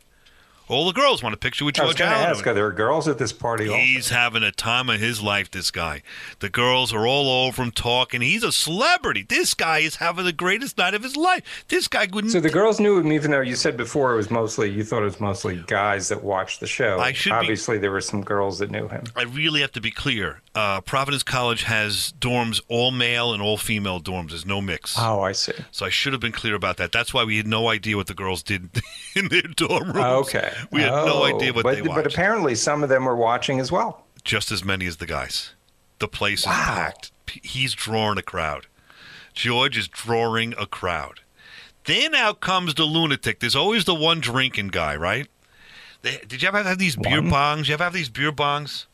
All 0.72 0.86
the 0.86 0.94
girls 0.94 1.22
want 1.22 1.34
a 1.36 1.38
picture 1.38 1.66
with 1.66 1.76
George 1.76 1.84
I 1.84 1.88
was 1.88 1.96
George 1.96 2.08
going 2.10 2.12
to 2.12 2.26
Allen. 2.26 2.38
ask, 2.38 2.48
are 2.48 2.54
there 2.54 2.72
girls 2.72 3.08
at 3.10 3.18
this 3.18 3.34
party? 3.34 3.68
also? 3.68 3.78
He's 3.78 4.10
having 4.10 4.42
a 4.42 4.52
time 4.54 4.90
of 4.90 5.02
his 5.02 5.22
life, 5.22 5.52
this 5.52 5.70
guy. 5.70 6.02
The 6.40 6.50
girls 6.50 6.94
are 6.94 7.06
all 7.06 7.46
over 7.46 7.62
him 7.62 7.72
talking. 7.72 8.22
He's 8.22 8.42
a 8.44 8.54
celebrity. 8.54 9.24
This 9.28 9.54
guy 9.54 9.80
is 9.80 9.98
having 9.98 10.24
the 10.24 10.32
greatest 10.32 10.78
night 10.78 10.94
of 10.94 11.04
his 11.04 11.18
life. 11.18 11.66
This 11.68 11.90
guy 11.90 12.08
wouldn't. 12.12 12.32
So 12.32 12.40
the 12.40 12.50
girls 12.50 12.80
knew 12.80 12.98
him, 13.00 13.12
even 13.12 13.32
though 13.32 13.42
you 13.42 13.56
said 13.58 13.76
before 13.76 14.14
it 14.14 14.16
was 14.16 14.32
mostly 14.32 14.70
you 14.70 14.84
thought 14.86 15.02
it 15.02 15.06
was 15.06 15.20
mostly 15.20 15.62
guys 15.68 16.08
that 16.08 16.24
watched 16.24 16.62
the 16.62 16.68
show. 16.68 17.00
I 17.00 17.12
should 17.12 17.32
be- 17.32 17.36
Obviously, 17.36 17.78
there 17.78 17.92
were 17.92 18.00
some 18.00 18.22
girls 18.24 18.60
that 18.60 18.72
knew 18.72 18.88
him. 18.88 19.04
I 19.16 19.24
really 19.24 19.60
have 19.60 19.74
to 19.74 19.82
be 19.82 19.92
clear. 19.92 20.42
Uh, 20.56 20.80
Providence 20.82 21.24
College 21.24 21.64
has 21.64 22.14
dorms, 22.20 22.62
all 22.70 22.92
male 22.92 23.34
and 23.34 23.42
all 23.42 23.58
female 23.58 24.00
dorms. 24.02 24.30
There's 24.30 24.46
no 24.46 24.62
mix. 24.62 24.96
Oh, 24.98 25.22
I 25.22 25.34
see. 25.34 25.54
So 25.72 25.86
I 25.86 25.90
should 25.90 26.14
have 26.14 26.22
been 26.22 26.32
clear 26.32 26.56
about 26.56 26.78
that. 26.78 26.92
That's 26.94 27.14
why 27.14 27.24
we 27.26 27.38
had 27.38 27.48
no 27.48 27.68
idea 27.68 27.98
what 27.98 28.08
the 28.08 28.14
girls 28.14 28.42
did 28.44 28.70
in 29.16 29.28
their 29.28 29.42
dorm 29.44 29.92
rooms. 29.92 30.28
Okay. 30.28 30.54
We 30.70 30.82
had 30.82 30.92
no 30.92 31.24
Oh, 31.24 31.24
idea 31.24 31.54
what 31.54 31.64
but, 31.64 31.76
they 31.76 31.82
But 31.82 32.06
apparently, 32.06 32.56
some 32.56 32.84
of 32.84 32.90
them 32.90 33.06
were 33.06 33.16
watching 33.16 33.60
as 33.60 33.72
well. 33.72 34.06
Just 34.24 34.52
as 34.52 34.64
many 34.64 34.86
as 34.86 34.98
the 34.98 35.06
guys. 35.08 35.54
The 36.00 36.08
place 36.08 36.40
is 36.42 36.46
packed. 36.46 37.12
He's 37.44 37.74
drawing 37.74 38.18
a 38.18 38.22
crowd. 38.22 38.68
George 39.34 39.78
is 39.78 39.88
drawing 39.88 40.54
a 40.60 40.66
crowd. 40.66 41.22
Then 41.86 42.14
out 42.14 42.42
comes 42.42 42.76
the 42.76 42.84
lunatic. 42.84 43.40
There's 43.40 43.56
always 43.56 43.86
the 43.86 43.96
one 43.96 44.20
drinking 44.20 44.68
guy, 44.70 44.96
right? 44.96 45.28
They, 46.04 46.18
did 46.28 46.42
you 46.42 46.48
ever 46.48 46.62
have 46.64 46.78
these 46.78 46.96
beer 46.96 47.22
bongs? 47.22 47.68
You 47.68 47.76
ever 47.76 47.84
have 47.86 47.94
these 47.94 48.10
beer 48.10 48.32
bongs? 48.32 48.86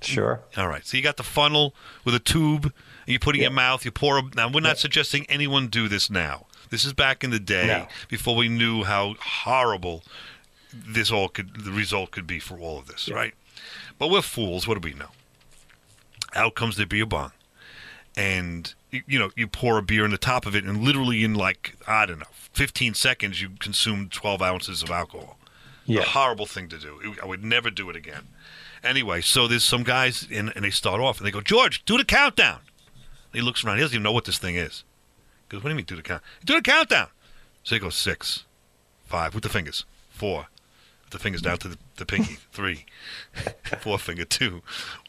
Sure. 0.00 0.40
All 0.56 0.66
right. 0.68 0.84
So 0.86 0.96
you 0.96 1.02
got 1.02 1.16
the 1.16 1.22
funnel 1.22 1.74
with 2.04 2.14
a 2.14 2.18
tube, 2.18 2.64
and 2.64 2.72
you 3.12 3.18
put 3.18 3.34
it 3.36 3.38
in 3.38 3.42
your 3.42 3.50
mouth. 3.52 3.84
You 3.84 3.90
pour. 3.92 4.18
A, 4.18 4.22
now 4.34 4.50
we're 4.50 4.60
not 4.60 4.78
suggesting 4.78 5.26
anyone 5.28 5.68
do 5.68 5.86
this 5.88 6.10
now. 6.10 6.46
This 6.70 6.84
is 6.84 6.92
back 6.92 7.22
in 7.22 7.30
the 7.30 7.38
day 7.38 7.66
No. 7.66 7.86
before 8.08 8.34
we 8.34 8.48
knew 8.48 8.82
how 8.84 9.14
horrible 9.20 10.02
this 10.72 11.10
all 11.10 11.28
could, 11.28 11.64
the 11.64 11.72
result 11.72 12.10
could 12.10 12.26
be 12.26 12.38
for 12.38 12.58
all 12.58 12.78
of 12.78 12.86
this, 12.86 13.08
right? 13.08 13.34
But 13.98 14.10
we're 14.10 14.22
fools. 14.22 14.66
What 14.66 14.80
do 14.80 14.88
we 14.88 14.94
know? 14.94 15.10
Out 16.34 16.54
comes 16.54 16.76
the 16.76 16.86
beer 16.86 17.06
bong, 17.06 17.32
and 18.16 18.74
you, 18.90 19.18
know 19.18 19.30
you 19.36 19.46
pour 19.46 19.78
a 19.78 19.82
beer 19.82 20.04
in 20.04 20.10
the 20.10 20.18
top 20.18 20.46
of 20.46 20.56
it, 20.56 20.64
and 20.64 20.82
literally 20.82 21.24
in 21.24 21.34
like 21.34 21.76
I 21.86 22.06
don't 22.06 22.20
know, 22.20 22.26
15 22.52 22.94
seconds 22.94 23.40
you 23.40 23.50
consume 23.58 24.08
12 24.08 24.42
ounces 24.42 24.82
of 24.82 24.90
alcohol. 24.90 25.38
Yeah. 25.84 26.00
A 26.00 26.04
horrible 26.04 26.46
thing 26.46 26.68
to 26.68 26.78
do. 26.78 27.16
I 27.22 27.26
would 27.26 27.44
never 27.44 27.70
do 27.70 27.90
it 27.90 27.96
again. 27.96 28.28
Anyway, 28.84 29.20
so 29.20 29.46
there's 29.46 29.64
some 29.64 29.82
guys, 29.82 30.26
and, 30.30 30.52
and 30.54 30.64
they 30.64 30.70
start 30.70 31.00
off, 31.00 31.18
and 31.18 31.26
they 31.26 31.30
go, 31.30 31.40
George, 31.40 31.84
do 31.84 31.96
the 31.96 32.04
countdown. 32.04 32.60
And 33.32 33.34
he 33.34 33.40
looks 33.40 33.64
around. 33.64 33.76
He 33.76 33.82
doesn't 33.82 33.94
even 33.94 34.02
know 34.02 34.12
what 34.12 34.24
this 34.24 34.38
thing 34.38 34.56
is. 34.56 34.84
He 35.48 35.56
goes, 35.56 35.62
what 35.62 35.68
do 35.68 35.70
you 35.70 35.76
mean 35.76 35.84
do 35.84 35.96
the 35.96 36.02
count? 36.02 36.22
Do 36.44 36.54
the 36.54 36.62
countdown. 36.62 37.08
So 37.64 37.76
he 37.76 37.80
goes 37.80 37.94
six, 37.94 38.44
five 39.06 39.34
with 39.34 39.44
the 39.44 39.48
fingers, 39.48 39.84
four, 40.10 40.46
the 41.12 41.18
fingers 41.18 41.40
down 41.42 41.58
to 41.58 41.68
the, 41.68 41.78
the 41.96 42.04
pinky, 42.06 42.38
three, 42.52 42.84
four 43.80 43.98
finger, 43.98 44.24
two, 44.24 44.62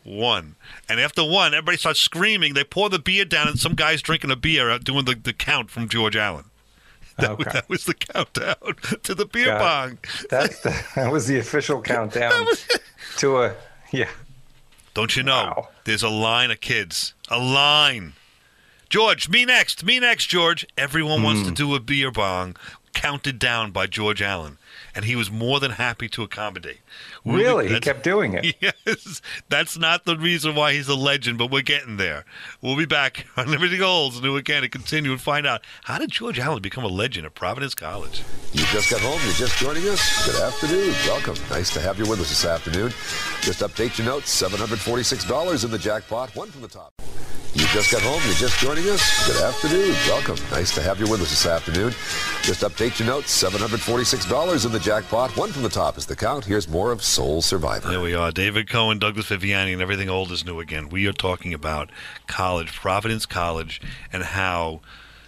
one. 0.03 0.55
And 0.87 0.99
after 0.99 1.23
one, 1.23 1.53
everybody 1.53 1.77
starts 1.77 1.99
screaming. 1.99 2.53
They 2.53 2.63
pour 2.63 2.89
the 2.89 2.99
beer 2.99 3.25
down, 3.25 3.47
and 3.47 3.59
some 3.59 3.73
guy's 3.73 4.01
drinking 4.01 4.31
a 4.31 4.35
beer 4.35 4.69
out 4.69 4.83
doing 4.83 5.05
the, 5.05 5.15
the 5.15 5.33
count 5.33 5.69
from 5.71 5.89
George 5.89 6.15
Allen. 6.15 6.45
That, 7.19 7.37
was, 7.37 7.45
Okay. 7.47 7.53
that 7.59 7.69
was 7.69 7.83
the 7.85 7.93
countdown 7.93 8.55
to 9.03 9.13
the 9.13 9.25
beer 9.27 9.55
bong. 9.59 9.99
That, 10.31 10.51
that 10.95 11.11
was 11.11 11.27
the 11.27 11.37
official 11.37 11.79
countdown 11.83 12.47
to 13.17 13.37
a 13.43 13.55
yeah. 13.91 14.09
Don't 14.95 15.15
you 15.15 15.21
know? 15.21 15.67
There's 15.83 16.01
a 16.01 16.09
line 16.09 16.49
of 16.49 16.59
kids. 16.59 17.13
A 17.29 17.37
line. 17.37 18.13
George, 18.89 19.29
me 19.29 19.45
next. 19.45 19.83
Me 19.85 19.99
next, 19.99 20.25
George. 20.25 20.65
Everyone 20.75 21.21
wants 21.21 21.41
to 21.43 21.49
Hmm. 21.49 21.53
do 21.53 21.75
a 21.75 21.79
beer 21.79 22.09
bong 22.09 22.55
counted 22.95 23.37
down 23.37 23.69
by 23.69 23.85
George 23.85 24.21
Allen. 24.23 24.57
And 24.95 25.05
he 25.05 25.15
was 25.15 25.31
more 25.31 25.59
than 25.59 25.71
happy 25.71 26.07
to 26.09 26.23
accommodate. 26.23 26.79
We'll 27.23 27.37
be- 27.37 27.43
Really, 27.43 27.69
he 27.69 27.79
kept 27.79 28.03
doing 28.03 28.33
it. 28.33 28.55
Yes. 28.85 29.21
That's 29.49 29.77
not 29.77 30.05
the 30.05 30.17
reason 30.17 30.55
why 30.55 30.73
he's 30.73 30.87
a 30.87 30.95
legend, 30.95 31.37
but 31.37 31.51
we're 31.51 31.61
getting 31.61 31.97
there. 31.97 32.25
We'll 32.61 32.75
be 32.77 32.85
back 32.85 33.25
on 33.37 33.53
Everything 33.53 33.81
Olds 33.81 34.21
New 34.21 34.35
Again 34.37 34.61
to 34.61 34.69
continue 34.69 35.11
and 35.11 35.21
find 35.21 35.45
out 35.47 35.61
how 35.83 35.97
did 35.99 36.11
George 36.11 36.39
Allen 36.39 36.61
become 36.61 36.83
a 36.83 36.87
legend 36.89 37.25
at 37.25 37.33
Providence 37.35 37.75
College? 37.75 38.21
You 38.53 38.65
just 38.67 38.89
got 38.91 39.01
home, 39.01 39.19
you're 39.23 39.33
just 39.33 39.57
joining 39.57 39.87
us. 39.89 40.25
Good 40.25 40.41
afternoon. 40.41 40.91
Welcome. 41.07 41.35
Nice 41.49 41.71
to 41.73 41.79
have 41.81 41.97
you 41.97 42.05
with 42.09 42.19
us 42.19 42.29
this 42.29 42.45
afternoon. 42.45 42.89
Just 43.41 43.61
update 43.61 43.97
your 43.97 44.07
notes 44.07 44.41
$746 44.41 45.65
in 45.65 45.71
the 45.71 45.77
jackpot, 45.77 46.35
one 46.35 46.49
from 46.51 46.61
the 46.61 46.67
top. 46.67 46.93
You 47.55 47.67
just 47.67 47.91
got 47.91 48.01
home, 48.01 48.19
you're 48.25 48.33
just 48.33 48.57
joining 48.59 48.89
us. 48.89 49.27
Good 49.27 49.39
afternoon. 49.43 49.91
Welcome. 50.07 50.37
Nice 50.49 50.73
to 50.73 50.81
have 50.81 50.99
you 50.99 51.05
with 51.07 51.21
us 51.21 51.29
this 51.29 51.45
afternoon. 51.45 51.91
Just 52.41 52.61
update 52.61 52.97
your 52.97 53.07
notes 53.07 53.43
$746 53.43 54.65
in 54.65 54.71
the 54.71 54.79
jackpot, 54.79 55.35
one 55.37 55.51
from 55.51 55.61
the 55.61 55.69
top 55.69 55.97
is 55.99 56.05
the 56.07 56.15
count. 56.15 56.43
Here's 56.45 56.67
more 56.67 56.82
of 56.91 57.03
Sole 57.03 57.41
Survivor. 57.41 57.89
There 57.89 58.01
we 58.01 58.13
are. 58.13 58.31
David 58.31 58.69
Cohen, 58.69 58.99
Douglas 58.99 59.29
Viviani, 59.29 59.73
and 59.73 59.81
everything 59.81 60.09
old 60.09 60.31
is 60.31 60.45
new 60.45 60.59
again. 60.59 60.89
We 60.89 61.07
are 61.07 61.13
talking 61.13 61.53
about 61.53 61.89
college, 62.27 62.73
Providence 62.73 63.25
College, 63.25 63.81
and 64.11 64.23
how 64.23 64.81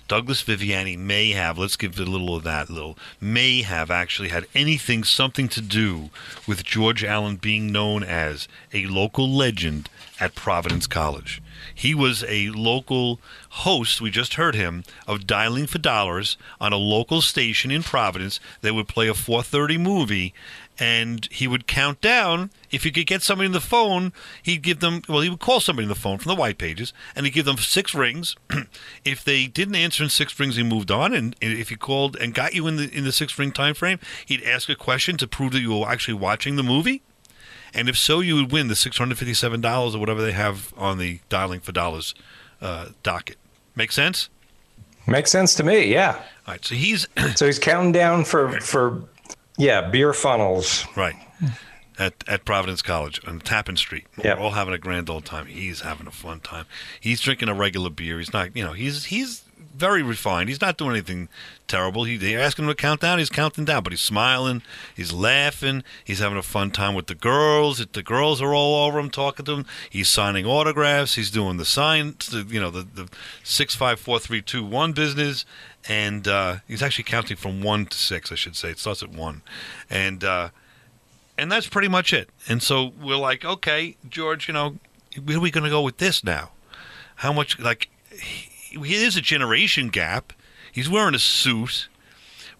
Douglas 0.07 0.43
Viviani 0.43 0.97
may 0.97 1.31
have, 1.31 1.57
let's 1.57 1.75
give 1.75 1.99
a 1.99 2.03
little 2.03 2.35
of 2.35 2.43
that, 2.43 2.69
little, 2.69 2.95
may 3.19 3.63
have 3.63 3.89
actually 3.89 4.29
had 4.29 4.45
anything, 4.53 5.03
something 5.03 5.47
to 5.49 5.61
do 5.61 6.11
with 6.47 6.63
George 6.63 7.03
Allen 7.03 7.37
being 7.37 7.71
known 7.71 8.03
as 8.03 8.47
a 8.71 8.85
local 8.85 9.27
legend 9.27 9.89
at 10.19 10.35
Providence 10.35 10.85
College. 10.85 11.41
He 11.73 11.95
was 11.95 12.23
a 12.27 12.49
local 12.51 13.19
host, 13.49 13.99
we 13.99 14.11
just 14.11 14.35
heard 14.35 14.53
him, 14.53 14.83
of 15.07 15.25
Dialing 15.25 15.67
for 15.67 15.79
Dollars 15.79 16.37
on 16.61 16.71
a 16.71 16.77
local 16.77 17.21
station 17.21 17.71
in 17.71 17.81
Providence 17.81 18.39
that 18.61 18.75
would 18.75 18.87
play 18.87 19.07
a 19.07 19.13
4:30 19.13 19.79
movie 19.79 20.33
and 20.79 21.27
he 21.31 21.47
would 21.47 21.67
count 21.67 22.01
down 22.01 22.51
if 22.71 22.83
he 22.83 22.91
could 22.91 23.07
get 23.07 23.21
somebody 23.21 23.47
on 23.47 23.53
the 23.53 23.61
phone 23.61 24.11
he'd 24.43 24.61
give 24.61 24.79
them 24.79 25.01
well 25.07 25.21
he 25.21 25.29
would 25.29 25.39
call 25.39 25.59
somebody 25.59 25.85
on 25.85 25.89
the 25.89 25.95
phone 25.95 26.17
from 26.17 26.29
the 26.29 26.39
white 26.39 26.57
pages 26.57 26.93
and 27.15 27.25
he'd 27.25 27.31
give 27.31 27.45
them 27.45 27.57
six 27.57 27.93
rings 27.93 28.35
if 29.05 29.23
they 29.23 29.47
didn't 29.47 29.75
answer 29.75 30.03
in 30.03 30.09
six 30.09 30.37
rings 30.39 30.55
he 30.55 30.63
moved 30.63 30.91
on 30.91 31.13
and 31.13 31.35
if 31.41 31.69
he 31.69 31.75
called 31.75 32.15
and 32.17 32.33
got 32.33 32.53
you 32.53 32.67
in 32.67 32.75
the 32.75 32.89
in 32.95 33.03
the 33.03 33.11
six 33.11 33.37
ring 33.39 33.51
time 33.51 33.73
frame 33.73 33.99
he'd 34.25 34.43
ask 34.43 34.69
a 34.69 34.75
question 34.75 35.17
to 35.17 35.27
prove 35.27 35.51
that 35.53 35.61
you 35.61 35.77
were 35.77 35.87
actually 35.87 36.13
watching 36.13 36.55
the 36.55 36.63
movie 36.63 37.01
and 37.73 37.89
if 37.89 37.97
so 37.97 38.19
you 38.21 38.35
would 38.35 38.51
win 38.53 38.69
the 38.69 38.73
$657 38.73 39.95
or 39.95 39.99
whatever 39.99 40.21
they 40.21 40.31
have 40.31 40.73
on 40.77 40.97
the 40.97 41.19
dialing 41.29 41.59
for 41.59 41.71
dollars 41.71 42.15
uh, 42.61 42.89
docket 43.03 43.37
make 43.75 43.91
sense 43.91 44.29
Makes 45.07 45.31
sense 45.31 45.53
to 45.55 45.63
me. 45.63 45.85
Yeah. 45.85 46.15
all 46.47 46.53
right 46.53 46.65
so 46.65 46.73
he's 46.75 47.07
So 47.35 47.45
he's 47.45 47.59
counting 47.59 47.91
down 47.91 48.25
for 48.25 48.59
for 48.59 49.03
yeah 49.57 49.89
beer 49.89 50.13
funnels. 50.13 50.85
Right. 50.95 51.15
At, 51.97 52.25
at 52.27 52.43
Providence 52.43 52.81
College 52.81 53.21
on 53.25 53.39
Tappan 53.39 53.77
Street. 53.77 54.05
Yep. 54.21 54.37
We're 54.37 54.43
all 54.43 54.51
having 54.51 54.73
a 54.73 54.77
grand 54.77 55.09
old 55.09 55.23
time. 55.23 55.45
He's 55.45 55.79
having 55.79 56.07
a 56.07 56.11
fun 56.11 56.41
time. 56.41 56.65
He's 56.99 57.21
drinking 57.21 57.47
a 57.47 57.53
regular 57.53 57.89
beer. 57.89 58.19
He's 58.19 58.33
not, 58.33 58.53
you 58.53 58.65
know, 58.65 58.73
he's 58.73 59.05
he's 59.05 59.44
very 59.75 60.01
refined. 60.01 60.49
He's 60.49 60.61
not 60.61 60.77
doing 60.77 60.91
anything 60.91 61.29
terrible. 61.67 62.03
He, 62.03 62.17
they're 62.17 62.39
asking 62.39 62.65
him 62.65 62.69
to 62.69 62.75
count 62.75 63.01
down. 63.01 63.19
He's 63.19 63.29
counting 63.29 63.65
down, 63.65 63.83
but 63.83 63.93
he's 63.93 64.01
smiling. 64.01 64.61
He's 64.95 65.11
laughing. 65.11 65.83
He's 66.03 66.19
having 66.19 66.37
a 66.37 66.43
fun 66.43 66.71
time 66.71 66.95
with 66.95 67.07
the 67.07 67.15
girls. 67.15 67.85
The 67.85 68.03
girls 68.03 68.41
are 68.41 68.53
all 68.53 68.85
over 68.85 68.99
him, 68.99 69.09
talking 69.09 69.45
to 69.45 69.53
him. 69.53 69.65
He's 69.89 70.07
signing 70.09 70.45
autographs. 70.45 71.15
He's 71.15 71.31
doing 71.31 71.57
the 71.57 71.65
sign, 71.65 72.15
you 72.47 72.59
know, 72.59 72.69
the, 72.69 72.83
the 72.83 73.09
six 73.43 73.75
five 73.75 73.99
four 73.99 74.19
three 74.19 74.41
two 74.41 74.63
one 74.63 74.93
business, 74.93 75.45
and 75.87 76.27
uh, 76.27 76.57
he's 76.67 76.81
actually 76.81 77.05
counting 77.05 77.37
from 77.37 77.61
one 77.61 77.85
to 77.87 77.97
six. 77.97 78.31
I 78.31 78.35
should 78.35 78.55
say 78.55 78.69
it 78.69 78.79
starts 78.79 79.03
at 79.03 79.09
one, 79.09 79.41
and 79.89 80.23
uh, 80.23 80.49
and 81.37 81.51
that's 81.51 81.67
pretty 81.67 81.89
much 81.89 82.13
it. 82.13 82.29
And 82.47 82.63
so 82.63 82.93
we're 83.01 83.17
like, 83.17 83.43
okay, 83.43 83.97
George, 84.09 84.47
you 84.47 84.53
know, 84.53 84.77
where 85.23 85.37
are 85.37 85.41
we 85.41 85.51
going 85.51 85.63
to 85.63 85.69
go 85.69 85.81
with 85.81 85.97
this 85.97 86.23
now? 86.23 86.51
How 87.17 87.33
much 87.33 87.59
like 87.59 87.89
he, 88.11 88.49
there's 88.75 89.15
a 89.15 89.21
generation 89.21 89.89
gap. 89.89 90.33
He's 90.71 90.89
wearing 90.89 91.15
a 91.15 91.19
suit. 91.19 91.87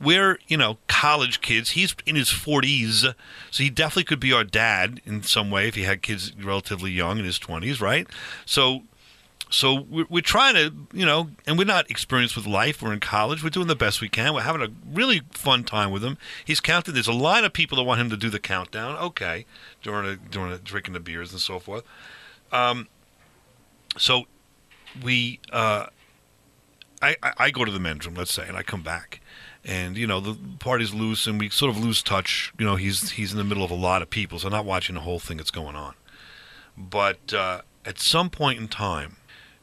We're, 0.02 0.40
you 0.48 0.58
know, 0.58 0.78
college 0.88 1.42
kids. 1.42 1.72
He's 1.72 1.96
in 2.06 2.16
his 2.16 2.30
40s, 2.30 3.14
so 3.52 3.64
he 3.64 3.70
definitely 3.70 4.04
could 4.04 4.20
be 4.20 4.34
our 4.34 4.44
dad 4.44 5.02
in 5.06 5.24
some 5.24 5.50
way 5.52 5.68
if 5.68 5.76
he 5.76 5.84
had 5.84 6.02
kids 6.02 6.34
relatively 6.36 6.92
young 6.92 7.18
in 7.18 7.26
his 7.26 7.40
20s, 7.40 7.80
right? 7.82 8.08
So, 8.46 8.82
so 9.50 9.82
we're, 9.82 10.06
we're 10.10 10.22
trying 10.22 10.56
to, 10.56 10.74
you 10.92 11.06
know, 11.06 11.30
and 11.48 11.58
we're 11.58 11.66
not 11.66 11.90
experienced 11.90 12.36
with 12.36 12.46
life. 12.46 12.82
We're 12.82 12.92
in 12.92 13.00
college. 13.00 13.44
We're 13.44 13.50
doing 13.50 13.68
the 13.68 13.76
best 13.76 14.02
we 14.02 14.10
can. 14.10 14.34
We're 14.34 14.42
having 14.42 14.62
a 14.62 14.70
really 14.94 15.22
fun 15.32 15.64
time 15.64 15.92
with 15.92 16.04
him. 16.04 16.18
He's 16.44 16.60
counting. 16.60 16.94
There's 16.94 17.08
a 17.08 17.14
line 17.14 17.46
of 17.46 17.54
people 17.54 17.78
that 17.78 17.84
want 17.84 18.02
him 18.02 18.10
to 18.10 18.18
do 18.18 18.30
the 18.30 18.40
countdown. 18.40 18.98
Okay, 18.98 19.46
during 19.82 20.08
a, 20.08 20.16
during 20.18 20.52
a, 20.52 20.58
drinking 20.58 20.94
the 20.94 21.00
beers 21.00 21.32
and 21.32 21.40
so 21.40 21.60
forth. 21.60 21.84
Um, 22.52 22.90
so 23.98 24.26
we, 25.02 25.40
uh, 25.52 25.88
I, 27.02 27.16
I, 27.22 27.34
I 27.38 27.52
go 27.52 27.66
to 27.66 27.72
the 27.72 27.80
men's 27.80 28.06
room, 28.06 28.16
let's 28.16 28.34
say, 28.34 28.48
and 28.48 28.58
I 28.58 28.64
come 28.64 28.82
back, 28.82 29.20
and 29.64 29.98
you 29.98 30.08
know 30.08 30.20
the 30.20 30.38
party's 30.60 30.94
loose, 30.94 31.28
and 31.28 31.40
we 31.40 31.50
sort 31.50 31.76
of 31.76 31.84
lose 31.84 32.02
touch. 32.02 32.54
You 32.58 32.66
know, 32.66 32.76
he's 32.76 33.12
he's 33.12 33.32
in 33.32 33.38
the 33.38 33.44
middle 33.44 33.64
of 33.64 33.72
a 33.72 33.76
lot 33.76 34.02
of 34.02 34.10
people, 34.10 34.40
so 34.40 34.48
I'm 34.48 34.54
not 34.54 34.66
watching 34.66 34.96
the 34.96 35.02
whole 35.02 35.20
thing 35.20 35.38
that's 35.38 35.52
going 35.52 35.76
on. 35.76 35.96
But 36.78 37.34
uh, 37.34 37.62
at 37.86 38.00
some 38.00 38.30
point 38.30 38.60
in 38.60 38.68
time, 38.68 39.18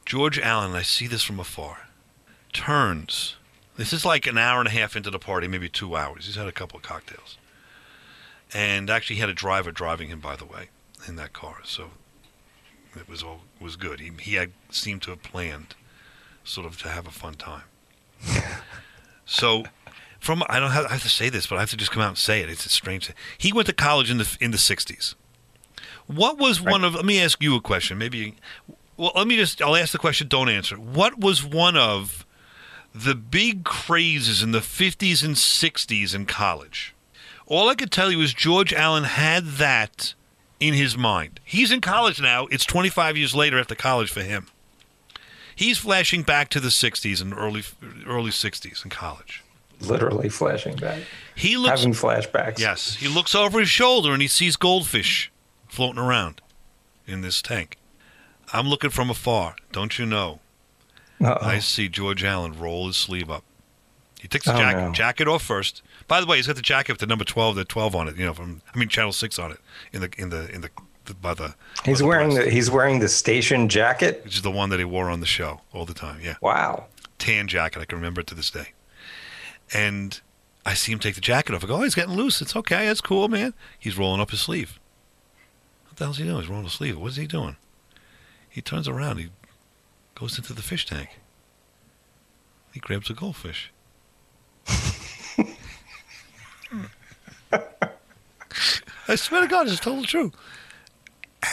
George 0.05 0.39
Allen, 0.39 0.69
and 0.69 0.77
I 0.77 0.83
see 0.83 1.07
this 1.07 1.23
from 1.23 1.41
afar, 1.41 1.89
turns. 2.53 3.37
This 3.77 3.93
is 3.93 4.05
like 4.05 4.27
an 4.27 4.37
hour 4.37 4.61
and 4.61 4.69
a 4.69 4.73
half 4.73 4.97
into 4.97 5.11
the 5.11 5.19
party, 5.19 5.49
maybe 5.49 5.69
two 5.69 5.97
hours. 5.97 6.27
He's 6.27 6.37
had 6.37 6.47
a 6.47 6.53
couple 6.53 6.77
of 6.77 6.83
cocktails, 6.83 7.39
and 8.53 8.91
actually 8.91 9.17
he 9.17 9.21
had 9.21 9.31
a 9.31 9.35
driver 9.35 9.73
driving 9.73 10.09
him, 10.09 10.21
by 10.21 10.37
the 10.37 10.45
way, 10.45 10.69
in 11.09 11.17
that 11.17 11.33
car. 11.33 11.59
So 11.65 11.91
it 12.95 13.09
was 13.09 13.23
all 13.23 13.41
was 13.61 13.77
good. 13.77 14.01
He 14.01 14.11
he 14.21 14.35
had 14.35 14.53
seemed 14.71 15.03
to 15.03 15.11
have 15.11 15.23
planned, 15.23 15.75
sort 16.45 16.67
of, 16.67 16.81
to 16.83 16.89
have 16.89 17.07
a 17.07 17.11
fun 17.11 17.35
time. 17.35 17.65
so, 19.25 19.65
from 20.21 20.43
I 20.49 20.61
don't 20.61 20.71
have, 20.71 20.87
I 20.87 20.93
have 20.93 21.03
to 21.03 21.09
say 21.09 21.29
this, 21.29 21.47
but 21.47 21.57
I 21.57 21.61
have 21.61 21.71
to 21.71 21.77
just 21.77 21.91
come 21.91 22.03
out 22.03 22.09
and 22.09 22.19
say 22.19 22.41
it. 22.41 22.49
It's 22.49 22.67
a 22.67 22.69
strange. 22.69 23.07
thing. 23.07 23.17
He 23.37 23.53
went 23.53 23.67
to 23.67 23.73
college 23.73 24.11
in 24.11 24.19
the 24.19 24.37
in 24.41 24.51
the 24.51 24.57
'60s. 24.57 25.15
What 26.07 26.39
was 26.39 26.61
one 26.61 26.85
of? 26.85 26.95
Let 26.95 27.05
me 27.05 27.21
ask 27.21 27.43
you 27.43 27.57
a 27.57 27.61
question. 27.61 27.99
Maybe. 27.99 28.37
Well, 28.97 29.13
let 29.15 29.27
me 29.27 29.37
just. 29.37 29.61
I'll 29.63 29.77
ask 29.77 29.93
the 29.93 29.99
question. 29.99 30.29
Don't 30.29 30.49
answer. 30.49 30.77
What 30.77 31.19
was 31.19 31.45
one 31.45 31.77
of 31.77 32.27
the 32.95 33.15
big 33.15 33.65
crazes 33.65 34.43
in 34.43 34.53
the 34.53 34.59
50s 34.59 35.25
and 35.25 35.35
60s 35.35 36.15
in 36.15 36.27
college? 36.27 36.95
All 37.47 37.69
I 37.69 37.75
could 37.75 37.91
tell 37.91 38.11
you 38.11 38.21
is 38.21 38.35
George 38.35 38.73
Allen 38.73 39.05
had 39.05 39.45
that 39.45 40.15
in 40.61 40.75
his 40.75 40.97
mind. 40.97 41.41
He's 41.45 41.73
in 41.73 41.81
college 41.81 42.21
now. 42.21 42.47
It's 42.47 42.65
25 42.65 43.17
years 43.17 43.35
later 43.35 43.59
after 43.59 43.75
college 43.75 44.11
for 44.11 44.23
him. 44.23 44.47
He's 45.63 45.79
flashing 45.79 46.23
back 46.23 46.49
to 46.51 46.61
the 46.61 46.69
60s 46.71 47.21
and 47.23 47.33
early 47.33 47.63
early 48.07 48.31
60s 48.31 48.83
in 48.85 48.91
college. 48.91 49.45
Literally 49.81 50.29
flashing 50.29 50.75
back. 50.77 51.03
He 51.37 51.57
looks 51.57 51.81
having 51.81 51.95
flashbacks. 51.95 52.59
Yes, 52.59 52.97
he 52.97 53.07
looks 53.09 53.35
over 53.35 53.61
his 53.61 53.69
shoulder 53.69 54.13
and 54.13 54.21
he 54.23 54.29
sees 54.29 54.57
goldfish 54.57 55.31
floating 55.69 56.01
around 56.03 56.41
in 57.07 57.21
this 57.21 57.41
tank. 57.41 57.79
I'm 58.53 58.67
looking 58.69 58.91
from 58.91 59.09
afar. 59.09 59.55
Don't 59.71 59.99
you 59.99 60.07
know? 60.07 60.41
Uh-oh. 61.21 61.47
I 61.47 61.59
see 61.61 61.89
George 61.89 62.25
Allen 62.25 62.59
roll 62.59 62.89
his 62.89 62.97
sleeve 62.97 63.31
up. 63.31 63.45
He 64.21 64.27
takes 64.29 64.45
the 64.47 64.55
Oh, 64.55 64.59
jacket, 64.59 64.81
no. 64.81 64.93
jacket 64.93 65.29
off 65.29 65.43
first. 65.43 65.83
By 66.09 66.21
the 66.21 66.27
way, 66.27 66.37
he's 66.39 66.47
got 66.49 66.57
the 66.57 66.63
jacket 66.63 66.93
with 66.93 67.01
the 67.01 67.07
number 67.07 67.25
twelve, 67.25 67.55
the 67.57 67.65
twelve 67.65 67.95
on 67.95 68.09
it. 68.09 68.17
You 68.17 68.27
know, 68.27 68.35
from 68.35 68.63
I 68.75 68.79
mean 68.79 68.89
Channel 68.89 69.13
Six 69.13 69.39
on 69.39 69.53
it 69.53 69.59
in 69.93 70.01
the 70.01 70.11
in 70.19 70.31
the 70.31 70.49
in 70.53 70.61
the, 70.63 70.69
the 70.69 70.83
by 71.21 71.35
the. 71.35 71.55
He's 71.85 71.99
by 71.99 72.03
the 72.03 72.07
wearing 72.07 72.35
the 72.35 72.51
he's 72.51 72.71
wearing 72.71 72.99
the 73.01 73.09
station 73.09 73.69
jacket. 73.69 74.23
which 74.25 74.37
is 74.37 74.43
the 74.43 74.51
one 74.51 74.71
that 74.71 74.79
he 74.79 74.85
wore 74.85 75.09
on 75.11 75.21
the 75.21 75.27
show 75.27 75.61
all 75.73 75.85
the 75.85 75.95
time. 75.95 76.21
Yeah, 76.23 76.37
Wow. 76.41 76.87
tan 77.19 77.49
jacket. 77.49 77.81
I 77.81 77.85
can 77.85 77.99
remember 77.99 78.21
it 78.21 78.27
to 78.29 78.35
this 78.35 78.51
day. 78.51 78.73
And 79.75 80.21
I 80.67 80.75
see 80.75 80.93
him 80.93 80.99
take 80.99 81.15
the 81.15 81.21
jacket 81.21 81.55
off. 81.55 81.65
I 81.65 81.67
go, 81.67 81.77
oh, 81.77 81.83
he's 81.83 81.95
getting 81.95 82.15
loose. 82.15 82.41
It's 82.43 82.55
okay. 82.55 82.87
That's 82.87 83.01
cool, 83.01 83.29
man. 83.29 83.55
He's 83.79 83.97
rolling 83.99 84.21
up 84.21 84.31
his 84.31 84.41
sleeve. 84.41 84.79
What 85.89 85.97
the 85.97 86.05
hell's 86.05 86.19
he 86.19 86.25
doing? 86.25 86.41
He's 86.41 86.49
rolling 86.49 86.65
his 86.65 86.75
sleeve. 86.75 86.99
What 86.99 87.09
is 87.13 87.17
he 87.17 87.27
doing? 87.27 87.57
He 88.49 88.61
turns 88.61 88.87
around. 88.87 89.17
He 89.19 89.31
goes 90.15 90.37
into 90.39 90.53
the 90.53 90.63
fish 90.63 90.85
tank. 90.87 91.19
He 92.73 92.81
grabs 92.81 93.09
a 93.11 93.15
goldfish. 93.15 93.73
I 99.09 99.17
swear 99.17 99.41
to 99.43 99.47
God, 99.49 99.69
it's 99.69 99.81
total 99.81 100.05
true. 100.05 100.33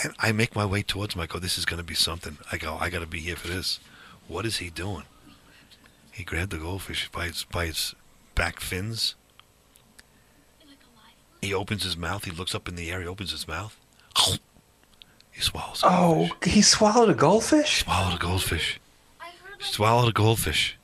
And 0.04 0.14
I 0.20 0.32
make 0.32 0.54
my 0.54 0.64
way 0.64 0.82
towards 0.82 1.14
him. 1.14 1.20
I 1.20 1.26
go, 1.26 1.38
this 1.38 1.58
is 1.58 1.64
going 1.64 1.78
to 1.78 1.84
be 1.84 1.94
something. 1.94 2.38
I 2.52 2.56
go, 2.58 2.76
I 2.80 2.90
got 2.90 3.00
to 3.00 3.06
be 3.06 3.20
here 3.20 3.36
for 3.36 3.48
this. 3.48 3.80
What 4.28 4.46
is 4.46 4.58
he 4.58 4.70
doing? 4.70 5.02
He 6.12 6.22
grabbed 6.24 6.50
the 6.52 6.58
goldfish 6.58 7.08
by 7.10 7.26
its 7.26 7.44
by 7.44 7.64
its 7.64 7.94
back 8.34 8.60
fins. 8.60 9.14
He 11.40 11.54
opens 11.54 11.82
his 11.84 11.96
mouth. 11.96 12.24
He 12.24 12.30
looks 12.30 12.54
up 12.54 12.68
in 12.68 12.74
the 12.76 12.90
air. 12.90 13.00
He 13.00 13.06
opens 13.06 13.30
his 13.32 13.46
mouth. 13.48 13.76
He 15.32 15.40
swallows. 15.42 15.82
a 15.82 15.86
Oh, 15.86 16.14
goldfish. 16.28 16.52
he 16.52 16.60
swallowed 16.60 17.08
a 17.08 17.14
goldfish. 17.14 17.82
Swallowed 17.84 18.14
a 18.16 18.18
goldfish. 18.18 18.80
Swallowed 19.60 20.08
a 20.08 20.12
goldfish. 20.12 20.76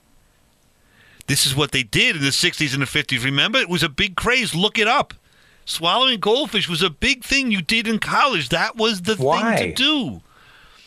This 1.26 1.44
is 1.44 1.54
what 1.54 1.72
they 1.72 1.82
did 1.82 2.16
in 2.16 2.22
the 2.22 2.28
60s 2.30 2.72
and 2.72 2.80
the 2.80 2.86
50s. 2.86 3.22
Remember? 3.24 3.58
It 3.58 3.68
was 3.68 3.82
a 3.82 3.88
big 3.90 4.16
craze. 4.16 4.54
Look 4.54 4.78
it 4.78 4.86
up. 4.88 5.12
Swallowing 5.66 6.20
goldfish 6.20 6.68
was 6.68 6.80
a 6.80 6.88
big 6.88 7.24
thing 7.24 7.50
you 7.50 7.60
did 7.60 7.88
in 7.88 7.98
college. 7.98 8.48
That 8.50 8.76
was 8.76 9.02
the 9.02 9.16
Why? 9.16 9.56
thing 9.56 9.74
to 9.74 9.74
do. 9.74 10.22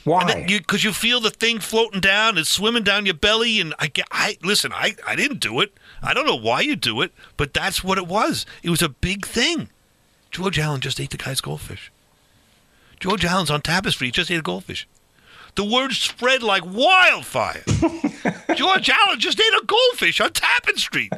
Why? 0.06 0.46
Because 0.48 0.86
you, 0.86 0.94
feel 0.94 1.20
the 1.20 1.30
thing 1.30 1.60
floating 1.60 2.00
down, 2.00 2.38
and 2.38 2.48
swimming 2.48 2.84
down 2.84 3.06
your 3.06 3.14
belly, 3.14 3.60
and 3.60 3.76
I, 3.78 3.92
I 4.10 4.38
listen. 4.42 4.72
I, 4.74 4.96
I 5.06 5.16
didn't 5.16 5.42
do 5.42 5.60
it. 5.60 5.74
I 6.02 6.14
don't 6.14 6.26
know 6.26 6.38
why 6.38 6.62
you 6.62 6.78
do 6.78 7.02
it, 7.02 7.12
but 7.36 7.54
that's 7.54 7.84
what 7.84 7.98
it 7.98 8.08
was. 8.08 8.46
It 8.64 8.70
was 8.70 8.82
a 8.82 8.90
big 8.90 9.26
thing. 9.26 9.70
George 10.32 10.58
Allen 10.58 10.80
just 10.80 11.00
ate 11.00 11.10
the 11.10 11.18
guy's 11.18 11.42
goldfish. 11.42 11.92
George 13.02 13.26
Allen's 13.26 13.52
on 13.52 13.62
Tappan 13.62 13.92
Street. 13.92 14.08
He 14.08 14.12
just 14.12 14.32
ate 14.32 14.40
a 14.40 14.42
goldfish. 14.42 14.88
The 15.56 15.66
word 15.66 15.92
spread 15.92 16.42
like 16.42 16.64
wildfire. 16.66 17.64
George 18.56 18.90
Allen 18.90 19.20
just 19.20 19.40
ate 19.40 19.62
a 19.62 19.66
goldfish 19.66 20.22
on 20.22 20.32
Tappan 20.32 20.78
Street. 20.78 21.12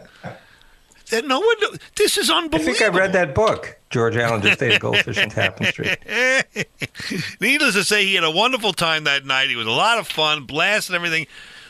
That 1.11 1.25
no 1.25 1.39
one. 1.39 1.55
This 1.95 2.17
is 2.17 2.29
unbelievable. 2.29 2.71
I 2.71 2.77
think 2.77 2.81
I 2.81 2.97
read 2.97 3.13
that 3.13 3.35
book. 3.35 3.77
George 3.89 4.15
Allen 4.15 4.41
just 4.41 4.63
ate 4.63 4.75
a 4.75 4.79
goldfish 4.79 5.17
in 5.17 5.29
Tappan 5.29 5.67
Street. 5.67 5.97
Needless 7.41 7.75
to 7.75 7.83
say, 7.83 8.05
he 8.05 8.15
had 8.15 8.23
a 8.23 8.31
wonderful 8.31 8.71
time 8.71 9.03
that 9.03 9.25
night. 9.25 9.49
He 9.49 9.57
was 9.57 9.67
a 9.67 9.71
lot 9.71 9.99
of 9.99 10.07
fun, 10.07 10.45
blast 10.45 10.89
and 10.89 10.95
everything. 10.95 11.27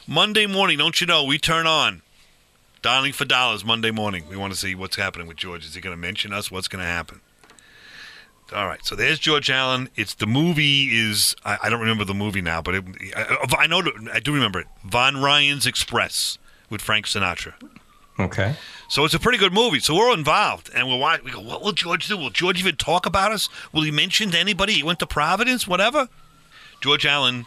Monday 0.08 0.46
morning, 0.46 0.78
don't 0.78 1.02
you 1.02 1.08
know, 1.08 1.24
we 1.24 1.40
turn 1.40 1.66
on 1.66 2.04
Dialing 2.84 3.14
for 3.14 3.26
Dollars 3.26 3.66
Monday 3.66 3.92
morning. 3.92 4.26
We 4.30 4.38
want 4.38 4.54
to 4.54 4.60
see 4.60 4.76
what's 4.76 4.96
happening 4.96 5.28
with 5.28 5.38
George. 5.38 5.66
Is 5.66 5.74
he 5.74 5.82
going 5.82 5.96
to 5.96 6.02
mention 6.02 6.34
us? 6.34 6.52
What's 6.52 6.68
going 6.68 6.84
to 6.84 6.88
happen? 6.88 7.22
All 8.54 8.68
right. 8.68 8.86
So 8.86 8.96
there's 8.96 9.18
George 9.18 9.50
Allen. 9.50 9.90
It's 9.96 10.14
the 10.14 10.28
movie 10.28 10.90
is 10.96 11.36
I, 11.46 11.58
I 11.64 11.70
don't 11.70 11.80
remember 11.80 12.06
the 12.06 12.14
movie 12.14 12.42
now, 12.42 12.62
but 12.62 12.76
it, 12.76 12.84
I, 13.16 13.46
I 13.60 13.68
know 13.68 13.82
I 14.14 14.20
do 14.20 14.34
remember 14.34 14.60
it. 14.60 14.68
Von 14.84 15.18
Ryan's 15.18 15.66
Express 15.66 16.38
with 16.70 16.82
Frank 16.82 17.06
Sinatra. 17.06 17.54
Okay. 18.20 18.56
So 18.90 19.06
it's 19.06 19.14
a 19.14 19.20
pretty 19.20 19.38
good 19.38 19.54
movie. 19.54 19.80
So 19.80 19.96
we're 19.96 20.08
all 20.10 20.14
involved, 20.14 20.70
and 20.76 20.88
we're 20.88 20.98
watching. 20.98 21.26
We 21.26 21.32
go, 21.32 21.40
what 21.40 21.62
will 21.62 21.72
George 21.72 22.08
do? 22.08 22.18
Will 22.18 22.30
George 22.30 22.60
even 22.60 22.76
talk 22.76 23.06
about 23.06 23.32
us? 23.32 23.50
Will 23.72 23.82
he 23.84 23.92
mention 23.92 24.32
to 24.32 24.38
anybody 24.38 24.74
he 24.74 24.84
went 24.84 25.00
to 25.00 25.08
Providence? 25.08 25.68
Whatever. 25.68 26.10
George 26.82 27.06
Allen. 27.06 27.46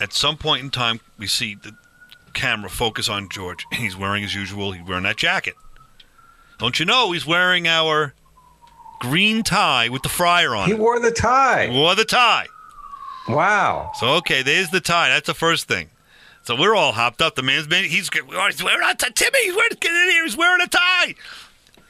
At 0.00 0.12
some 0.12 0.36
point 0.36 0.62
in 0.62 0.70
time, 0.70 1.00
we 1.18 1.28
see 1.28 1.54
the 1.54 1.76
camera 2.32 2.68
focus 2.68 3.08
on 3.08 3.28
George. 3.28 3.64
He's 3.72 3.96
wearing 3.96 4.24
as 4.24 4.34
usual. 4.34 4.72
He's 4.72 4.86
wearing 4.86 5.04
that 5.04 5.16
jacket. 5.16 5.54
Don't 6.58 6.80
you 6.80 6.84
know 6.84 7.12
he's 7.12 7.24
wearing 7.24 7.68
our 7.68 8.12
green 9.00 9.44
tie 9.44 9.88
with 9.88 10.02
the 10.02 10.08
friar 10.08 10.54
on 10.56 10.66
He 10.66 10.72
it? 10.74 10.78
wore 10.80 10.98
the 10.98 11.12
tie. 11.12 11.68
He 11.68 11.78
Wore 11.78 11.94
the 11.94 12.04
tie. 12.04 12.48
Wow. 13.28 13.92
So 13.94 14.14
okay, 14.16 14.42
there's 14.42 14.70
the 14.70 14.80
tie. 14.80 15.08
That's 15.10 15.26
the 15.28 15.34
first 15.34 15.68
thing. 15.68 15.90
So 16.44 16.54
we're 16.54 16.74
all 16.74 16.92
hopped 16.92 17.22
up. 17.22 17.36
The 17.36 17.42
man's 17.42 17.66
been, 17.66 17.84
he's, 17.84 18.10
wearing 18.12 18.88
a 18.88 18.94
tie. 18.94 19.08
Timmy, 19.14 19.44
he's 19.44 19.56
wearing, 19.56 19.70
get 19.80 19.92
in 19.92 20.10
here. 20.10 20.24
He's 20.24 20.36
wearing 20.36 20.62
a 20.62 20.68
tie. 20.68 21.14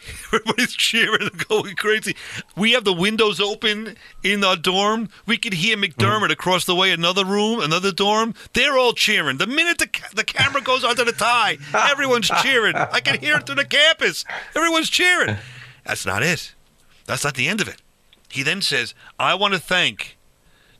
Everybody's 0.32 0.74
cheering 0.74 1.22
and 1.22 1.48
going 1.48 1.74
crazy. 1.74 2.14
We 2.56 2.72
have 2.72 2.84
the 2.84 2.92
windows 2.92 3.40
open 3.40 3.96
in 4.22 4.44
our 4.44 4.54
dorm. 4.54 5.08
We 5.26 5.38
could 5.38 5.54
hear 5.54 5.76
McDermott 5.76 5.96
mm-hmm. 5.96 6.30
across 6.30 6.66
the 6.66 6.74
way, 6.74 6.92
another 6.92 7.24
room, 7.24 7.60
another 7.60 7.90
dorm. 7.90 8.34
They're 8.52 8.78
all 8.78 8.92
cheering. 8.92 9.38
The 9.38 9.46
minute 9.46 9.78
the, 9.78 9.88
ca- 9.88 10.10
the 10.14 10.24
camera 10.24 10.62
goes 10.62 10.84
onto 10.84 11.04
the 11.04 11.12
tie, 11.12 11.58
everyone's 11.74 12.30
cheering. 12.42 12.76
I 12.76 13.00
can 13.00 13.18
hear 13.18 13.36
it 13.36 13.46
through 13.46 13.56
the 13.56 13.64
campus. 13.64 14.24
Everyone's 14.54 14.90
cheering. 14.90 15.36
That's 15.84 16.06
not 16.06 16.22
it. 16.22 16.54
That's 17.06 17.24
not 17.24 17.34
the 17.34 17.48
end 17.48 17.60
of 17.60 17.68
it. 17.68 17.82
He 18.28 18.44
then 18.44 18.62
says, 18.62 18.94
I 19.18 19.34
want 19.34 19.54
to 19.54 19.60
thank 19.60 20.16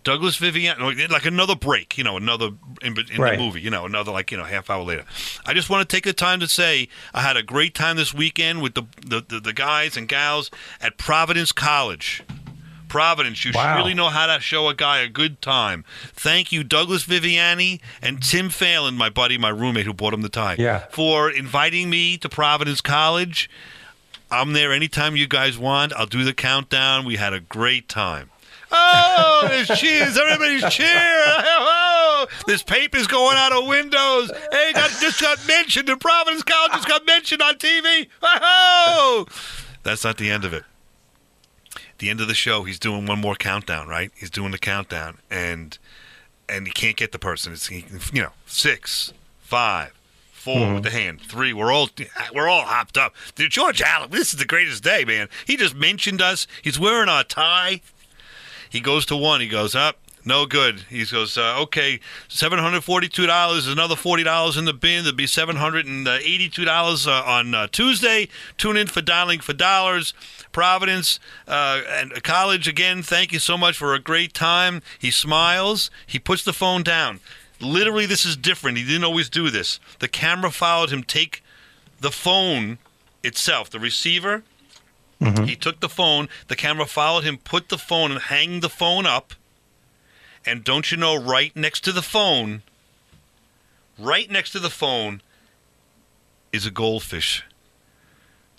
Douglas 0.05 0.39
Viviani, 0.39 1.09
like 1.11 1.25
another 1.27 1.57
break, 1.57 1.99
you 1.99 2.05
know, 2.05 2.17
another 2.17 2.51
in, 2.83 2.95
in 3.13 3.21
Right. 3.21 3.37
the 3.39 3.43
movie, 3.45 3.61
you 3.61 3.71
know, 3.71 3.85
another 3.87 4.13
like 4.13 4.31
you 4.31 4.37
know 4.37 4.45
half 4.45 4.71
hour 4.71 4.83
later. 4.85 5.05
I 5.47 5.55
just 5.55 5.69
want 5.71 5.89
to 5.89 5.97
take 5.97 6.05
the 6.05 6.13
time 6.13 6.39
to 6.41 6.47
say 6.49 6.89
I 7.13 7.23
had 7.23 7.37
a 7.37 7.43
great 7.43 7.75
time 7.75 7.97
this 7.97 8.15
weekend 8.15 8.63
with 8.63 8.75
the 8.75 8.83
the, 9.05 9.25
the, 9.27 9.41
the 9.41 9.53
guys 9.53 9.97
and 9.97 10.07
gals 10.09 10.51
at 10.81 10.97
Providence 10.99 11.51
College. 11.53 12.23
Providence, 12.89 13.45
you 13.45 13.51
Wow. 13.53 13.77
really 13.79 13.95
know 13.95 14.09
how 14.09 14.27
to 14.33 14.39
show 14.41 14.69
a 14.69 14.75
guy 14.75 14.99
a 14.99 15.09
good 15.09 15.43
time. 15.43 15.85
Thank 16.13 16.53
you, 16.53 16.63
Douglas 16.63 17.05
Viviani 17.05 17.81
and 18.01 18.23
Tim 18.23 18.51
Phelan, 18.51 18.95
my 18.97 19.09
buddy, 19.11 19.37
my 19.37 19.49
roommate 19.49 19.85
who 19.87 19.93
bought 19.93 20.15
him 20.15 20.23
the 20.23 20.29
tie, 20.29 20.55
Yeah. 20.61 20.85
for 20.93 21.29
inviting 21.29 21.91
me 21.91 22.17
to 22.19 22.29
Providence 22.29 22.81
College. 22.81 23.51
I'm 24.31 24.53
there 24.53 24.73
anytime 24.73 25.17
you 25.17 25.27
guys 25.27 25.59
want. 25.59 25.93
I'll 25.95 26.07
do 26.07 26.23
the 26.23 26.33
countdown. 26.35 27.05
We 27.05 27.17
had 27.17 27.33
a 27.33 27.41
great 27.41 27.89
time. 27.89 28.31
Oh, 28.71 29.47
there's 29.49 29.69
cheers. 29.79 30.17
Everybody's 30.17 30.65
cheering. 30.73 31.45
Oh, 31.47 32.27
this 32.47 32.63
paper's 32.63 33.07
going 33.07 33.37
out 33.37 33.53
of 33.53 33.67
windows. 33.67 34.31
Hey, 34.51 34.73
got, 34.73 34.91
just 35.01 35.21
got 35.21 35.39
mentioned 35.47 35.89
The 35.89 35.97
Providence 35.97 36.43
College. 36.43 36.73
Just 36.73 36.89
got 36.89 37.07
mentioned 37.07 37.43
on 37.43 37.57
TV. 37.57 38.09
Oh, 38.23 39.27
that's 39.83 40.05
not 40.05 40.17
the 40.19 40.31
end 40.31 40.45
of 40.45 40.53
it. 40.53 40.65
The 41.99 42.11
end 42.11 42.21
of 42.21 42.29
the 42.29 42.35
show, 42.35 42.65
he's 42.65 42.79
doing 42.79 43.07
one 43.07 43.21
more 43.21 43.35
countdown. 43.35 43.89
Right? 43.89 44.11
He's 44.17 44.31
doing 44.31 44.51
the 44.51 44.59
countdown, 44.59 45.19
and 45.31 45.79
and 46.49 46.67
he 46.67 46.73
can't 46.73 46.97
get 46.97 47.13
the 47.13 47.19
person. 47.19 47.53
It's 47.53 47.69
he, 47.69 47.85
you 48.13 48.23
know 48.23 48.33
six, 48.47 49.13
five, 49.41 49.93
four 50.33 50.59
4 50.59 50.75
with 50.75 50.83
the 50.85 50.91
hand. 50.91 51.21
Three. 51.21 51.53
We're 51.53 51.73
all 51.73 51.89
we're 52.35 52.49
all 52.49 52.65
hopped 52.65 52.99
up. 52.99 53.15
Dude, 53.35 53.51
George 53.51 53.81
Allen, 53.81 54.11
this 54.11 54.33
is 54.33 54.39
the 54.39 54.45
greatest 54.45 54.83
day, 54.83 55.05
man. 55.05 55.29
He 55.47 55.57
just 55.57 55.75
mentioned 55.75 56.21
us. 56.21 56.47
He's 56.63 56.79
wearing 56.79 57.09
our 57.09 57.25
tie. 57.25 57.81
He 58.75 58.81
goes 58.81 59.07
to 59.07 59.17
one. 59.17 59.41
He 59.41 59.47
goes 59.47 59.77
up. 59.77 59.99
No 60.25 60.47
good. 60.47 60.81
He 60.91 61.05
goes, 61.05 61.39
uh, 61.39 61.61
okay, 61.61 62.01
seven 62.27 62.59
hundred 62.59 62.83
forty-two 62.83 63.25
dollars. 63.25 63.69
Another 63.69 63.95
forty 63.95 64.25
dollars 64.25 64.57
in 64.57 64.65
the 64.65 64.73
bin. 64.73 65.05
There'll 65.05 65.17
be 65.17 65.29
seven 65.29 65.55
hundred 65.55 65.87
and 65.87 66.09
eighty-two 66.09 66.65
dollars 66.65 67.07
uh, 67.07 67.23
on 67.25 67.55
uh, 67.55 67.69
Tuesday. 67.69 68.27
Tune 68.59 68.77
in 68.77 68.89
for 68.89 69.01
dialing 69.01 69.39
for 69.39 69.53
dollars. 69.53 70.13
Providence 70.51 71.21
uh, 71.47 71.83
and 71.89 72.21
college 72.25 72.67
again. 72.67 73.05
Thank 73.05 73.31
you 73.31 73.39
so 73.39 73.57
much 73.57 73.77
for 73.77 73.95
a 73.95 74.01
great 74.01 74.35
time. 74.35 74.83
He 74.99 75.13
smiles. 75.13 75.89
He 76.05 76.19
puts 76.19 76.43
the 76.43 76.53
phone 76.53 76.83
down. 76.83 77.21
Literally, 77.61 78.07
this 78.07 78.27
is 78.27 78.37
different. 78.37 78.77
He 78.77 78.85
didn't 78.85 79.05
always 79.05 79.29
do 79.29 79.51
this. 79.51 79.79
The 80.01 80.09
camera 80.09 80.51
followed 80.51 80.91
him 80.91 81.05
take 81.05 81.45
the 82.01 82.11
phone 82.11 82.79
itself, 83.23 83.71
the 83.71 83.79
receiver. 83.79 84.43
Mm-hmm. 85.25 85.45
He 85.45 85.57
took 85.57 85.81
the 85.81 85.89
phone. 85.89 86.29
The 86.49 86.57
camera 86.57 86.87
followed 86.87 87.25
him, 87.25 87.39
put 87.39 87.69
the 87.69 87.79
phone, 87.79 88.13
and 88.13 88.21
hang 88.21 88.61
the 88.61 88.69
phone 88.69 89.07
up. 89.07 89.35
And 90.47 90.63
don't 90.65 90.91
you 90.91 90.97
know, 90.99 91.17
right 91.17 91.55
next 91.57 91.81
to 91.85 91.93
the 91.93 92.03
phone, 92.03 92.63
right 93.99 94.31
next 94.31 94.51
to 94.51 94.59
the 94.59 94.71
phone, 94.71 95.23
is 96.53 96.67
a 96.67 96.71
goldfish 96.71 97.43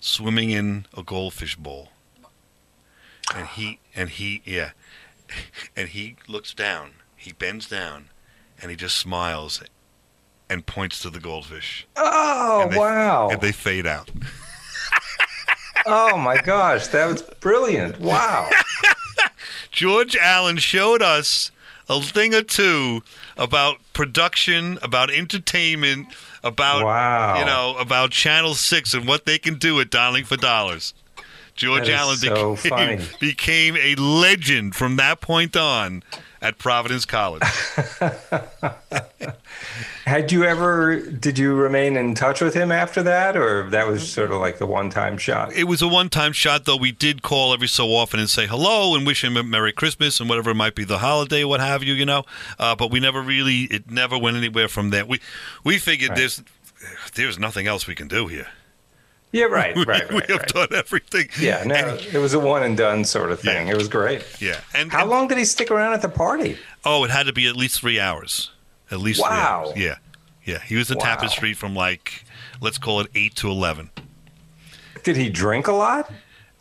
swimming 0.00 0.50
in 0.50 0.86
a 0.96 1.02
goldfish 1.02 1.56
bowl. 1.56 1.90
And 3.34 3.46
he, 3.48 3.78
and 3.94 4.10
he, 4.10 4.42
yeah, 4.44 4.70
and 5.76 5.88
he 5.90 6.16
looks 6.28 6.54
down. 6.54 6.90
He 7.16 7.32
bends 7.32 7.68
down, 7.68 8.10
and 8.60 8.70
he 8.70 8.76
just 8.76 8.96
smiles, 8.96 9.62
and 10.50 10.64
points 10.66 11.00
to 11.02 11.10
the 11.10 11.18
goldfish. 11.20 11.86
Oh, 11.96 12.62
And 12.62 12.72
they- 12.72 12.78
wow. 12.78 13.28
And 13.30 13.40
they 13.40 13.52
fade 13.52 13.86
out. 13.86 14.10
oh, 15.86 16.16
my 16.18 16.36
gosh. 16.38 16.88
That 16.88 17.06
was 17.06 17.22
brilliant. 17.22 18.00
Wow. 18.00 18.48
George 19.70 20.16
Allen 20.16 20.56
showed 20.56 21.02
us 21.02 21.50
a 21.88 22.00
thing 22.00 22.34
or 22.34 22.42
two 22.42 23.02
about 23.36 23.76
production, 23.92 24.78
about 24.82 25.10
entertainment, 25.10 26.08
about 26.42 26.84
Wow. 26.84 27.38
you 27.38 27.44
know, 27.44 27.76
about 27.78 28.10
Channel 28.10 28.54
Six 28.54 28.94
and 28.94 29.06
what 29.06 29.24
they 29.26 29.38
can 29.38 29.54
do 29.54 29.80
at 29.80 29.90
Dialing 29.90 30.24
for 30.24 30.36
Dollars. 30.36 30.94
George 31.54 31.88
Allen 31.88 32.16
so 32.16 32.54
became, 32.54 32.70
funny. 32.70 32.98
became 33.20 33.76
a 33.76 33.94
legend 33.96 34.74
from 34.74 34.96
that 34.96 35.20
point 35.20 35.56
on 35.56 36.02
at 36.46 36.58
Providence 36.58 37.04
College. 37.04 37.42
Had 40.04 40.30
you 40.30 40.44
ever, 40.44 41.00
did 41.00 41.36
you 41.36 41.54
remain 41.54 41.96
in 41.96 42.14
touch 42.14 42.40
with 42.40 42.54
him 42.54 42.70
after 42.70 43.02
that, 43.02 43.36
or 43.36 43.68
that 43.70 43.88
was 43.88 44.08
sort 44.08 44.30
of 44.30 44.40
like 44.40 44.58
the 44.58 44.66
one 44.66 44.88
time 44.88 45.18
shot? 45.18 45.52
it 45.52 45.64
was 45.64 45.82
a 45.82 45.88
one-time 45.88 46.32
shot, 46.32 46.64
though. 46.64 46.76
We 46.76 46.92
did 46.92 47.22
call 47.22 47.52
every 47.52 47.66
so 47.66 47.88
often 47.88 48.20
and 48.20 48.30
say 48.30 48.46
hello 48.46 48.94
and 48.94 49.04
wish 49.04 49.24
him 49.24 49.36
a 49.36 49.42
Merry 49.42 49.72
Christmas 49.72 50.20
and 50.20 50.28
whatever 50.28 50.50
it 50.50 50.54
might 50.54 50.76
be, 50.76 50.84
the 50.84 50.98
holiday, 50.98 51.42
what 51.42 51.58
have 51.58 51.82
you, 51.82 51.94
you 51.94 52.06
know. 52.06 52.22
Uh, 52.58 52.76
but 52.76 52.92
we 52.92 53.00
never 53.00 53.20
really, 53.20 53.62
it 53.62 53.90
never 53.90 54.16
went 54.16 54.36
anywhere 54.36 54.68
from 54.68 54.90
there. 54.90 55.04
We 55.04 55.20
we 55.64 55.78
figured 55.78 56.10
Right. 56.10 56.18
there's 56.18 56.42
there's 57.14 57.38
nothing 57.38 57.66
else 57.66 57.88
we 57.88 57.96
can 57.96 58.06
do 58.06 58.28
here. 58.28 58.46
Yeah, 59.32 59.44
right, 59.50 59.74
we, 59.76 59.84
right, 59.84 60.08
we 60.08 60.20
have 60.28 60.30
right. 60.30 60.48
done 60.48 60.68
everything. 60.74 61.28
Yeah, 61.38 61.62
no, 61.64 61.74
And- 61.74 62.00
it 62.14 62.18
was 62.18 62.32
a 62.34 62.38
one 62.38 62.62
and 62.62 62.76
done 62.76 63.04
sort 63.04 63.30
of 63.32 63.40
thing. 63.40 63.66
Yeah. 63.66 63.74
It 63.74 63.76
was 63.76 63.88
great. 63.88 64.24
yeah. 64.40 64.60
And 64.74 64.90
How 64.90 65.02
and- 65.02 65.10
long 65.10 65.28
did 65.28 65.38
he 65.38 65.44
stick 65.44 65.70
around 65.70 65.92
at 65.94 66.02
the 66.02 66.08
party? 66.08 66.56
Oh, 66.84 67.04
it 67.04 67.10
had 67.10 67.26
to 67.26 67.32
be 67.32 67.46
at 67.46 67.56
least 67.56 67.80
three 67.80 67.98
hours. 68.00 68.50
At 68.90 69.00
least 69.00 69.20
Wow. 69.20 69.72
three 69.74 69.84
hours. 69.84 69.98
Yeah. 70.44 70.54
Yeah. 70.54 70.62
He 70.62 70.76
was 70.76 70.90
in 70.90 70.98
Wow. 70.98 71.04
Tappan 71.04 71.28
Street 71.28 71.56
from 71.56 71.74
like, 71.74 72.24
let's 72.60 72.78
call 72.78 73.00
it 73.00 73.08
eight 73.14 73.34
to 73.36 73.48
eleven. 73.50 73.90
Did 75.02 75.16
he 75.16 75.28
drink 75.28 75.66
a 75.66 75.72
lot? 75.72 76.10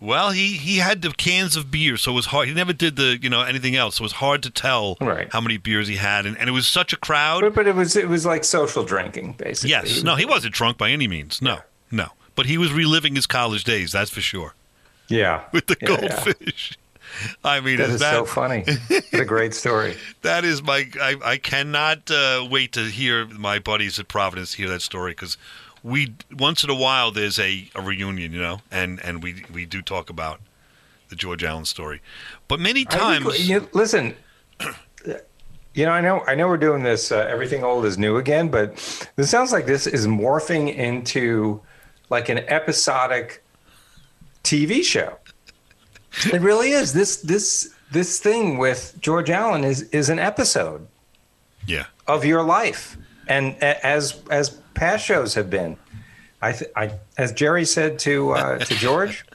Well, 0.01 0.31
he 0.31 0.53
he 0.57 0.77
had 0.77 1.01
the 1.01 1.11
cans 1.11 1.55
of 1.55 1.71
beer, 1.71 1.95
so 1.97 2.11
it 2.11 2.15
was 2.15 2.25
hard. 2.27 2.47
He 2.47 2.53
never 2.53 2.73
did 2.73 2.95
the 2.95 3.17
you 3.21 3.29
know 3.29 3.41
anything 3.41 3.75
else, 3.75 3.95
so 3.95 4.01
it 4.01 4.05
was 4.05 4.11
hard 4.13 4.43
to 4.43 4.49
tell 4.49 4.97
Right. 4.99 5.31
how 5.31 5.39
many 5.41 5.57
beers 5.57 5.87
he 5.87 5.95
had, 5.95 6.25
and, 6.25 6.37
and 6.37 6.49
it 6.49 6.51
was 6.51 6.67
such 6.67 6.91
a 6.93 6.97
crowd. 6.97 7.41
But, 7.41 7.55
but 7.55 7.67
it 7.67 7.75
was 7.75 7.95
it 7.95 8.09
was 8.09 8.25
like 8.25 8.43
social 8.43 8.83
drinking, 8.83 9.33
basically. 9.37 9.69
yes, 9.71 10.03
no, 10.03 10.15
he 10.15 10.25
wasn't 10.25 10.53
drunk 10.53 10.77
by 10.77 10.91
any 10.91 11.07
means. 11.07 11.41
No, 11.41 11.59
no, 11.91 12.09
but 12.35 12.45
he 12.45 12.57
was 12.57 12.71
reliving 12.73 13.15
his 13.15 13.27
college 13.27 13.63
days. 13.63 13.91
That's 13.91 14.09
for 14.11 14.21
sure. 14.21 14.53
Yeah. 15.07 15.43
With 15.51 15.67
the 15.67 15.77
Yeah, 15.81 15.89
yeah. 15.91 15.97
goldfish. 16.23 16.77
I 17.45 17.59
mean, 17.61 17.77
That 17.77 17.89
is 17.89 17.95
is 17.95 17.99
that 18.01 18.13
so 18.13 18.25
funny. 18.25 18.65
What 18.89 19.21
a 19.21 19.25
great 19.25 19.53
story. 19.53 19.95
that 20.23 20.43
is 20.43 20.61
my. 20.61 20.89
I, 21.01 21.15
I 21.23 21.37
cannot 21.37 22.09
uh, 22.11 22.45
wait 22.49 22.73
to 22.73 22.83
hear 22.85 23.25
my 23.25 23.59
buddies 23.59 23.99
at 23.99 24.07
Providence 24.09 24.55
hear 24.55 24.67
that 24.69 24.81
story 24.81 25.11
because 25.11 25.37
we 25.83 26.13
once 26.37 26.63
in 26.63 26.69
a 26.69 26.75
while 26.75 27.11
there's 27.11 27.39
a, 27.39 27.69
a 27.75 27.81
reunion, 27.81 28.33
you 28.33 28.41
know, 28.41 28.61
and 28.71 28.99
and 29.01 29.23
we 29.23 29.45
we 29.53 29.65
do 29.65 29.81
talk 29.81 30.09
about 30.09 30.41
the 31.09 31.15
George 31.15 31.43
Allen 31.43 31.65
story, 31.65 32.01
but 32.47 32.59
many 32.59 32.81
I 32.89 32.89
think- 32.89 33.23
times. 33.23 33.47
you- 33.49 33.69
listen, 33.71 34.15
you 35.73 35.85
know, 35.85 35.91
I 35.91 36.01
know, 36.01 36.21
I 36.25 36.35
know, 36.35 36.47
we're 36.47 36.57
doing 36.57 36.83
this. 36.83 37.11
Uh, 37.11 37.19
everything 37.29 37.63
old 37.63 37.85
is 37.85 37.97
new 37.97 38.17
again, 38.17 38.47
but 38.49 38.75
this 39.15 39.29
sounds 39.29 39.51
like 39.51 39.65
this 39.67 39.87
is 39.87 40.07
morphing 40.07 40.73
into 40.75 41.61
like 42.09 42.29
an 42.29 42.39
episodic 42.39 43.43
TV 44.43 44.83
show. 44.83 45.17
It 46.31 46.41
really 46.41 46.71
is. 46.71 46.93
This 46.93 47.17
this 47.17 47.73
this 47.91 48.19
thing 48.19 48.57
with 48.57 48.95
George 48.99 49.29
Allen 49.29 49.63
is 49.63 49.83
is 49.89 50.09
an 50.09 50.19
episode 50.19 50.87
yeah. 51.67 51.85
of 52.07 52.25
your 52.25 52.43
life, 52.43 52.97
and 53.27 53.55
as 53.61 54.21
as 54.29 54.49
past 54.73 55.05
shows 55.05 55.33
have 55.33 55.49
been. 55.49 55.77
I, 56.41 56.51
th- 56.51 56.71
I 56.75 56.91
as 57.17 57.31
Jerry 57.31 57.65
said 57.65 57.97
to 57.99 58.31
uh, 58.31 58.59
to 58.59 58.75
George, 58.75 59.25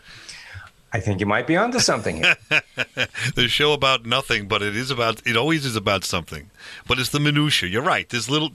I 0.92 0.98
think 0.98 1.20
you 1.20 1.26
might 1.26 1.46
be 1.46 1.56
onto 1.56 1.78
something 1.78 2.20
the 3.34 3.46
show 3.48 3.72
about 3.72 4.06
nothing, 4.06 4.48
but 4.48 4.60
it 4.60 4.74
is 4.74 4.90
about. 4.90 5.24
It 5.24 5.36
always 5.36 5.64
is 5.64 5.76
about 5.76 6.04
something. 6.04 6.50
But 6.86 6.98
it's 6.98 7.10
the 7.10 7.20
minutia. 7.20 7.68
You're 7.68 7.82
right. 7.82 8.08
There's 8.08 8.28
little. 8.28 8.50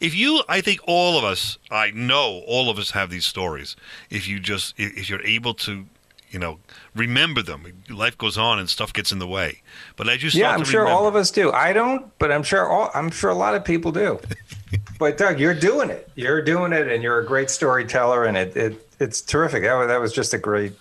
If 0.00 0.14
you, 0.14 0.42
I 0.48 0.60
think 0.60 0.80
all 0.86 1.16
of 1.16 1.24
us, 1.24 1.58
I 1.70 1.92
know 1.92 2.42
all 2.46 2.70
of 2.70 2.78
us 2.78 2.90
have 2.90 3.10
these 3.10 3.24
stories. 3.24 3.76
If 4.10 4.26
you 4.26 4.40
just, 4.40 4.74
if 4.78 5.08
you're 5.08 5.24
able 5.24 5.54
to, 5.54 5.86
you 6.30 6.40
know, 6.40 6.58
remember 6.94 7.40
them. 7.40 7.64
Life 7.88 8.18
goes 8.18 8.36
on 8.36 8.58
and 8.58 8.68
stuff 8.68 8.92
gets 8.92 9.12
in 9.12 9.20
the 9.20 9.28
way. 9.28 9.62
But 9.94 10.08
I 10.08 10.16
just 10.16 10.34
yeah, 10.34 10.50
I'm 10.50 10.64
sure 10.64 10.80
remember. 10.80 11.00
all 11.00 11.06
of 11.06 11.14
us 11.14 11.30
do. 11.30 11.52
I 11.52 11.72
don't, 11.72 12.10
but 12.18 12.32
I'm 12.32 12.42
sure 12.42 12.68
all. 12.68 12.90
I'm 12.94 13.12
sure 13.12 13.30
a 13.30 13.34
lot 13.34 13.54
of 13.54 13.64
people 13.64 13.92
do. 13.92 14.18
but 14.98 15.18
Doug, 15.18 15.38
you're 15.38 15.54
doing 15.54 15.90
it. 15.90 16.10
You're 16.16 16.42
doing 16.42 16.72
it, 16.72 16.88
and 16.88 17.00
you're 17.00 17.20
a 17.20 17.24
great 17.24 17.48
storyteller, 17.48 18.24
and 18.24 18.36
it, 18.36 18.56
it 18.56 18.86
it's 18.98 19.20
terrific. 19.20 19.62
That 19.62 19.74
was, 19.74 19.88
that 19.88 20.00
was 20.00 20.12
just 20.12 20.34
a 20.34 20.38
great 20.38 20.72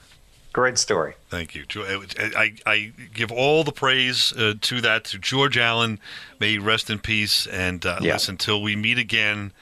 Great 0.52 0.80
story. 0.80 1.14
Thank 1.30 1.54
you. 1.54 1.64
I, 1.76 2.56
I 2.66 2.92
give 3.14 3.32
all 3.32 3.64
the 3.64 3.72
praise 3.72 4.34
uh, 4.34 4.56
to 4.62 4.82
that 4.82 5.04
to 5.06 5.20
George 5.20 5.58
Allen. 5.58 6.00
May 6.40 6.54
he 6.54 6.58
rest 6.58 6.90
in 6.90 6.98
peace. 7.00 7.46
And 7.46 7.86
uh, 7.86 8.00
yeah. 8.02 8.14
listen, 8.14 8.34
until 8.34 8.62
we 8.62 8.76
meet 8.76 8.98
again, 8.98 9.54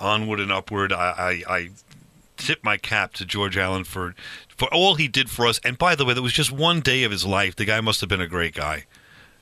onward 0.00 0.40
and 0.40 0.50
upward. 0.50 0.92
I, 0.92 1.42
I, 1.48 1.54
I 1.54 1.70
tip 2.36 2.64
my 2.64 2.76
cap 2.76 3.12
to 3.14 3.24
George 3.24 3.56
Allen 3.56 3.84
for 3.84 4.14
for 4.56 4.72
all 4.72 4.96
he 4.96 5.08
did 5.08 5.30
for 5.30 5.46
us. 5.46 5.60
And 5.64 5.78
by 5.78 5.94
the 5.94 6.04
way, 6.04 6.14
that 6.14 6.22
was 6.22 6.32
just 6.32 6.52
one 6.52 6.80
day 6.80 7.04
of 7.04 7.12
his 7.12 7.24
life. 7.24 7.56
The 7.56 7.64
guy 7.64 7.80
must 7.80 8.00
have 8.00 8.08
been 8.08 8.20
a 8.20 8.28
great 8.28 8.54
guy. 8.54 8.86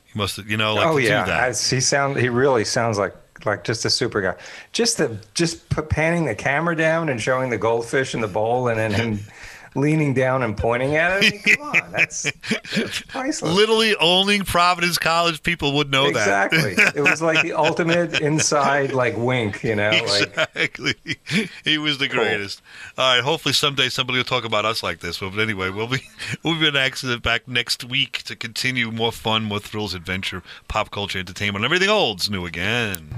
He 0.05 0.19
must 0.19 0.37
have, 0.37 0.49
you 0.49 0.57
know, 0.57 0.75
like 0.75 0.87
oh 0.87 0.97
yeah, 0.99 1.25
As 1.27 1.71
he 1.71 1.81
sound 1.81 2.19
he 2.19 2.29
really 2.29 2.65
sounds 2.65 2.99
like 2.99 3.15
like 3.45 3.65
just 3.65 3.85
a 3.85 3.91
super 3.91 4.21
guy. 4.21 4.35
Just 4.73 4.99
the 4.99 5.19
just 5.35 5.69
panning 5.89 6.27
the 6.27 6.35
camera 6.35 6.77
down 6.77 7.09
and 7.09 7.21
showing 7.21 7.51
the 7.51 7.59
goldfish 7.59 8.15
in 8.15 8.21
the 8.21 8.29
bowl, 8.29 8.69
and 8.69 8.79
then 8.79 8.93
him 8.93 9.21
leaning 9.75 10.15
down 10.15 10.43
and 10.43 10.57
pointing 10.57 10.97
at 10.97 11.23
it. 11.23 11.27
I 11.27 11.31
mean, 11.31 11.57
come 11.57 11.67
on, 11.69 11.93
that's, 11.93 12.23
that's 12.75 13.03
priceless. 13.03 13.55
Literally, 13.55 13.97
only 13.97 14.41
Providence 14.41 14.99
College 14.99 15.43
people 15.43 15.75
would 15.75 15.91
know 15.91 16.07
exactly. 16.07 16.59
that. 16.59 16.71
Exactly. 16.73 17.01
it 17.01 17.11
was 17.11 17.23
like 17.23 17.43
the 17.43 17.53
ultimate 17.57 18.21
inside 18.21 18.93
like 18.93 19.17
wink, 19.17 19.63
you 19.65 19.75
know. 19.75 19.91
Exactly. 19.91 20.95
Like, 21.05 21.51
he 21.65 21.79
was 21.79 21.99
the 21.99 22.09
greatest. 22.09 22.63
Cool. 22.97 23.05
All 23.05 23.15
right. 23.17 23.25
Hopefully 23.25 23.53
someday 23.53 23.89
somebody 23.89 24.19
will 24.19 24.25
talk 24.25 24.45
about 24.45 24.65
us 24.65 24.83
like 24.83 25.01
this. 25.01 25.19
But 25.19 25.39
anyway, 25.39 25.71
we'll 25.71 25.87
be 25.87 26.03
we'll 26.43 26.59
be 26.59 26.69
an 26.69 26.77
accident 26.77 27.23
back 27.23 27.49
next 27.49 27.85
week 27.85 28.23
to 28.25 28.37
continue 28.37 28.91
more 28.91 29.13
fun, 29.13 29.45
more 29.45 29.61
thrills, 29.61 29.95
adventure, 29.95 30.43
pop 30.69 30.91
culture, 30.91 31.19
entertainment, 31.19 31.65
and 31.65 31.73
everything 31.73 31.89
old's 31.89 32.31
new 32.31 32.47
again. 32.47 33.09